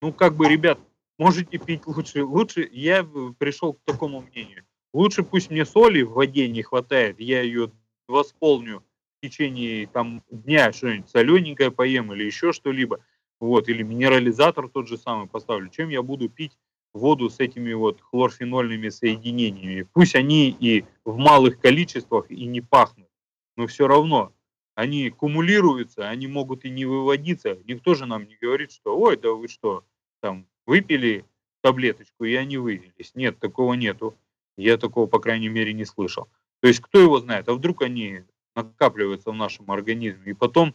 ну, 0.00 0.12
как 0.12 0.36
бы, 0.36 0.48
ребят, 0.48 0.78
можете 1.18 1.58
пить 1.58 1.86
лучше. 1.86 2.24
Лучше, 2.24 2.68
я 2.70 3.04
пришел 3.38 3.74
к 3.74 3.80
такому 3.84 4.22
мнению. 4.22 4.64
Лучше 4.92 5.22
пусть 5.22 5.50
мне 5.50 5.64
соли 5.66 6.02
в 6.02 6.12
воде 6.12 6.48
не 6.48 6.62
хватает, 6.62 7.20
я 7.20 7.42
ее 7.42 7.70
восполню 8.06 8.82
в 9.16 9.26
течение 9.26 9.86
там 9.86 10.22
дня, 10.30 10.72
что-нибудь 10.72 11.10
солененькое 11.10 11.70
поем 11.70 12.12
или 12.12 12.24
еще 12.24 12.52
что-либо, 12.52 13.00
вот, 13.40 13.68
или 13.68 13.82
минерализатор 13.82 14.68
тот 14.68 14.88
же 14.88 14.98
самый 14.98 15.28
поставлю, 15.28 15.68
чем 15.68 15.88
я 15.88 16.02
буду 16.02 16.28
пить 16.28 16.58
воду 16.92 17.30
с 17.30 17.40
этими 17.40 17.72
вот 17.72 18.00
хлорфенольными 18.00 18.88
соединениями. 18.88 19.86
Пусть 19.92 20.14
они 20.14 20.50
и 20.50 20.84
в 21.04 21.16
малых 21.16 21.60
количествах 21.60 22.30
и 22.30 22.46
не 22.46 22.60
пахнут, 22.60 23.08
но 23.56 23.66
все 23.66 23.86
равно 23.86 24.32
они 24.74 25.10
кумулируются, 25.10 26.08
они 26.08 26.28
могут 26.28 26.64
и 26.64 26.70
не 26.70 26.84
выводиться. 26.84 27.58
Никто 27.64 27.94
же 27.94 28.06
нам 28.06 28.26
не 28.28 28.36
говорит, 28.36 28.72
что, 28.72 28.96
ой, 28.96 29.16
да 29.16 29.32
вы 29.32 29.48
что, 29.48 29.84
там, 30.20 30.46
выпили 30.66 31.24
таблеточку, 31.62 32.24
и 32.24 32.34
они 32.34 32.58
вывелись. 32.58 33.12
Нет, 33.14 33.38
такого 33.40 33.74
нету. 33.74 34.16
Я 34.56 34.76
такого, 34.76 35.06
по 35.06 35.18
крайней 35.18 35.48
мере, 35.48 35.72
не 35.72 35.84
слышал. 35.84 36.28
То 36.60 36.68
есть, 36.68 36.80
кто 36.80 37.00
его 37.00 37.18
знает, 37.18 37.48
а 37.48 37.54
вдруг 37.54 37.82
они 37.82 38.22
накапливаются 38.54 39.30
в 39.30 39.34
нашем 39.34 39.70
организме 39.70 40.32
и 40.32 40.34
потом, 40.34 40.74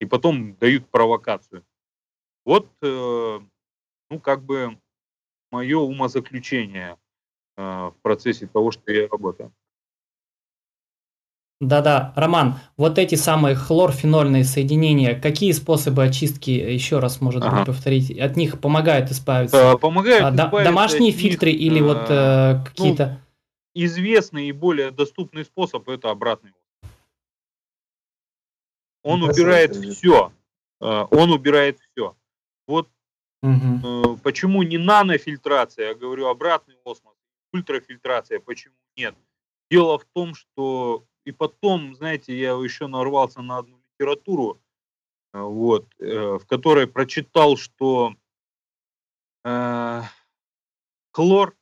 и 0.00 0.06
потом 0.06 0.54
дают 0.56 0.88
провокацию. 0.88 1.64
Вот, 2.44 2.68
э, 2.82 3.40
ну, 4.10 4.20
как 4.20 4.42
бы 4.42 4.78
мое 5.50 5.78
умозаключение 5.78 6.96
э, 7.56 7.62
в 7.62 7.94
процессе 8.02 8.46
того, 8.46 8.70
что 8.70 8.92
я 8.92 9.08
работаю. 9.08 9.52
Да-да, 11.62 12.12
Роман, 12.16 12.58
вот 12.76 12.98
эти 12.98 13.14
самые 13.14 13.54
хлорфенольные 13.54 14.42
соединения, 14.42 15.18
какие 15.18 15.52
способы 15.52 16.02
очистки, 16.02 16.50
еще 16.50 16.98
раз, 16.98 17.20
может 17.20 17.44
ага. 17.44 17.58
быть, 17.58 17.66
повторить, 17.66 18.18
от 18.18 18.36
них 18.36 18.60
помогают 18.60 19.12
избавиться? 19.12 19.78
Помогают 19.78 20.24
а, 20.24 20.34
избавиться 20.34 20.64
Домашние 20.64 21.12
фильтры 21.12 21.52
них, 21.52 21.60
или 21.60 21.78
а, 21.78 21.84
вот 21.84 22.06
э, 22.10 22.54
ну, 22.56 22.64
какие-то... 22.64 23.06
Ну, 23.76 23.84
известный 23.84 24.48
и 24.48 24.52
более 24.52 24.90
доступный 24.90 25.44
способ– 25.44 25.88
это 25.90 26.10
обратный 26.10 26.50
Он 29.04 29.22
убирает 29.22 29.76
все. 29.76 30.32
Э, 30.80 31.06
он 31.12 31.30
убирает 31.30 31.78
все. 31.78 32.16
Вот 32.72 32.88
угу. 33.42 34.16
почему 34.22 34.62
не 34.62 34.78
нанофильтрация, 34.78 35.88
я 35.88 35.94
говорю 35.94 36.28
обратный 36.28 36.76
осмос, 36.86 37.14
ультрафильтрация, 37.52 38.40
почему 38.40 38.76
нет? 38.96 39.14
Дело 39.70 39.98
в 39.98 40.06
том, 40.14 40.34
что 40.34 41.04
и 41.26 41.32
потом, 41.32 41.94
знаете, 41.94 42.34
я 42.34 42.52
еще 42.52 42.86
нарвался 42.86 43.42
на 43.42 43.58
одну 43.58 43.78
литературу, 43.92 44.62
э, 45.34 45.38
вот, 45.38 45.86
э, 45.98 46.38
в 46.38 46.46
которой 46.46 46.86
прочитал, 46.86 47.58
что 47.58 48.14
э, 49.44 50.02
хлор, 51.12 51.54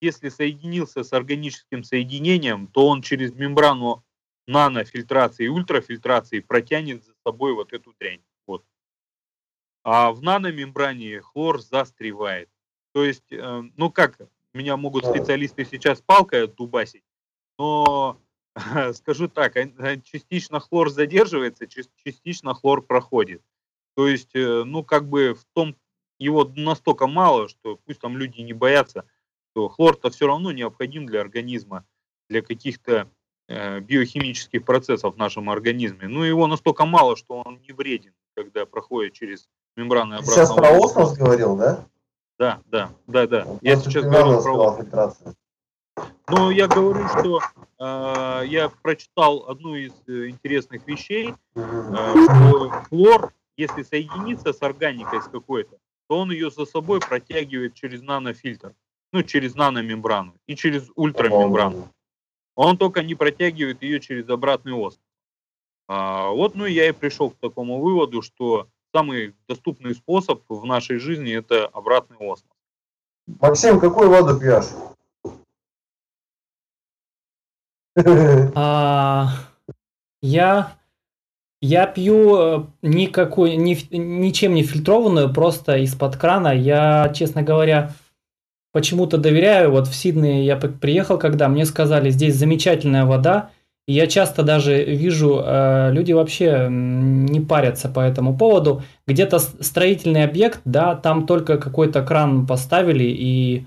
если 0.00 0.30
соединился 0.30 1.04
с 1.04 1.12
органическим 1.12 1.84
соединением, 1.84 2.68
то 2.68 2.88
он 2.88 3.02
через 3.02 3.34
мембрану 3.34 4.02
нанофильтрации 4.46 5.44
и 5.44 5.48
ультрафильтрации 5.48 6.40
протянет 6.40 7.04
за 7.04 7.12
собой 7.22 7.52
вот 7.52 7.74
эту 7.74 7.94
дрянь. 8.00 8.22
А 9.82 10.12
в 10.12 10.22
наномембране 10.22 11.20
хлор 11.20 11.60
застревает. 11.60 12.48
То 12.92 13.04
есть, 13.04 13.32
э, 13.32 13.62
ну 13.76 13.90
как, 13.90 14.18
меня 14.52 14.76
могут 14.76 15.04
специалисты 15.06 15.64
сейчас 15.64 16.00
палкой 16.00 16.48
дубасить, 16.48 17.04
но 17.58 18.18
скажу 18.94 19.28
так, 19.28 19.54
частично 20.04 20.60
хлор 20.60 20.90
задерживается, 20.90 21.66
частично 21.66 22.54
хлор 22.54 22.82
проходит. 22.82 23.42
То 23.96 24.06
есть, 24.06 24.34
э, 24.34 24.64
ну, 24.64 24.84
как 24.84 25.08
бы 25.08 25.34
в 25.34 25.44
том, 25.52 25.76
его 26.18 26.50
настолько 26.56 27.06
мало, 27.06 27.48
что 27.48 27.76
пусть 27.84 28.00
там 28.00 28.16
люди 28.16 28.40
не 28.40 28.52
боятся, 28.52 29.04
что 29.50 29.68
хлор-то 29.68 30.10
все 30.10 30.26
равно 30.26 30.52
необходим 30.52 31.06
для 31.06 31.20
организма, 31.20 31.84
для 32.28 32.42
каких-то 32.42 33.10
э, 33.48 33.80
биохимических 33.80 34.64
процессов 34.64 35.14
в 35.14 35.18
нашем 35.18 35.50
организме. 35.50 36.08
Ну, 36.08 36.22
его 36.22 36.46
настолько 36.46 36.84
мало, 36.84 37.16
что 37.16 37.42
он 37.42 37.60
не 37.62 37.72
вреден, 37.72 38.14
когда 38.34 38.66
проходит 38.66 39.14
через 39.14 39.48
мембраны 39.76 40.14
обратного. 40.14 40.34
Сейчас 40.34 40.52
про 40.52 40.70
осмос 40.76 41.16
говорил, 41.16 41.56
да? 41.56 41.84
Да, 42.38 42.60
да, 42.66 42.90
да, 43.06 43.26
да. 43.26 43.46
Я 43.60 43.76
сейчас 43.76 44.04
говорю 44.04 44.42
про 44.42 44.76
фильтрацию. 44.76 45.34
Но 46.28 46.50
я 46.50 46.68
говорю, 46.68 47.06
что 47.08 47.40
э, 47.78 48.46
я 48.46 48.70
прочитал 48.82 49.48
одну 49.48 49.74
из 49.74 49.92
э, 50.06 50.28
интересных 50.28 50.86
вещей, 50.86 51.34
э, 51.54 52.24
что 52.24 52.70
хлор, 52.88 53.32
если 53.56 53.82
соединится 53.82 54.52
с 54.52 54.62
органикой 54.62 55.20
с 55.20 55.26
какой-то, 55.26 55.76
то 56.08 56.18
он 56.18 56.30
ее 56.30 56.50
за 56.50 56.66
собой 56.66 57.00
протягивает 57.00 57.74
через 57.74 58.02
нанофильтр, 58.02 58.74
ну, 59.12 59.22
через 59.22 59.54
наномембрану 59.54 60.34
и 60.46 60.56
через 60.56 60.88
ультрамембрану. 60.94 61.88
Он 62.54 62.76
только 62.78 63.02
не 63.02 63.14
протягивает 63.14 63.82
ее 63.82 64.00
через 64.00 64.28
обратный 64.28 64.72
осмос. 64.72 65.00
А, 65.88 66.30
вот, 66.30 66.54
ну, 66.54 66.66
я 66.66 66.88
и 66.88 66.92
пришел 66.92 67.30
к 67.30 67.36
такому 67.36 67.80
выводу, 67.80 68.22
что 68.22 68.68
самый 68.94 69.34
доступный 69.48 69.94
способ 69.94 70.42
в 70.48 70.64
нашей 70.64 70.98
жизни 70.98 71.32
это 71.32 71.66
обратный 71.66 72.16
осмос. 72.16 72.44
Максим, 73.26 73.80
какую 73.80 74.10
воду 74.10 74.38
пьешь? 74.38 74.66
А, 78.54 79.28
я, 80.22 80.76
я 81.60 81.86
пью 81.86 82.36
э, 82.36 82.66
никакую, 82.82 83.60
ни, 83.60 83.76
ничем 83.94 84.54
не 84.54 84.62
фильтрованную, 84.62 85.32
просто 85.32 85.76
из-под 85.78 86.16
крана. 86.16 86.54
Я, 86.54 87.12
честно 87.14 87.42
говоря, 87.42 87.92
почему-то 88.72 89.18
доверяю. 89.18 89.72
Вот 89.72 89.88
в 89.88 89.94
Сиднее 89.94 90.46
я 90.46 90.56
приехал, 90.56 91.18
когда 91.18 91.48
мне 91.48 91.64
сказали, 91.66 92.10
здесь 92.10 92.36
замечательная 92.36 93.04
вода. 93.04 93.50
Я 93.86 94.06
часто 94.06 94.42
даже 94.42 94.84
вижу, 94.84 95.42
э, 95.44 95.90
люди 95.92 96.12
вообще 96.12 96.68
не 96.70 97.40
парятся 97.40 97.88
по 97.88 98.00
этому 98.00 98.36
поводу. 98.36 98.82
Где-то 99.06 99.38
строительный 99.38 100.24
объект, 100.24 100.60
да, 100.64 100.94
там 100.94 101.26
только 101.26 101.58
какой-то 101.58 102.02
кран 102.02 102.46
поставили 102.46 103.04
и 103.04 103.66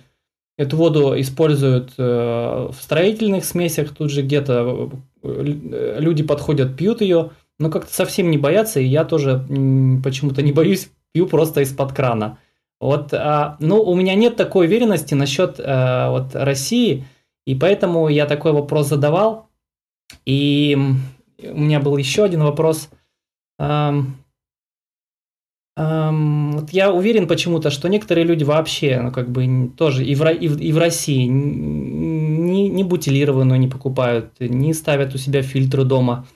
Эту 0.56 0.78
воду 0.78 1.20
используют 1.20 1.94
э, 1.98 2.70
в 2.72 2.76
строительных 2.80 3.44
смесях, 3.44 3.90
тут 3.90 4.12
же 4.12 4.22
где-то 4.22 4.92
э, 5.24 5.98
люди 6.00 6.22
подходят, 6.22 6.78
пьют 6.78 7.02
ее, 7.02 7.32
но 7.58 7.72
как-то 7.72 7.92
совсем 7.92 8.30
не 8.30 8.38
боятся, 8.38 8.80
и 8.80 8.86
я 8.86 9.04
тоже 9.04 9.44
почему-то 10.04 10.44
не 10.44 10.52
боюсь, 10.52 10.92
пью 11.12 11.26
просто 11.26 11.62
из-под 11.62 11.94
крана. 11.94 12.38
Вот, 12.80 13.14
а, 13.14 13.58
ну, 13.60 13.82
у 13.82 13.96
меня 13.96 14.14
нет 14.14 14.36
такой 14.36 14.68
уверенности 14.68 15.16
насчет 15.16 15.58
вот 15.58 16.36
России, 16.36 17.06
и 17.48 17.56
поэтому 17.56 18.08
я 18.10 18.28
такой 18.28 18.52
вопрос 18.52 18.90
задавал. 18.90 19.48
И 20.26 20.78
у 21.42 21.60
меня 21.60 21.80
был 21.80 21.98
еще 21.98 22.24
один 22.24 22.44
вопрос. 22.44 22.90
Эм, 23.60 24.16
вот 25.76 26.70
я 26.72 26.92
уверен 26.92 27.28
почему-то, 27.28 27.72
что 27.72 27.88
некоторые 27.90 28.26
люди 28.26 28.44
вообще, 28.44 29.00
ну, 29.02 29.12
как 29.12 29.30
бы, 29.32 29.72
тоже 29.76 30.06
и 30.06 30.14
в, 30.14 30.24
и 30.30 30.48
в, 30.48 30.60
и 30.60 30.72
в 30.72 30.78
России 30.78 31.26
не, 31.26 32.70
не 32.70 32.84
бутилированную 32.84 33.60
не 33.60 33.68
покупают, 33.68 34.40
не 34.40 34.74
ставят 34.74 35.16
у 35.16 35.18
себя 35.18 35.42
фильтры 35.42 35.84
дома. 35.84 36.28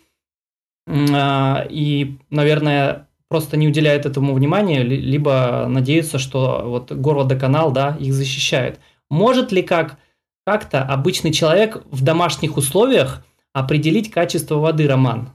Э, 0.88 1.68
и, 1.70 2.18
наверное, 2.32 3.08
просто 3.30 3.58
не 3.58 3.68
уделяют 3.68 4.06
этому 4.06 4.34
внимания, 4.34 4.82
либо 4.84 5.68
надеются, 5.70 6.18
что 6.18 6.64
вот 6.66 6.92
горводоканал, 6.92 7.72
да, 7.72 7.96
их 8.00 8.14
защищает. 8.14 8.80
Может 9.10 9.52
ли 9.52 9.62
как, 9.62 9.98
как-то 10.46 10.82
обычный 10.82 11.32
человек 11.32 11.84
в 11.92 12.04
домашних 12.04 12.58
условиях 12.58 13.24
определить 13.60 14.12
качество 14.12 14.56
воды, 14.56 14.88
Роман? 14.88 15.32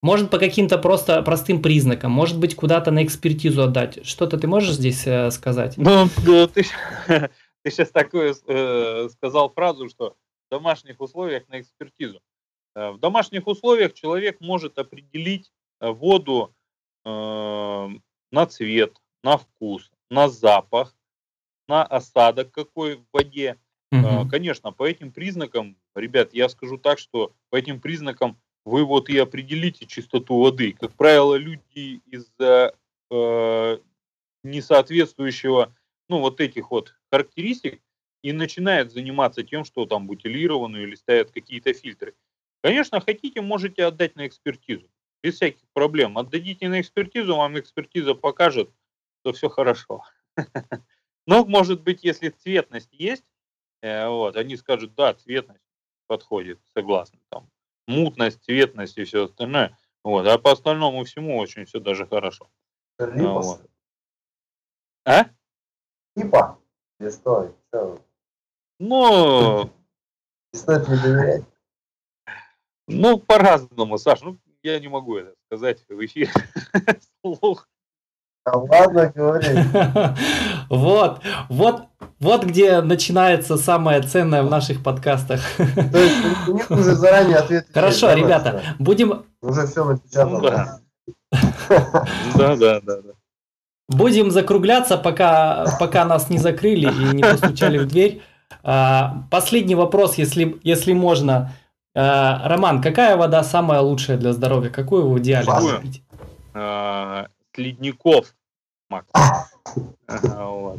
Может, 0.00 0.30
по 0.30 0.38
каким-то 0.38 0.78
просто 0.78 1.22
простым 1.22 1.60
признакам, 1.60 2.12
может 2.12 2.38
быть, 2.38 2.54
куда-то 2.54 2.90
на 2.90 3.04
экспертизу 3.04 3.62
отдать. 3.62 4.06
Что-то 4.06 4.38
ты 4.38 4.46
можешь 4.46 4.74
здесь 4.74 5.06
э, 5.06 5.30
сказать? 5.32 5.76
Ну, 5.76 6.08
ну 6.24 6.46
ты, 6.46 6.64
ты 7.06 7.70
сейчас 7.70 7.90
такое 7.90 8.34
э, 8.46 9.08
сказал 9.10 9.50
фразу, 9.50 9.88
что 9.88 10.16
в 10.46 10.50
домашних 10.50 11.00
условиях 11.00 11.48
на 11.48 11.60
экспертизу. 11.60 12.20
Э, 12.78 12.90
в 12.90 12.98
домашних 12.98 13.46
условиях 13.46 13.94
человек 13.94 14.40
может 14.40 14.78
определить 14.78 15.50
э, 15.80 15.90
воду 15.90 16.54
э, 17.04 17.88
на 18.30 18.46
цвет, 18.46 18.96
на 19.24 19.36
вкус, 19.36 19.90
на 20.10 20.28
запах, 20.28 20.94
на 21.66 21.82
осадок 21.82 22.52
какой 22.52 22.96
в 22.96 23.04
воде. 23.12 23.56
Угу. 23.90 24.28
Конечно, 24.30 24.70
по 24.70 24.86
этим 24.86 25.12
признакам, 25.12 25.76
ребят, 25.98 26.32
я 26.32 26.48
скажу 26.48 26.78
так, 26.78 26.98
что 26.98 27.32
по 27.50 27.56
этим 27.56 27.80
признакам 27.80 28.38
вы 28.64 28.84
вот 28.84 29.08
и 29.08 29.18
определите 29.18 29.86
чистоту 29.86 30.40
воды. 30.40 30.72
Как 30.72 30.92
правило, 30.94 31.34
люди 31.34 32.00
из-за 32.06 32.74
э, 33.10 33.78
несоответствующего, 34.42 35.74
ну, 36.08 36.20
вот 36.20 36.40
этих 36.40 36.70
вот 36.70 36.94
характеристик 37.10 37.80
и 38.22 38.32
начинают 38.32 38.92
заниматься 38.92 39.42
тем, 39.42 39.64
что 39.64 39.86
там 39.86 40.06
бутилированную 40.06 40.88
или 40.88 40.94
ставят 40.94 41.30
какие-то 41.30 41.72
фильтры. 41.72 42.14
Конечно, 42.62 43.00
хотите, 43.00 43.40
можете 43.40 43.84
отдать 43.84 44.16
на 44.16 44.26
экспертизу. 44.26 44.88
Без 45.22 45.36
всяких 45.36 45.64
проблем. 45.72 46.18
Отдадите 46.18 46.68
на 46.68 46.80
экспертизу, 46.80 47.36
вам 47.36 47.58
экспертиза 47.58 48.14
покажет, 48.14 48.70
что 49.20 49.32
все 49.32 49.48
хорошо. 49.48 50.02
Но, 51.26 51.44
может 51.44 51.82
быть, 51.82 52.04
если 52.04 52.30
цветность 52.30 52.92
есть, 52.92 53.24
э, 53.82 54.08
вот, 54.08 54.36
они 54.36 54.56
скажут, 54.56 54.94
да, 54.94 55.14
цветность 55.14 55.62
подходит, 56.08 56.58
согласны, 56.74 57.20
там, 57.28 57.48
мутность, 57.86 58.42
цветность 58.42 58.98
и 58.98 59.04
все 59.04 59.26
остальное. 59.26 59.78
Вот, 60.02 60.26
а 60.26 60.38
по 60.38 60.52
остальному 60.52 61.04
всему 61.04 61.38
очень 61.38 61.66
все 61.66 61.78
даже 61.78 62.06
хорошо. 62.06 62.48
Липос. 62.98 63.46
Вот. 63.46 63.70
А? 65.04 65.26
Типа? 66.16 66.58
Или 66.98 67.10
что? 67.10 67.54
что? 67.68 68.00
Ну... 68.80 69.70
Стоит 70.52 70.88
не 70.88 70.96
доверять? 70.96 71.44
Ну, 72.86 73.18
по-разному, 73.18 73.98
Саш. 73.98 74.22
Ну, 74.22 74.38
я 74.62 74.80
не 74.80 74.88
могу 74.88 75.16
это 75.16 75.34
сказать 75.46 75.84
в 75.88 76.04
эфире. 76.04 76.30
Слух. 77.22 77.68
Да 78.44 78.52
ладно, 78.58 79.12
говори. 79.14 79.48
Вот, 80.70 81.22
вот, 81.48 81.87
вот 82.20 82.44
где 82.44 82.80
начинается 82.80 83.56
самое 83.56 84.02
ценное 84.02 84.42
в 84.42 84.50
наших 84.50 84.82
подкастах. 84.82 85.40
То 85.56 85.98
есть 85.98 86.48
них 86.48 86.70
уже 86.70 86.94
заранее 86.94 87.36
ответ. 87.36 87.66
Хорошо, 87.72 88.12
ребята, 88.12 88.62
будем... 88.78 89.24
Уже 89.40 89.66
все 89.66 89.84
напечатано. 89.84 90.40
да. 90.40 90.80
Да, 92.34 92.56
да, 92.56 92.80
да, 92.80 93.02
да. 93.02 93.12
Будем 93.88 94.30
закругляться, 94.30 94.98
пока, 94.98 95.64
пока 95.78 96.04
нас 96.04 96.28
не 96.28 96.38
закрыли 96.38 96.90
и 96.90 97.16
не 97.16 97.22
постучали 97.22 97.78
в 97.78 97.86
дверь. 97.86 98.22
А, 98.62 99.24
последний 99.30 99.74
вопрос, 99.74 100.16
если, 100.16 100.58
если 100.62 100.92
можно. 100.92 101.52
А, 101.94 102.48
Роман, 102.48 102.82
какая 102.82 103.16
вода 103.16 103.42
самая 103.42 103.80
лучшая 103.80 104.18
для 104.18 104.32
здоровья? 104.32 104.70
Какую 104.70 105.08
в 105.08 105.18
идеале 105.20 105.48
пить? 105.80 106.02
А, 106.52 107.28
ледников, 107.56 108.34
Макс. 108.90 109.08
Вот. 110.08 110.78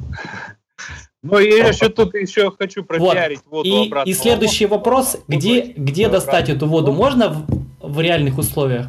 Ну, 1.21 1.37
я 1.37 1.67
еще 1.67 1.89
тут 1.89 2.13
еще 2.13 2.51
хочу 2.51 2.83
пропиарить 2.83 3.41
вот. 3.45 3.67
воду 3.67 4.03
и, 4.05 4.09
И 4.09 4.13
следующий 4.13 4.65
вопрос, 4.65 5.17
где, 5.27 5.61
где 5.61 6.07
достать 6.07 6.49
эту 6.49 6.67
воду? 6.67 6.91
Можно 6.93 7.29
в, 7.29 7.47
в 7.81 7.99
реальных 7.99 8.37
условиях? 8.37 8.87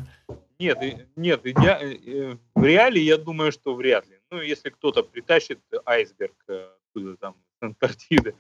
Нет, 0.61 0.79
нет, 1.17 1.41
я, 1.45 1.81
э, 1.81 2.37
в 2.55 2.63
реале 2.63 3.03
я 3.03 3.17
думаю, 3.17 3.51
что 3.51 3.75
вряд 3.75 4.07
ли. 4.07 4.19
Ну, 4.31 4.43
если 4.43 4.69
кто-то 4.69 5.03
притащит 5.03 5.59
айсберг 5.87 6.35
э, 6.49 6.69
оттуда, 6.91 7.17
там, 7.17 7.35
с 7.59 7.63
Антарктиды, 7.63 8.35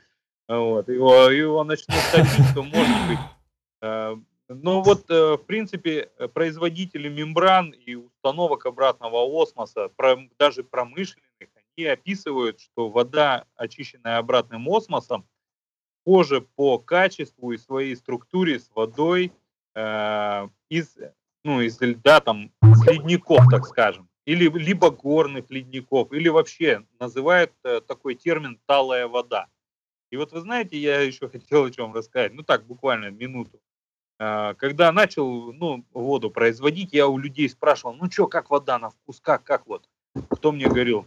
вот, 0.46 0.88
его, 0.88 1.30
его 1.30 1.64
начнут 1.64 1.98
топить, 2.12 2.54
то 2.54 2.62
может 2.62 3.08
быть. 3.08 3.18
Э, 3.80 4.16
но 4.48 4.82
вот, 4.82 5.08
в 5.08 5.38
принципе, 5.46 6.10
производители 6.34 7.08
мембран 7.08 7.70
и 7.70 7.94
установок 7.94 8.66
обратного 8.66 9.24
осмоса, 9.42 9.90
даже 10.38 10.64
промышленных, 10.64 11.29
они 11.80 11.86
описывают, 11.86 12.60
что 12.60 12.88
вода, 12.88 13.46
очищенная 13.56 14.18
обратным 14.18 14.68
осмосом, 14.68 15.26
позже 16.04 16.40
по 16.40 16.78
качеству 16.78 17.52
и 17.52 17.58
своей 17.58 17.96
структуре 17.96 18.58
с 18.58 18.70
водой 18.74 19.32
э, 19.74 20.48
из 20.68 20.96
ну, 21.42 21.62
из 21.62 21.80
льда, 21.80 22.20
там, 22.20 22.52
с 22.60 22.86
ледников, 22.86 23.46
так 23.50 23.66
скажем, 23.66 24.10
или 24.26 24.50
либо 24.50 24.90
горных 24.90 25.50
ледников, 25.50 26.12
или 26.12 26.28
вообще 26.28 26.84
называют 26.98 27.52
э, 27.64 27.80
такой 27.80 28.14
термин 28.14 28.60
«талая 28.66 29.08
вода». 29.08 29.46
И 30.10 30.16
вот 30.16 30.32
вы 30.32 30.40
знаете, 30.40 30.76
я 30.76 31.00
еще 31.00 31.30
хотел 31.30 31.64
о 31.64 31.70
чем 31.70 31.94
рассказать, 31.94 32.34
ну 32.34 32.42
так, 32.42 32.66
буквально 32.66 33.10
минуту. 33.10 33.58
Э, 34.18 34.54
когда 34.58 34.92
начал 34.92 35.52
ну, 35.54 35.86
воду 35.92 36.30
производить, 36.30 36.92
я 36.92 37.06
у 37.06 37.16
людей 37.16 37.48
спрашивал, 37.48 37.94
ну 37.94 38.10
что, 38.10 38.26
как 38.26 38.50
вода 38.50 38.78
на 38.78 38.90
вкус, 38.90 39.20
как, 39.20 39.42
как 39.44 39.66
вот? 39.66 39.88
Кто 40.28 40.52
мне 40.52 40.66
говорил, 40.66 41.06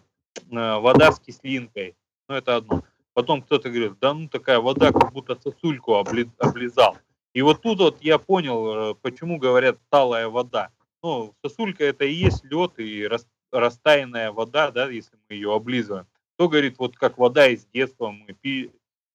вода 0.49 1.11
с 1.11 1.19
кислинкой, 1.19 1.95
ну 2.27 2.35
это 2.35 2.57
одно. 2.57 2.83
Потом 3.13 3.41
кто-то 3.43 3.69
говорит, 3.69 3.99
да 3.99 4.13
ну 4.13 4.27
такая 4.27 4.59
вода, 4.59 4.91
как 4.91 5.13
будто 5.13 5.35
сосульку 5.35 5.95
облизал. 5.95 6.97
И 7.33 7.41
вот 7.41 7.61
тут 7.61 7.79
вот 7.79 8.01
я 8.01 8.19
понял, 8.19 8.91
э, 8.91 8.95
почему 9.01 9.37
говорят 9.37 9.79
талая 9.89 10.29
вода. 10.29 10.71
Ну, 11.01 11.35
сосулька 11.43 11.83
это 11.83 12.05
и 12.05 12.13
есть 12.13 12.43
лед 12.43 12.79
и 12.79 13.09
растаянная 13.51 14.31
вода, 14.31 14.71
да, 14.71 14.89
если 14.89 15.17
мы 15.27 15.35
ее 15.35 15.53
облизываем. 15.53 16.07
Кто 16.35 16.47
говорит, 16.47 16.77
вот 16.77 16.95
как 16.95 17.17
вода 17.17 17.47
из 17.47 17.65
детства, 17.65 18.11
мы 18.11 18.33
пи, 18.33 18.71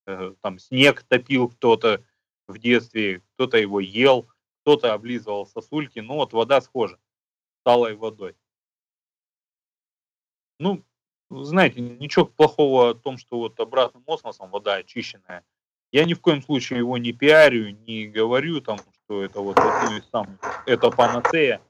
э, 0.07 0.35
там 0.43 0.59
снег 0.59 1.05
топил 1.05 1.49
кто-то 1.49 2.03
в 2.49 2.59
детстве, 2.59 3.23
кто-то 3.35 3.57
его 3.57 3.81
ел, 3.81 4.29
кто-то 4.63 4.95
облизывал 4.95 5.47
сосульки, 5.47 6.01
ну 6.01 6.17
вот 6.17 6.33
вода 6.33 6.61
схожа 6.61 6.97
с 6.97 7.63
талой 7.63 7.95
водой. 7.95 8.35
Ну, 10.59 10.85
знаете, 11.31 11.81
ничего 11.81 12.27
плохого 12.27 12.91
о 12.91 12.95
том, 12.95 13.19
что 13.19 13.39
вот 13.39 13.59
обратным 13.61 14.03
осмосом 14.07 14.51
вода 14.51 14.75
очищенная– 14.75 15.45
я 15.93 16.05
ни 16.05 16.15
в 16.15 16.21
коем 16.21 16.43
случае 16.43 16.81
его 16.81 16.99
не 16.99 17.13
пиарю, 17.13 17.71
не 17.87 18.07
говорю 18.07 18.61
там, 18.61 18.79
что 18.79 19.23
это 19.23 19.41
вот 19.41 19.59
самых, 20.11 20.39
это 20.67 20.91
панацея. 20.91 21.63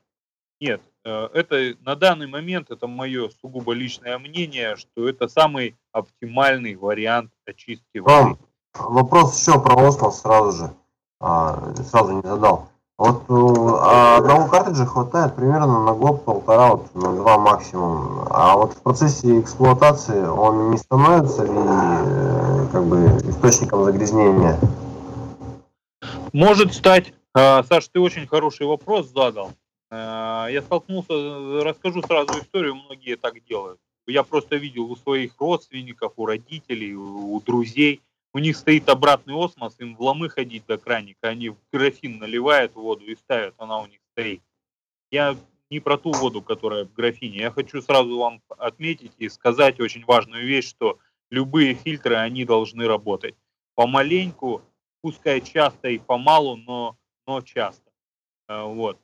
Нет, 0.61 0.83
э, 1.05 1.29
это 1.35 1.77
на 1.83 1.95
данный 1.95 2.27
момент 2.27 2.71
это 2.71 2.89
мое 2.89 3.31
сугубо 3.41 3.73
личное 3.73 4.19
мнение, 4.19 4.75
что 4.77 5.09
это 5.09 5.29
самый 5.29 5.77
оптимальный 5.93 6.75
вариант 6.75 7.31
очистки 7.47 7.99
воды. 7.99 8.37
Вопрос 8.75 9.41
еще 9.41 9.61
про 9.63 9.87
осмос 9.87 10.21
сразу 10.21 10.67
же, 10.67 10.75
а, 11.21 11.75
сразу 11.77 12.13
не 12.15 12.23
задал. 12.23 12.71
Вот 12.99 13.23
а 13.29 14.17
одного 14.17 14.49
картриджа 14.49 14.85
хватает 14.85 15.37
примерно 15.37 15.85
на 15.85 15.93
год-полтора, 15.93 16.71
вот, 16.71 16.95
на 16.97 17.13
два 17.15 17.39
максимум. 17.39 18.27
А 18.29 18.57
вот 18.57 18.73
в 18.73 18.83
процессе 18.83 19.39
эксплуатации 19.39 20.27
он 20.27 20.73
не 20.73 20.79
становится 20.79 21.45
ли 21.45 21.53
э, 21.55 22.67
как 22.73 22.85
бы 22.87 23.07
источником 23.31 23.85
загрязнения? 23.85 24.59
Может 26.33 26.75
стать. 26.75 27.15
А, 27.35 27.63
Саш, 27.63 27.87
ты 27.87 28.01
очень 28.01 28.27
хороший 28.27 28.67
вопрос 28.67 29.07
задал. 29.15 29.53
А, 29.93 30.49
я 30.49 30.61
столкнулся, 30.61 31.13
расскажу 31.63 32.03
сразу 32.03 32.41
историю, 32.41 32.75
многие 32.75 33.15
так 33.15 33.35
делают. 33.49 33.79
Я 34.09 34.25
просто 34.25 34.57
видел 34.57 34.91
у 34.91 34.97
своих 34.97 35.35
родственников, 35.39 36.15
у 36.17 36.27
родителей, 36.27 36.95
у 36.97 37.41
друзей– 37.47 38.03
у 38.35 38.39
них 38.39 38.57
стоит 38.57 38.89
обратный 38.89 39.35
осмос, 39.35 39.77
им 39.79 39.97
в 39.97 40.03
ломы 40.03 40.29
ходить 40.29 40.67
до 40.67 40.79
краника, 40.79 41.29
они 41.29 41.51
в 41.51 41.57
графин 41.73 42.19
наливают 42.19 42.75
воду 42.75 43.05
и 43.05 43.15
ставят, 43.15 43.55
она 43.59 43.81
у 43.81 43.87
них 43.87 44.01
стоит. 44.13 44.43
Я 45.11 45.37
не 45.71 45.81
про 45.81 45.99
ту 45.99 46.13
воду, 46.13 46.43
которая 46.43 46.85
в 46.85 46.93
графине. 46.93 47.39
Я 47.39 47.51
хочу 47.51 47.83
сразу 47.83 48.19
вам 48.19 48.43
отметить 48.59 49.13
и 49.19 49.29
сказать 49.29 49.81
очень 49.81 50.05
важную 50.05 50.47
вещь, 50.47 50.69
что 50.69 50.99
любые 51.31 51.75
фильтры, 51.75 52.17
они 52.17 52.45
должны 52.45 52.87
работать. 52.87 53.35
Помаленьку, 53.75 54.63
пускай 55.03 55.41
часто 55.41 55.89
и 55.89 55.99
помалу, 55.99 56.57
но, 56.57 56.97
но 57.27 57.41
часто. 57.43 57.91
Э, 58.49 58.63
вот. 58.65 58.99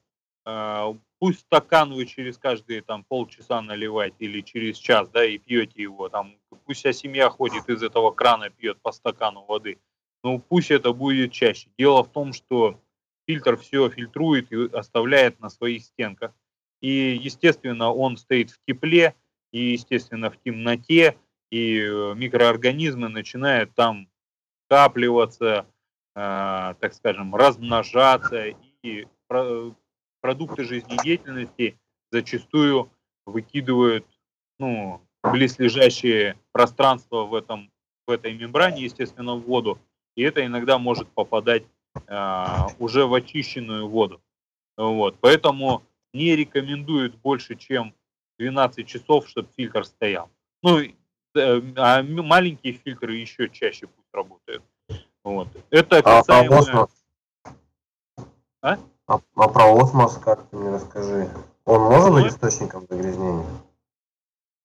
Э, 1.24 1.26
пусть 1.26 1.40
стакан 1.40 1.92
вы 1.92 2.06
через 2.06 2.36
каждые 2.38 2.82
там 2.82 3.04
полчаса 3.04 3.62
наливаете 3.62 4.16
или 4.18 4.40
через 4.42 4.76
час, 4.76 5.08
да, 5.08 5.24
и 5.24 5.38
пьете 5.38 5.82
его, 5.82 6.08
там, 6.08 6.36
пусть 6.64 6.80
вся 6.80 6.92
семья 6.92 7.30
ходит 7.30 7.68
из 7.68 7.82
этого 7.82 8.10
крана, 8.10 8.50
пьет 8.50 8.78
по 8.82 8.92
стакану 8.92 9.44
воды, 9.46 9.78
но 10.22 10.38
пусть 10.38 10.70
это 10.70 10.92
будет 10.92 11.32
чаще. 11.32 11.70
Дело 11.78 12.02
в 12.04 12.12
том, 12.12 12.32
что 12.32 12.78
фильтр 13.26 13.56
все 13.56 13.88
фильтрует 13.88 14.52
и 14.52 14.68
оставляет 14.76 15.40
на 15.40 15.48
своих 15.48 15.84
стенках. 15.84 16.32
И, 16.82 17.18
естественно, 17.22 17.90
он 17.90 18.18
стоит 18.18 18.50
в 18.50 18.58
тепле, 18.66 19.14
и, 19.52 19.72
естественно, 19.72 20.30
в 20.30 20.36
темноте, 20.42 21.16
и 21.50 21.78
э, 21.78 22.14
микроорганизмы 22.14 23.08
начинают 23.08 23.74
там 23.74 24.08
капливаться, 24.68 25.66
э, 26.14 26.74
так 26.78 26.92
скажем, 26.92 27.34
размножаться, 27.34 28.48
и 28.82 29.06
продукты 30.24 30.64
жизнедеятельности 30.64 31.78
зачастую 32.10 32.90
выкидывают 33.26 34.06
ну, 34.58 35.02
близлежащие 35.22 36.38
пространства 36.50 37.24
в, 37.24 37.34
этом, 37.34 37.70
в 38.06 38.10
этой 38.10 38.32
мембране, 38.32 38.84
естественно, 38.84 39.34
в 39.34 39.42
воду, 39.42 39.78
и 40.16 40.22
это 40.22 40.42
иногда 40.46 40.78
может 40.78 41.08
попадать 41.08 41.64
э, 42.06 42.44
уже 42.78 43.04
в 43.04 43.12
очищенную 43.12 43.86
воду. 43.86 44.22
Вот. 44.78 45.18
Поэтому 45.20 45.82
не 46.14 46.34
рекомендуют 46.34 47.16
больше, 47.16 47.54
чем 47.54 47.94
12 48.38 48.86
часов, 48.86 49.28
чтобы 49.28 49.50
фильтр 49.54 49.84
стоял. 49.84 50.30
Ну, 50.62 50.78
э, 50.78 51.62
а 51.76 52.02
маленькие 52.02 52.72
фильтры 52.72 53.16
еще 53.16 53.50
чаще 53.50 53.88
пусть 53.88 54.08
работают. 54.14 54.62
Вот. 55.22 55.48
Это 55.68 55.98
а, 55.98 56.02
касаемо... 56.02 56.88
А? 58.62 58.78
А, 59.06 59.20
а 59.36 59.48
про 59.48 59.72
осмос 59.74 60.16
как 60.18 60.48
ты 60.48 60.56
мне 60.56 60.70
расскажи? 60.70 61.30
Он 61.66 61.80
может 61.82 62.08
ну, 62.08 62.22
быть 62.22 62.32
источником 62.32 62.86
загрязнения? 62.88 63.46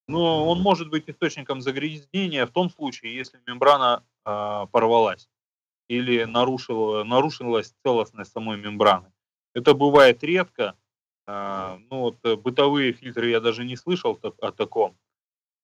Ну, 0.07 0.21
он 0.21 0.61
может 0.61 0.89
быть 0.89 1.09
источником 1.09 1.61
загрязнения 1.61 2.45
в 2.45 2.51
том 2.51 2.69
случае, 2.69 3.15
если 3.15 3.39
мембрана 3.45 4.03
э, 4.25 4.67
порвалась 4.71 5.29
или 5.87 6.23
нарушила, 6.23 7.03
нарушилась 7.03 7.75
целостность 7.83 8.31
самой 8.31 8.57
мембраны. 8.57 9.11
Это 9.53 9.73
бывает 9.73 10.23
редко. 10.23 10.75
Э, 11.27 11.77
ну, 11.89 11.99
вот, 11.99 12.17
э, 12.23 12.35
бытовые 12.35 12.93
фильтры 12.93 13.29
я 13.29 13.41
даже 13.41 13.65
не 13.65 13.75
слышал 13.75 14.17
о 14.41 14.51
таком. 14.51 14.97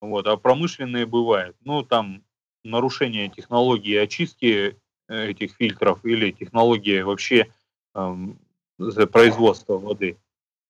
Вот, 0.01 0.27
а 0.27 0.35
промышленные 0.35 1.05
бывают. 1.05 1.55
Ну, 1.61 1.83
там 1.83 2.23
нарушение 2.63 3.29
технологии 3.29 3.95
очистки 3.95 4.77
э, 5.07 5.27
этих 5.29 5.55
фильтров 5.55 6.03
или 6.03 6.31
технологии 6.31 7.01
вообще 7.01 7.51
эм, 7.93 8.37
производства 8.77 9.77
воды. 9.77 10.17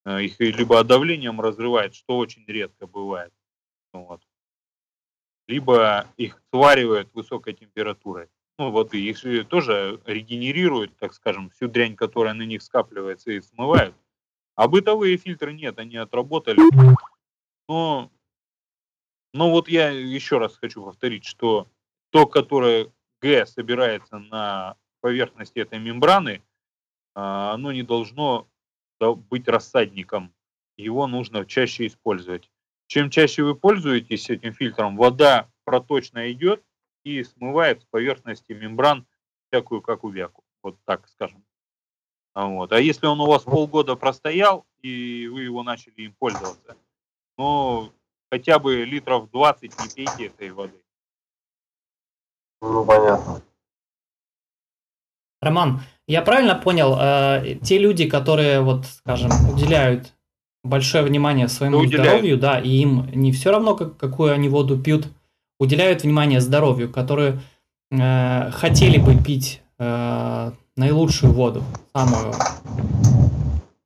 Э, 0.06 0.22
их 0.22 0.40
либо 0.40 0.84
давлением 0.84 1.42
разрывает, 1.42 1.96
что 1.96 2.18
очень 2.18 2.46
редко 2.48 2.88
бывает. 2.88 3.34
Вот. 3.92 4.22
Либо 5.48 6.08
их 6.18 6.42
сваривают 6.52 7.14
высокой 7.14 7.54
температурой. 7.54 8.30
Ну, 8.58 8.72
воды. 8.72 9.00
Их 9.04 9.48
тоже 9.48 10.02
регенерируют, 10.06 10.96
так 10.98 11.14
скажем, 11.14 11.50
всю 11.50 11.68
дрянь, 11.68 11.96
которая 11.96 12.34
на 12.34 12.44
них 12.44 12.62
скапливается 12.62 13.32
и 13.32 13.42
смывают. 13.42 13.96
А 14.56 14.68
бытовые 14.68 15.18
фильтры 15.18 15.54
нет, 15.54 15.78
они 15.78 15.98
отработали. 15.98 16.60
Но, 17.68 18.12
но 19.34 19.52
вот 19.52 19.68
я 19.68 19.90
еще 19.90 20.38
раз 20.38 20.56
хочу 20.56 20.84
повторить, 20.84 21.26
что 21.26 21.68
то, 22.12 22.26
которое 22.26 22.92
Г 23.22 23.46
собирается 23.46 24.20
на 24.20 24.78
поверхности 25.02 25.60
этой 25.60 25.80
мембраны, 25.80 26.42
оно 27.16 27.72
не 27.72 27.82
должно 27.82 28.48
быть 29.00 29.48
рассадником. 29.48 30.34
Его 30.78 31.08
нужно 31.08 31.46
чаще 31.46 31.88
использовать. 31.88 32.52
Чем 32.88 33.10
чаще 33.10 33.44
вы 33.44 33.56
пользуетесь 33.56 34.30
этим 34.30 34.54
фильтром, 34.54 34.98
вода 34.98 35.50
проточно 35.64 36.32
идет 36.32 36.64
и 37.04 37.24
смывает 37.24 37.82
с 37.82 37.86
поверхности 37.86 38.52
мембран 38.52 39.08
всякую 39.48 39.82
какую-вяку. 39.82 40.44
Вот 40.62 40.78
так 40.86 41.08
скажем. 41.08 41.44
А 42.34 42.48
вот. 42.48 42.74
А 42.74 42.80
если 42.80 43.08
он 43.08 43.22
у 43.22 43.28
вас 43.28 43.44
полгода 43.44 43.96
простоял, 43.96 44.68
и 44.82 45.28
вы 45.28 45.44
его 45.44 45.64
начали 45.64 46.02
им 46.02 46.14
пользоваться, 46.14 46.78
ну, 47.38 47.92
хотя 48.30 48.60
бы 48.60 48.84
литров 48.84 49.32
20 49.32 49.80
не 49.80 49.90
пейте 49.96 50.28
этой 50.28 50.52
воды. 50.52 50.84
Ну, 52.62 52.86
понятно. 52.86 53.42
Роман, 55.42 55.80
я 56.08 56.22
правильно 56.22 56.56
понял, 56.56 56.98
э, 57.00 57.58
те 57.62 57.78
люди, 57.78 58.08
которые, 58.08 58.62
вот, 58.62 58.86
скажем, 58.86 59.32
уделяют 59.52 60.14
большое 60.64 61.04
внимание 61.04 61.48
своему 61.48 61.80
уделяют. 61.80 62.08
здоровью, 62.08 62.38
да, 62.38 62.60
и 62.60 62.70
им 62.70 63.08
не 63.14 63.32
все 63.32 63.52
равно, 63.52 63.76
как, 63.76 63.98
какую 63.98 64.34
они 64.34 64.50
воду 64.50 64.78
пьют, 64.78 65.08
уделяют 65.60 66.04
внимание 66.04 66.42
здоровью, 66.42 66.92
которые 66.92 67.40
э, 67.92 68.52
хотели 68.52 68.98
бы 68.98 69.16
пить 69.16 69.62
э, 69.80 70.52
наилучшую 70.76 71.34
воду, 71.34 71.64
самую, 71.94 72.34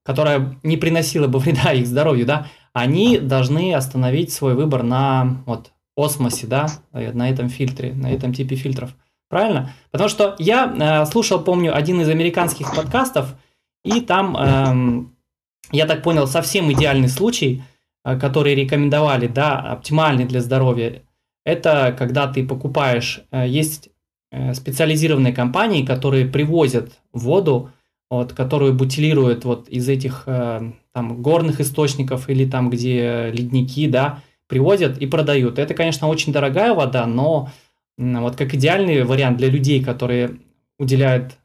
которая 0.04 0.58
не 0.64 0.78
приносила 0.78 1.28
бы 1.28 1.40
вреда 1.40 1.74
их 1.74 1.88
здоровью, 1.88 2.26
да, 2.26 2.48
они 2.74 3.18
должны 3.18 3.74
остановить 3.74 4.32
свой 4.32 4.56
выбор 4.56 4.84
на 4.84 5.42
вот 5.46 5.72
осмосе, 5.96 6.48
да, 6.48 6.68
на 6.92 7.30
этом 7.30 7.50
фильтре, 7.50 7.94
на 7.94 8.12
этом 8.12 8.34
типе 8.34 8.56
фильтров. 8.56 8.92
Правильно? 9.30 9.74
Потому 9.92 10.10
что 10.10 10.36
я 10.40 10.74
э, 10.76 11.06
слушал, 11.06 11.40
помню, 11.40 11.76
один 11.76 12.02
из 12.02 12.10
американских 12.10 12.76
подкастов, 12.76 13.36
и 13.84 14.02
там, 14.02 14.36
э, 14.36 15.06
я 15.72 15.86
так 15.86 16.02
понял, 16.02 16.28
совсем 16.28 16.72
идеальный 16.74 17.10
случай, 17.10 17.62
э, 18.04 18.20
который 18.20 18.56
рекомендовали, 18.56 19.28
да, 19.28 19.60
оптимальный 19.60 20.26
для 20.26 20.42
здоровья, 20.42 21.04
это 21.46 21.96
когда 21.98 22.28
ты 22.28 22.46
покупаешь, 22.46 23.22
э, 23.32 23.48
есть 23.48 23.90
э, 24.32 24.54
специализированные 24.54 25.34
компании, 25.34 25.86
которые 25.86 26.26
привозят 26.26 26.92
воду, 27.14 27.72
вот, 28.10 28.34
которую 28.34 28.74
бутилируют 28.74 29.46
вот 29.46 29.70
из 29.70 29.88
этих 29.88 30.24
э, 30.26 30.72
там 30.94 31.22
горных 31.22 31.62
источников 31.62 32.30
или 32.30 32.46
там, 32.50 32.70
где 32.70 33.30
ледники, 33.32 33.88
да, 33.88 34.22
привозят 34.48 34.98
и 34.98 35.06
продают. 35.06 35.60
Это, 35.60 35.76
конечно, 35.76 36.08
очень 36.08 36.34
дорогая 36.34 36.74
вода, 36.74 37.06
но 37.06 37.50
вот 38.00 38.38
как 38.38 38.54
идеальный 38.54 39.04
вариант 39.04 39.38
для 39.38 39.50
людей, 39.50 39.84
которые 39.84 40.40
уделяют 40.78 41.38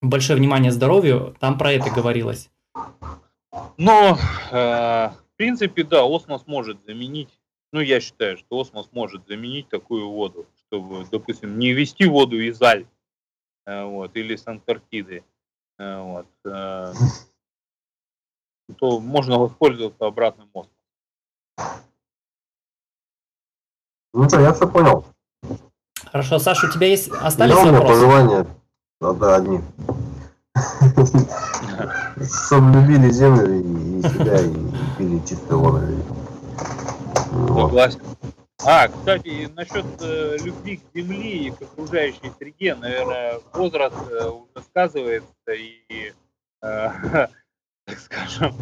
большое 0.00 0.38
внимание 0.38 0.72
здоровью, 0.72 1.36
там 1.40 1.58
про 1.58 1.72
это 1.72 1.90
говорилось. 1.90 2.50
Но, 3.76 4.16
э, 4.50 4.54
в 4.54 5.36
принципе, 5.36 5.84
да, 5.84 6.04
осмос 6.04 6.46
может 6.46 6.82
заменить, 6.86 7.28
ну, 7.70 7.80
я 7.80 8.00
считаю, 8.00 8.38
что 8.38 8.60
осмос 8.60 8.88
может 8.92 9.26
заменить 9.28 9.68
такую 9.68 10.08
воду, 10.08 10.46
чтобы, 10.56 11.04
допустим, 11.10 11.58
не 11.58 11.72
вести 11.72 12.06
воду 12.06 12.40
из 12.40 12.60
Альп, 12.62 12.88
э, 13.66 13.84
вот, 13.84 14.16
или 14.16 14.36
с 14.36 14.46
Антарктиды, 14.46 15.22
э, 15.78 16.00
вот, 16.00 16.28
э, 16.46 16.94
то 18.78 19.00
можно 19.00 19.38
воспользоваться 19.38 20.06
обратным 20.06 20.48
осмосом. 20.48 20.72
Ну 24.14 24.28
что, 24.28 24.40
я 24.40 24.54
все 24.54 24.66
понял. 24.66 25.11
Хорошо, 26.10 26.38
Саша, 26.38 26.66
у 26.66 26.70
тебя 26.70 26.88
есть 26.88 27.10
остались 27.10 27.54
да, 27.54 27.62
у 27.62 27.66
меня 27.66 27.80
пожелания, 27.80 28.46
да, 29.00 29.36
одни. 29.36 29.60
Чтобы 32.46 32.72
любили 32.72 33.10
землю 33.10 33.60
и 33.60 34.02
себя, 34.02 34.40
и 34.40 34.52
пили 34.98 35.18
чистую 35.26 35.60
воду. 35.60 35.80
Согласен. 37.30 38.00
А, 38.64 38.86
кстати, 38.86 39.50
насчет 39.56 39.84
э, 40.00 40.36
любви 40.44 40.76
к 40.76 40.82
земле 40.94 41.32
и 41.32 41.50
к 41.50 41.62
окружающей 41.62 42.30
среде, 42.38 42.76
наверное, 42.76 43.40
возраст 43.52 43.96
э, 44.08 44.28
уже 44.28 44.64
сказывается, 44.64 45.52
и, 45.52 46.12
э, 46.62 46.88
так 47.86 47.98
скажем, 47.98 48.54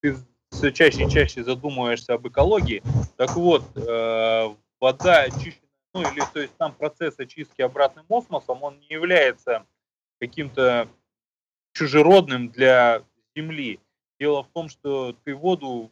ты 0.00 0.16
все 0.50 0.72
чаще 0.72 1.04
и 1.04 1.10
чаще 1.10 1.44
задумываешься 1.44 2.14
об 2.14 2.26
экологии. 2.26 2.82
Так 3.18 3.36
вот, 3.36 3.64
э, 3.76 4.54
вода 4.80 5.20
очищена 5.20 5.67
ну 5.98 6.12
или 6.12 6.22
то 6.32 6.40
есть 6.40 6.54
сам 6.58 6.72
процесс 6.72 7.18
очистки 7.18 7.60
обратным 7.60 8.06
осмосом, 8.08 8.62
он 8.62 8.78
не 8.78 8.86
является 8.88 9.66
каким-то 10.20 10.88
чужеродным 11.72 12.50
для 12.50 13.02
Земли. 13.34 13.80
Дело 14.20 14.44
в 14.44 14.48
том, 14.48 14.68
что 14.68 15.16
ты 15.24 15.34
воду, 15.34 15.90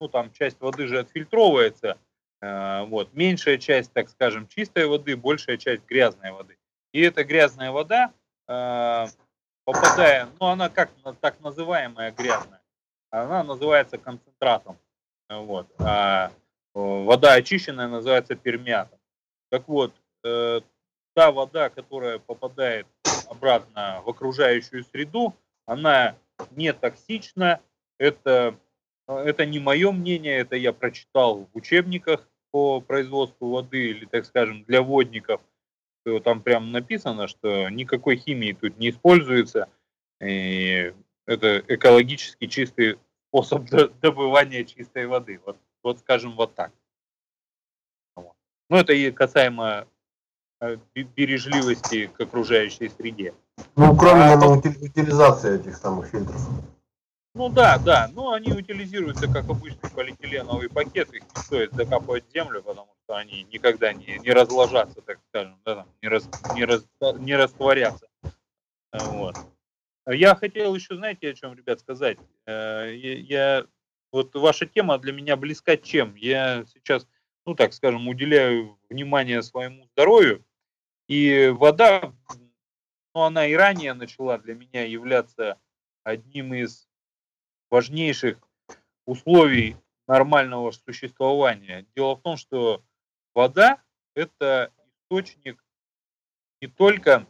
ну 0.00 0.08
там 0.08 0.32
часть 0.32 0.60
воды 0.60 0.86
же 0.86 0.98
отфильтровывается, 0.98 1.98
э, 2.40 2.84
вот, 2.84 3.12
меньшая 3.14 3.58
часть, 3.58 3.92
так 3.92 4.08
скажем, 4.10 4.46
чистой 4.46 4.86
воды, 4.86 5.16
большая 5.16 5.56
часть 5.56 5.86
грязной 5.86 6.32
воды. 6.32 6.56
И 6.92 7.00
эта 7.00 7.24
грязная 7.24 7.70
вода, 7.70 8.12
э, 8.48 9.06
попадая, 9.64 10.28
ну 10.38 10.46
она 10.46 10.68
как 10.68 10.90
так 11.20 11.40
называемая 11.40 12.12
грязная, 12.12 12.62
она 13.10 13.42
называется 13.42 13.96
концентратом. 13.96 14.78
Вот. 15.28 15.68
А 15.78 16.32
вода 16.74 17.34
очищенная 17.34 17.88
называется 17.88 18.34
пермиатом. 18.34 18.99
Так 19.50 19.68
вот, 19.68 19.92
э, 20.24 20.60
та 21.14 21.32
вода, 21.32 21.68
которая 21.68 22.18
попадает 22.18 22.86
обратно 23.28 24.02
в 24.04 24.08
окружающую 24.08 24.84
среду, 24.84 25.34
она 25.66 26.16
не 26.52 26.72
токсична. 26.72 27.60
Это, 27.98 28.56
это 29.06 29.44
не 29.44 29.58
мое 29.58 29.92
мнение, 29.92 30.38
это 30.38 30.56
я 30.56 30.72
прочитал 30.72 31.48
в 31.52 31.56
учебниках 31.56 32.26
по 32.50 32.80
производству 32.80 33.50
воды 33.50 33.90
или, 33.90 34.04
так 34.06 34.24
скажем, 34.24 34.64
для 34.64 34.82
водников. 34.82 35.40
Там 36.24 36.42
прям 36.42 36.72
написано, 36.72 37.28
что 37.28 37.68
никакой 37.68 38.16
химии 38.16 38.56
тут 38.58 38.78
не 38.78 38.90
используется. 38.90 39.68
И 40.22 40.94
это 41.26 41.62
экологически 41.68 42.46
чистый 42.46 42.98
способ 43.28 43.64
добывания 44.00 44.64
чистой 44.64 45.06
воды. 45.06 45.40
Вот, 45.44 45.58
вот 45.82 45.98
скажем 45.98 46.36
вот 46.36 46.54
так. 46.54 46.72
Ну, 48.70 48.76
это 48.76 48.92
и 48.92 49.10
касаемо 49.10 49.88
э, 50.60 50.76
бережливости 50.94 52.06
к 52.06 52.20
окружающей 52.20 52.88
среде. 52.88 53.34
Ну, 53.74 53.96
кроме 53.96 54.22
а, 54.22 54.36
утилизации 54.36 55.56
этих 55.56 55.76
самых 55.76 56.06
фильтров. 56.06 56.40
Ну 57.34 57.48
да, 57.48 57.78
да, 57.78 58.08
но 58.12 58.32
они 58.32 58.52
утилизируются 58.52 59.26
как 59.26 59.48
обычный 59.48 59.90
полиэтиленовый 59.90 60.68
пакет, 60.68 61.12
их 61.12 61.22
не 61.22 61.42
стоит 61.42 61.72
закапывать 61.72 62.24
в 62.28 62.32
землю, 62.32 62.62
потому 62.62 62.94
что 63.04 63.16
они 63.16 63.44
никогда 63.52 63.92
не, 63.92 64.18
не 64.18 64.30
разложатся, 64.30 65.00
так 65.02 65.18
скажем, 65.28 65.60
да, 65.64 65.76
там, 65.76 65.88
не, 66.00 66.08
раз, 66.08 66.28
не, 66.54 66.64
раз, 66.64 66.84
не 67.18 67.34
растворятся. 67.34 68.06
Вот. 68.92 69.36
Я 70.06 70.34
хотел 70.36 70.74
еще, 70.74 70.96
знаете, 70.96 71.30
о 71.30 71.34
чем, 71.34 71.54
ребят, 71.54 71.80
сказать. 71.80 72.18
Э, 72.46 72.92
я, 72.92 73.18
я 73.18 73.66
вот 74.12 74.34
ваша 74.34 74.66
тема 74.66 74.98
для 74.98 75.12
меня 75.12 75.36
близка 75.36 75.76
чем? 75.76 76.14
Я 76.16 76.64
сейчас 76.66 77.06
ну 77.50 77.56
так 77.56 77.72
скажем, 77.72 78.06
уделяю 78.06 78.78
внимание 78.88 79.42
своему 79.42 79.84
здоровью. 79.86 80.44
И 81.08 81.48
вода, 81.48 82.12
ну 83.12 83.22
она 83.22 83.44
и 83.48 83.54
ранее 83.54 83.92
начала 83.92 84.38
для 84.38 84.54
меня 84.54 84.84
являться 84.84 85.58
одним 86.04 86.54
из 86.54 86.88
важнейших 87.68 88.38
условий 89.04 89.76
нормального 90.06 90.70
существования. 90.70 91.86
Дело 91.96 92.14
в 92.14 92.22
том, 92.22 92.36
что 92.36 92.84
вода– 93.34 93.82
это 94.14 94.72
источник 95.10 95.64
не 96.60 96.68
только 96.68 97.26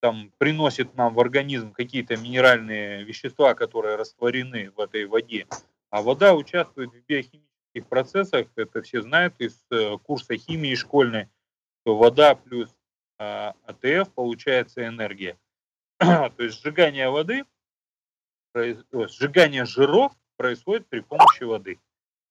там, 0.00 0.32
приносит 0.38 0.94
нам 0.94 1.12
в 1.12 1.20
организм 1.20 1.72
какие-то 1.72 2.16
минеральные 2.16 3.04
вещества, 3.04 3.52
которые 3.52 3.96
растворены 3.96 4.70
в 4.70 4.80
этой 4.80 5.04
воде, 5.04 5.46
а 5.90 6.00
вода 6.00 6.34
участвует 6.34 6.90
в 6.94 7.04
биохимическом 7.04 7.49
химических 7.72 7.88
процессах, 7.88 8.46
это 8.56 8.82
все 8.82 9.02
знают 9.02 9.34
из 9.38 9.64
э, 9.70 9.96
курса 9.98 10.36
химии 10.36 10.74
школьной, 10.74 11.28
что 11.80 11.96
вода 11.96 12.34
плюс 12.34 12.74
э, 13.18 13.52
АТФ 13.64 14.12
получается 14.14 14.86
энергия. 14.86 15.38
То 15.98 16.32
есть 16.38 16.60
сжигание 16.60 17.10
воды, 17.10 17.44
сжигание 18.54 19.64
жиров 19.64 20.12
происходит 20.36 20.88
при 20.88 21.00
помощи 21.00 21.44
воды. 21.44 21.78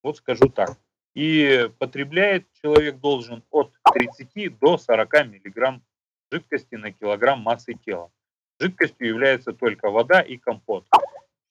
Вот 0.03 0.17
скажу 0.17 0.49
так. 0.49 0.77
И 1.15 1.69
потребляет 1.79 2.51
человек 2.61 2.97
должен 2.99 3.43
от 3.49 3.73
30 3.93 4.59
до 4.59 4.77
40 4.77 5.13
миллиграмм 5.27 5.83
жидкости 6.31 6.75
на 6.75 6.91
килограмм 6.91 7.39
массы 7.39 7.73
тела. 7.73 8.11
Жидкостью 8.59 9.07
является 9.07 9.53
только 9.53 9.89
вода 9.89 10.21
и 10.21 10.37
компот. 10.37 10.85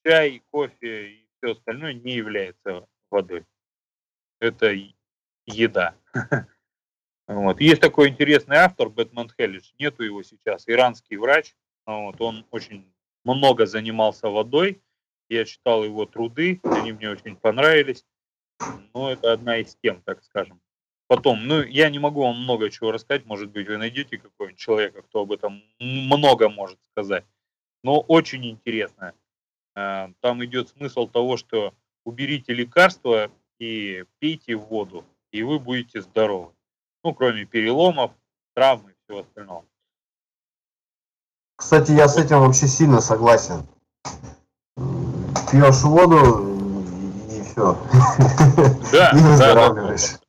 Чай, 0.05 0.41
кофе 0.51 1.09
и 1.09 1.29
все 1.37 1.53
остальное 1.53 1.93
не 1.93 2.13
является 2.13 2.87
водой. 3.09 3.45
Это 4.39 4.75
еда. 5.45 5.95
Вот. 7.27 7.61
Есть 7.61 7.81
такой 7.81 8.09
интересный 8.09 8.57
автор, 8.57 8.89
Бэтмен 8.89 9.29
Хеллиш, 9.29 9.75
нету 9.77 10.01
его 10.01 10.23
сейчас, 10.23 10.63
иранский 10.67 11.15
врач. 11.15 11.55
Вот. 11.85 12.19
Он 12.21 12.43
очень 12.49 12.91
много 13.23 13.67
занимался 13.67 14.29
водой. 14.29 14.81
Я 15.29 15.45
читал 15.45 15.83
его 15.83 16.07
труды, 16.07 16.59
они 16.63 16.91
мне 16.91 17.09
очень 17.11 17.35
понравились. 17.35 18.03
Но 18.95 19.11
это 19.11 19.31
одна 19.31 19.57
из 19.57 19.75
тем, 19.75 20.01
так 20.01 20.23
скажем. 20.23 20.59
Потом, 21.07 21.47
ну, 21.47 21.63
я 21.63 21.89
не 21.89 21.99
могу 21.99 22.21
вам 22.21 22.41
много 22.41 22.69
чего 22.69 22.91
рассказать, 22.91 23.25
может 23.25 23.49
быть, 23.49 23.67
вы 23.67 23.77
найдете 23.77 24.17
какого-нибудь 24.17 24.59
человека, 24.59 25.01
кто 25.01 25.21
об 25.21 25.31
этом 25.31 25.63
много 25.79 26.49
может 26.49 26.79
сказать. 26.83 27.25
Но 27.83 27.99
очень 27.99 28.45
интересно. 28.47 29.13
Э, 29.75 30.09
там 30.19 30.43
идет 30.45 30.69
смысл 30.69 31.07
того, 31.07 31.37
что 31.37 31.73
уберите 32.03 32.53
лекарства 32.53 33.31
и 33.59 34.05
пейте 34.19 34.55
воду, 34.55 35.05
и 35.31 35.43
вы 35.43 35.59
будете 35.59 36.01
здоровы. 36.01 36.51
Ну, 37.03 37.13
кроме 37.13 37.45
переломов, 37.45 38.11
травм 38.55 38.89
и 38.89 38.93
всего 39.03 39.19
остального. 39.21 39.65
Кстати, 41.55 41.91
я 41.91 42.07
с 42.07 42.17
этим 42.17 42.39
вообще 42.39 42.67
сильно 42.67 43.01
согласен. 43.01 43.65
Пьешь 45.51 45.81
воду 45.81 46.57
и 47.29 47.41
все. 47.43 47.77
Да, 48.91 49.11
и 49.13 49.17
выздоравливаешь. 49.17 50.19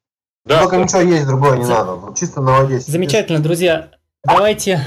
Да, 0.45 0.61
Только 0.61 0.77
да. 0.77 0.83
ничего 0.83 1.01
есть 1.03 1.27
другое 1.27 1.59
не 1.59 1.67
надо. 1.67 2.15
Чисто 2.15 2.41
на 2.41 2.63
воде. 2.63 2.81
Замечательно, 2.81 3.41
друзья. 3.41 3.91
Давайте 4.25 4.83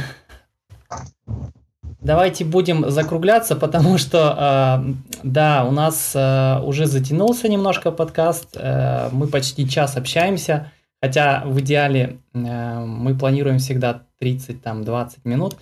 Давайте 2.03 2.43
будем 2.43 2.89
закругляться, 2.91 3.55
потому 3.55 3.97
что, 3.97 4.83
э, 4.83 4.93
да, 5.23 5.63
у 5.63 5.71
нас 5.71 6.11
э, 6.13 6.59
уже 6.61 6.85
затянулся 6.85 7.47
немножко 7.47 7.91
подкаст, 7.91 8.57
э, 8.57 9.07
мы 9.13 9.27
почти 9.27 9.69
час 9.69 9.95
общаемся, 9.95 10.69
хотя 11.01 11.43
в 11.45 11.61
идеале 11.61 12.19
э, 12.33 12.85
мы 12.85 13.17
планируем 13.17 13.59
всегда 13.59 14.01
30-20 14.21 15.19
минут. 15.23 15.55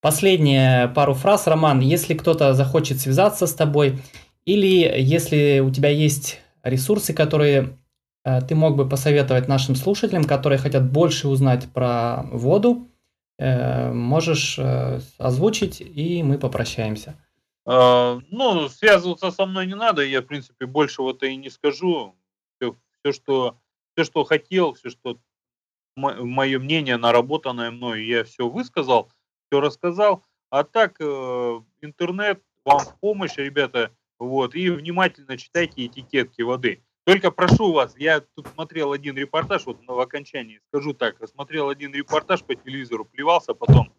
Последние 0.00 0.88
пару 0.88 1.14
фраз, 1.14 1.46
Роман, 1.46 1.78
если 1.78 2.14
кто-то 2.14 2.54
захочет 2.54 2.98
связаться 2.98 3.46
с 3.46 3.54
тобой, 3.54 4.00
или 4.44 4.92
если 4.98 5.60
у 5.60 5.70
тебя 5.70 5.90
есть 5.90 6.40
ресурсы, 6.64 7.12
которые 7.12 7.78
э, 8.24 8.40
ты 8.40 8.56
мог 8.56 8.74
бы 8.74 8.88
посоветовать 8.88 9.46
нашим 9.46 9.76
слушателям, 9.76 10.24
которые 10.24 10.58
хотят 10.58 10.90
больше 10.90 11.28
узнать 11.28 11.66
про 11.72 12.24
воду, 12.32 12.88
можешь 13.38 14.58
э, 14.58 15.00
озвучить, 15.18 15.80
и 15.80 16.22
мы 16.22 16.38
попрощаемся. 16.38 17.16
А, 17.66 18.20
ну, 18.30 18.68
связываться 18.68 19.30
со 19.30 19.46
мной 19.46 19.66
не 19.66 19.74
надо, 19.74 20.04
я, 20.04 20.20
в 20.20 20.26
принципе, 20.26 20.66
большего-то 20.66 21.26
и 21.26 21.36
не 21.36 21.50
скажу. 21.50 22.14
Все, 22.56 22.76
все, 23.00 23.12
что, 23.12 23.58
все, 23.94 24.04
что 24.04 24.24
хотел, 24.24 24.74
все, 24.74 24.90
что 24.90 25.18
мое 25.96 26.58
мнение, 26.58 26.96
наработанное 26.96 27.70
мной, 27.70 28.06
я 28.06 28.24
все 28.24 28.48
высказал, 28.48 29.10
все 29.46 29.60
рассказал. 29.60 30.24
А 30.50 30.62
так, 30.62 30.96
э, 31.00 31.60
интернет 31.80 32.42
вам 32.64 32.80
в 32.80 32.98
помощь, 33.00 33.36
ребята, 33.36 33.90
вот, 34.18 34.54
и 34.54 34.70
внимательно 34.70 35.36
читайте 35.36 35.86
этикетки 35.86 36.42
воды. 36.42 36.83
Только 37.04 37.30
прошу 37.30 37.72
вас, 37.72 37.94
я 37.98 38.20
тут 38.20 38.48
смотрел 38.48 38.92
один 38.92 39.16
репортаж, 39.16 39.66
вот 39.66 39.78
в 39.86 40.00
окончании 40.00 40.60
скажу 40.68 40.94
так, 40.94 41.16
смотрел 41.28 41.68
один 41.68 41.92
репортаж 41.92 42.42
по 42.42 42.54
телевизору, 42.54 43.04
плевался 43.04 43.52
потом. 43.52 43.92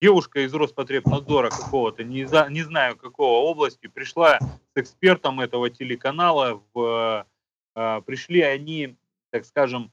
Девушка 0.00 0.40
из 0.40 0.54
Роспотребнадзора 0.54 1.50
какого-то, 1.50 2.04
не, 2.04 2.24
за, 2.24 2.48
не 2.48 2.62
знаю 2.62 2.96
какого 2.96 3.42
области, 3.50 3.88
пришла 3.88 4.38
с 4.38 4.76
экспертом 4.76 5.40
этого 5.40 5.68
телеканала, 5.70 6.62
в, 6.72 7.26
э, 7.74 8.00
пришли 8.06 8.40
они, 8.40 8.96
так 9.30 9.44
скажем, 9.44 9.92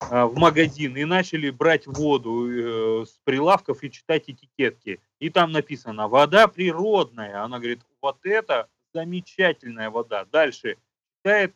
э, 0.00 0.24
в 0.24 0.38
магазин 0.38 0.96
и 0.96 1.04
начали 1.04 1.50
брать 1.50 1.88
воду 1.88 2.48
э, 2.48 3.04
с 3.04 3.18
прилавков 3.24 3.82
и 3.82 3.90
читать 3.90 4.30
этикетки. 4.30 5.00
И 5.18 5.28
там 5.28 5.50
написано 5.50 6.06
«вода 6.06 6.46
природная». 6.46 7.42
Она 7.42 7.58
говорит, 7.58 7.80
вот 8.00 8.24
это 8.24 8.68
замечательная 8.94 9.90
вода. 9.90 10.24
Дальше 10.26 10.78
читает 11.18 11.52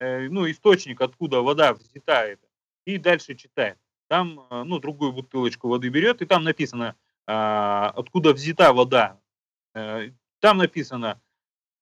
ну, 0.00 0.50
источник, 0.50 1.00
откуда 1.00 1.40
вода 1.40 1.74
взята 1.74 2.36
и 2.84 2.98
дальше 2.98 3.34
читает. 3.34 3.78
Там, 4.08 4.46
э, 4.50 4.62
ну, 4.64 4.78
другую 4.78 5.12
бутылочку 5.12 5.68
воды 5.68 5.88
берет, 5.88 6.22
и 6.22 6.26
там 6.26 6.44
написано, 6.44 6.96
а, 7.26 7.90
откуда 7.96 8.32
взята 8.32 8.72
вода. 8.72 9.18
Э, 9.74 10.10
там 10.40 10.58
написано 10.58 11.20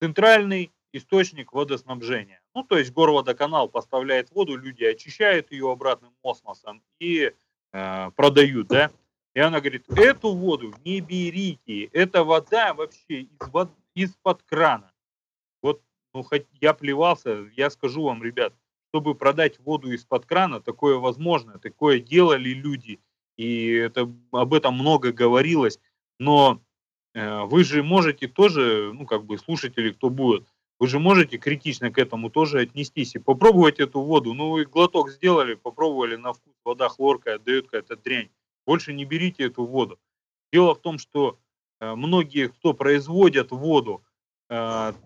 центральный 0.01 0.71
источник 0.93 1.53
водоснабжения. 1.53 2.41
Ну, 2.55 2.63
то 2.65 2.79
есть 2.79 2.93
горводоканал 2.93 3.69
поставляет 3.69 4.31
воду, 4.31 4.57
люди 4.57 4.85
очищают 4.85 5.51
ее 5.51 5.71
обратным 5.71 6.15
осмосом 6.23 6.83
и 7.01 7.33
э, 7.73 8.11
продают, 8.13 8.69
да. 8.69 8.91
И 9.35 9.41
она 9.41 9.61
говорит, 9.61 9.89
эту 9.89 10.35
воду 10.35 10.75
не 10.85 11.01
берите, 11.01 11.85
это 11.87 12.23
вода 12.23 12.75
вообще 12.75 13.23
из, 13.23 13.69
из-под 13.95 14.43
крана 14.43 14.92
ну, 16.15 16.23
хоть 16.23 16.47
я 16.61 16.75
плевался, 16.75 17.51
я 17.57 17.71
скажу 17.71 18.05
вам, 18.05 18.23
ребят, 18.23 18.55
чтобы 18.91 19.15
продать 19.15 19.59
воду 19.61 19.93
из-под 19.93 20.27
крана, 20.27 20.61
такое 20.61 20.97
возможно, 20.97 21.59
такое 21.59 22.01
делали 22.01 22.51
люди, 22.51 23.01
и 23.37 23.69
это, 23.73 24.13
об 24.31 24.55
этом 24.55 24.75
много 24.75 25.13
говорилось, 25.13 25.79
но 26.19 26.61
э, 27.15 27.41
вы 27.45 27.65
же 27.65 27.83
можете 27.83 28.29
тоже, 28.29 28.93
ну, 28.93 29.07
как 29.07 29.25
бы, 29.25 29.39
слушатели, 29.39 29.91
кто 29.91 30.11
будет, 30.11 30.47
вы 30.79 30.89
же 30.89 30.99
можете 30.99 31.39
критично 31.39 31.93
к 31.93 31.99
этому 31.99 32.29
тоже 32.29 32.59
отнестись 32.59 33.15
и 33.15 33.21
попробовать 33.21 33.79
эту 33.79 34.01
воду. 34.01 34.35
Ну, 34.35 34.51
вы 34.51 34.65
глоток 34.65 35.11
сделали, 35.11 35.55
попробовали 35.55 36.17
на 36.17 36.33
вкус, 36.33 36.55
вода 36.65 36.89
хлоркая, 36.89 37.39
дает 37.39 37.67
какая-то 37.67 37.95
дрянь. 37.95 38.31
Больше 38.67 38.93
не 38.93 39.05
берите 39.05 39.45
эту 39.45 39.65
воду. 39.65 40.01
Дело 40.53 40.75
в 40.75 40.81
том, 40.81 40.99
что 40.99 41.39
э, 41.81 41.95
многие, 41.95 42.49
кто 42.49 42.75
производят 42.75 43.53
воду, 43.53 44.03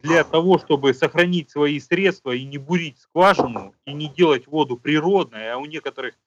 для 0.03 0.25
того, 0.25 0.59
чтобы 0.59 0.93
сохранить 0.93 1.51
свои 1.51 1.79
средства 1.79 2.33
и 2.33 2.45
не 2.45 2.59
бурить 2.59 2.99
скважину, 2.99 3.75
и 3.85 3.93
не 3.93 4.09
делать 4.09 4.49
воду 4.49 4.77
природной, 4.77 5.53
а 5.53 5.59
у 5.59 5.67
некоторых 5.67 6.19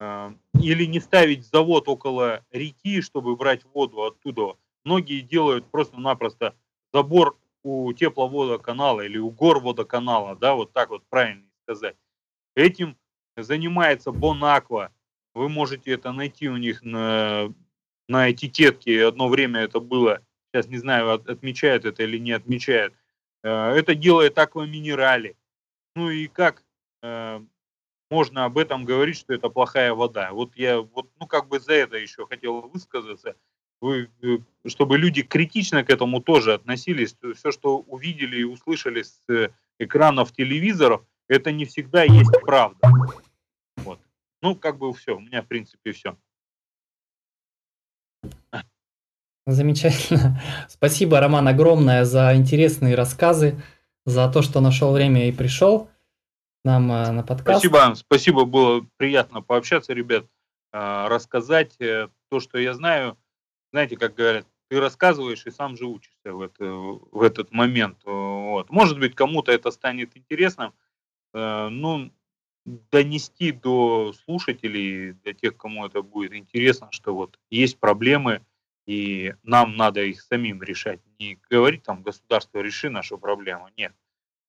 э, 0.00 0.32
или 0.60 0.84
не 0.84 0.98
ставить 0.98 1.46
завод 1.46 1.88
около 1.88 2.44
реки, 2.50 3.00
чтобы 3.00 3.36
брать 3.36 3.64
воду 3.72 4.02
оттуда. 4.02 4.56
Многие 4.84 5.20
делают 5.20 5.70
просто-напросто 5.70 6.56
забор 6.92 7.38
у 7.62 7.92
тепловодоканала 7.92 9.02
или 9.02 9.18
у 9.18 9.30
горводоканала, 9.30 10.34
да, 10.34 10.56
вот 10.56 10.72
так 10.72 10.90
вот 10.90 11.04
правильно 11.08 11.46
сказать. 11.62 11.94
Этим 12.56 12.96
занимается 13.36 14.10
Бонаква. 14.10 14.90
Вы 15.32 15.48
можете 15.48 15.92
это 15.92 16.10
найти 16.10 16.48
у 16.48 16.56
них 16.56 16.82
на, 16.82 17.54
на 18.08 18.32
этикетке. 18.32 19.06
Одно 19.06 19.28
время 19.28 19.60
это 19.60 19.78
было 19.78 20.22
сейчас 20.54 20.68
не 20.68 20.78
знаю, 20.78 21.12
отмечают 21.14 21.84
это 21.84 22.04
или 22.04 22.18
не 22.18 22.32
отмечают, 22.32 22.94
э, 23.42 23.48
это 23.48 23.94
делает 23.94 24.38
акваминерали. 24.38 25.36
Ну 25.96 26.10
и 26.10 26.28
как 26.28 26.62
э, 27.02 27.40
можно 28.10 28.44
об 28.44 28.58
этом 28.58 28.84
говорить, 28.84 29.16
что 29.16 29.34
это 29.34 29.48
плохая 29.48 29.94
вода? 29.94 30.32
Вот 30.32 30.54
я 30.56 30.80
вот, 30.80 31.10
ну 31.18 31.26
как 31.26 31.48
бы 31.48 31.58
за 31.58 31.72
это 31.72 31.96
еще 31.96 32.26
хотел 32.26 32.60
высказаться, 32.62 33.34
вы, 33.80 34.10
э, 34.22 34.38
чтобы 34.66 34.96
люди 34.96 35.22
критично 35.22 35.82
к 35.82 35.90
этому 35.90 36.22
тоже 36.22 36.54
относились. 36.54 37.16
Все, 37.34 37.50
что 37.50 37.78
увидели 37.78 38.40
и 38.40 38.44
услышали 38.44 39.02
с 39.02 39.20
экранов 39.80 40.32
телевизоров, 40.32 41.04
это 41.26 41.50
не 41.50 41.64
всегда 41.64 42.04
есть 42.04 42.30
правда. 42.42 42.88
Вот. 43.78 43.98
Ну, 44.40 44.54
как 44.54 44.78
бы 44.78 44.92
все, 44.94 45.16
у 45.16 45.20
меня 45.20 45.42
в 45.42 45.48
принципе 45.48 45.90
все. 45.92 46.16
Замечательно. 49.46 50.40
Спасибо, 50.68 51.20
Роман, 51.20 51.48
огромное 51.48 52.04
за 52.04 52.34
интересные 52.34 52.94
рассказы, 52.94 53.62
за 54.06 54.30
то, 54.30 54.42
что 54.42 54.60
нашел 54.60 54.92
время 54.92 55.28
и 55.28 55.32
пришел 55.32 55.90
нам 56.64 56.90
э, 56.90 57.10
на 57.10 57.22
подкаст. 57.22 57.60
Спасибо, 57.60 57.94
спасибо, 57.94 58.44
было 58.46 58.86
приятно 58.96 59.42
пообщаться, 59.42 59.92
ребят, 59.92 60.24
э, 60.72 61.06
рассказать 61.08 61.78
э, 61.78 62.08
то, 62.30 62.40
что 62.40 62.58
я 62.58 62.72
знаю. 62.72 63.18
Знаете, 63.70 63.96
как 63.96 64.14
говорят, 64.14 64.46
ты 64.68 64.80
рассказываешь 64.80 65.44
и 65.46 65.50
сам 65.50 65.76
же 65.76 65.84
учишься 65.86 66.32
в, 66.32 66.40
это, 66.40 66.64
в 66.64 67.22
этот 67.22 67.52
момент. 67.52 67.98
Вот. 68.04 68.70
Может 68.70 68.98
быть, 68.98 69.14
кому-то 69.14 69.52
это 69.52 69.70
станет 69.70 70.16
интересным. 70.16 70.72
ну, 71.34 72.10
донести 72.64 73.52
до 73.52 74.14
слушателей, 74.24 75.12
для 75.12 75.34
тех, 75.34 75.56
кому 75.56 75.84
это 75.84 76.02
будет 76.02 76.32
интересно, 76.32 76.88
что 76.92 77.14
вот 77.14 77.38
есть 77.50 77.78
проблемы, 77.78 78.40
и 78.86 79.34
нам 79.42 79.76
надо 79.76 80.02
их 80.02 80.20
самим 80.20 80.62
решать. 80.62 81.00
Не 81.18 81.38
говорить 81.50 81.82
там, 81.82 82.02
государство, 82.02 82.60
реши 82.60 82.90
нашу 82.90 83.18
проблему. 83.18 83.68
Нет. 83.76 83.92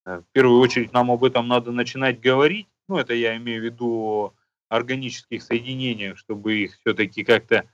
Э, 0.06 0.20
в 0.20 0.26
первую 0.34 0.60
очередь 0.60 0.94
нам 0.94 1.12
об 1.12 1.24
этом 1.24 1.48
надо 1.48 1.72
начинать 1.72 2.20
говорить. 2.20 2.68
Ну, 2.88 2.98
это 2.98 3.14
я 3.14 3.36
имею 3.38 3.62
в 3.62 3.66
виду 3.66 3.88
о 3.90 4.34
органических 4.70 5.42
соединениях, 5.42 6.18
чтобы 6.18 6.56
их 6.56 6.78
все-таки 6.80 7.24
как-то 7.24 7.66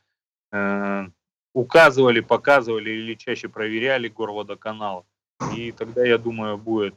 э, 0.52 1.08
указывали, 1.54 2.20
показывали 2.20 2.92
или 2.92 3.16
чаще 3.16 3.50
проверяли 3.50 4.08
горводоканал. 4.08 5.06
И 5.56 5.72
тогда, 5.72 6.06
я 6.06 6.18
думаю, 6.18 6.58
будет 6.58 6.96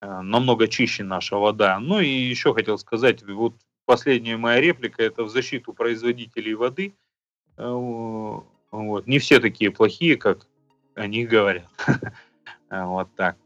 э, 0.00 0.20
намного 0.20 0.68
чище 0.68 1.04
наша 1.04 1.36
вода. 1.36 1.78
Ну 1.78 2.00
и 2.00 2.08
еще 2.08 2.52
хотел 2.54 2.78
сказать, 2.78 3.22
вот 3.22 3.54
последняя 3.84 4.36
моя 4.36 4.60
реплика, 4.60 5.02
это 5.02 5.22
в 5.22 5.28
защиту 5.28 5.72
производителей 5.72 6.54
воды. 6.54 6.94
Э, 7.56 8.40
вот. 8.70 9.06
Не 9.06 9.18
все 9.18 9.40
такие 9.40 9.70
плохие, 9.70 10.16
как 10.16 10.46
они 10.94 11.24
говорят. 11.24 11.66
Вот 12.68 13.06
так. 13.14 13.36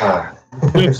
А, 0.00 0.34
ну. 0.72 0.92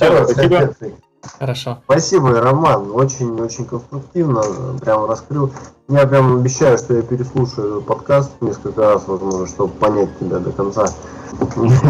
Хорошо. 1.38 1.78
Спасибо, 1.84 2.40
Роман. 2.40 2.90
Очень-очень 2.90 3.66
конструктивно. 3.66 4.42
Прям 4.80 5.04
раскрыл. 5.04 5.52
Я 5.88 6.06
прям 6.06 6.38
обещаю, 6.38 6.78
что 6.78 6.94
я 6.94 7.02
переслушаю 7.02 7.76
этот 7.76 7.86
подкаст 7.86 8.32
несколько 8.40 8.80
раз, 8.80 9.06
возможно, 9.06 9.46
чтобы 9.46 9.72
понять 9.74 10.18
тебя 10.18 10.38
до 10.38 10.50
конца. 10.52 10.86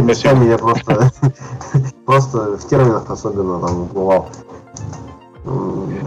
Местами 0.03 0.47
я 0.47 0.59
просто, 0.59 1.11
просто 2.07 2.57
в 2.57 2.69
терминах 2.69 3.09
особенно 3.09 3.61
там 3.67 3.85
бывал. 3.87 4.29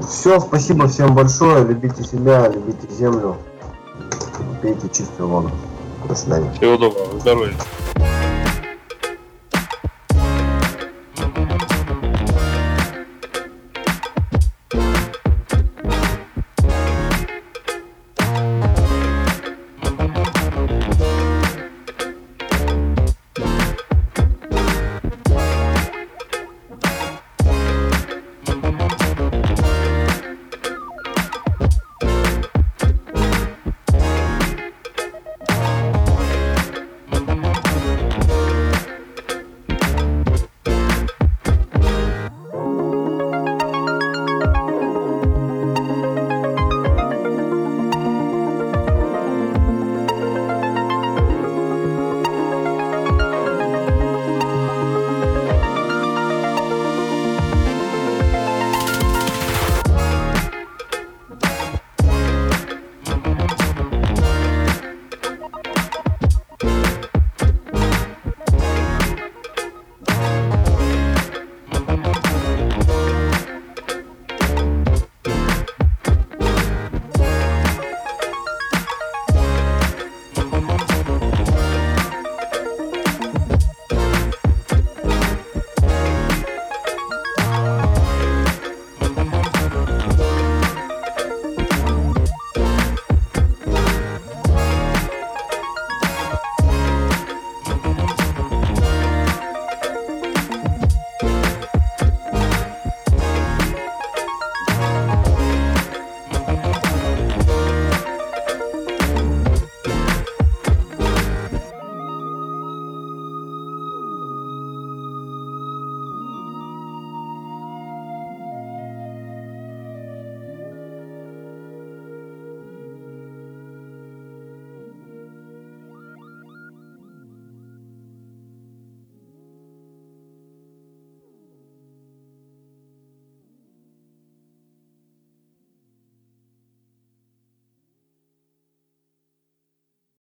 Все, 0.08 0.39
спасибо 0.39 0.88
всем 0.88 1.16
большое. 1.16 1.66
Любите 1.66 2.04
себя, 2.04 2.47
любите 2.49 2.88
землю. 2.93 3.38
Пейте 4.61 4.89
чистую 4.89 5.30
воду. 5.30 5.51
До 6.07 6.16
свидания. 6.16 6.51
Всего 6.53 6.78
доброго. 6.78 7.20
Здоровья. 7.20 7.53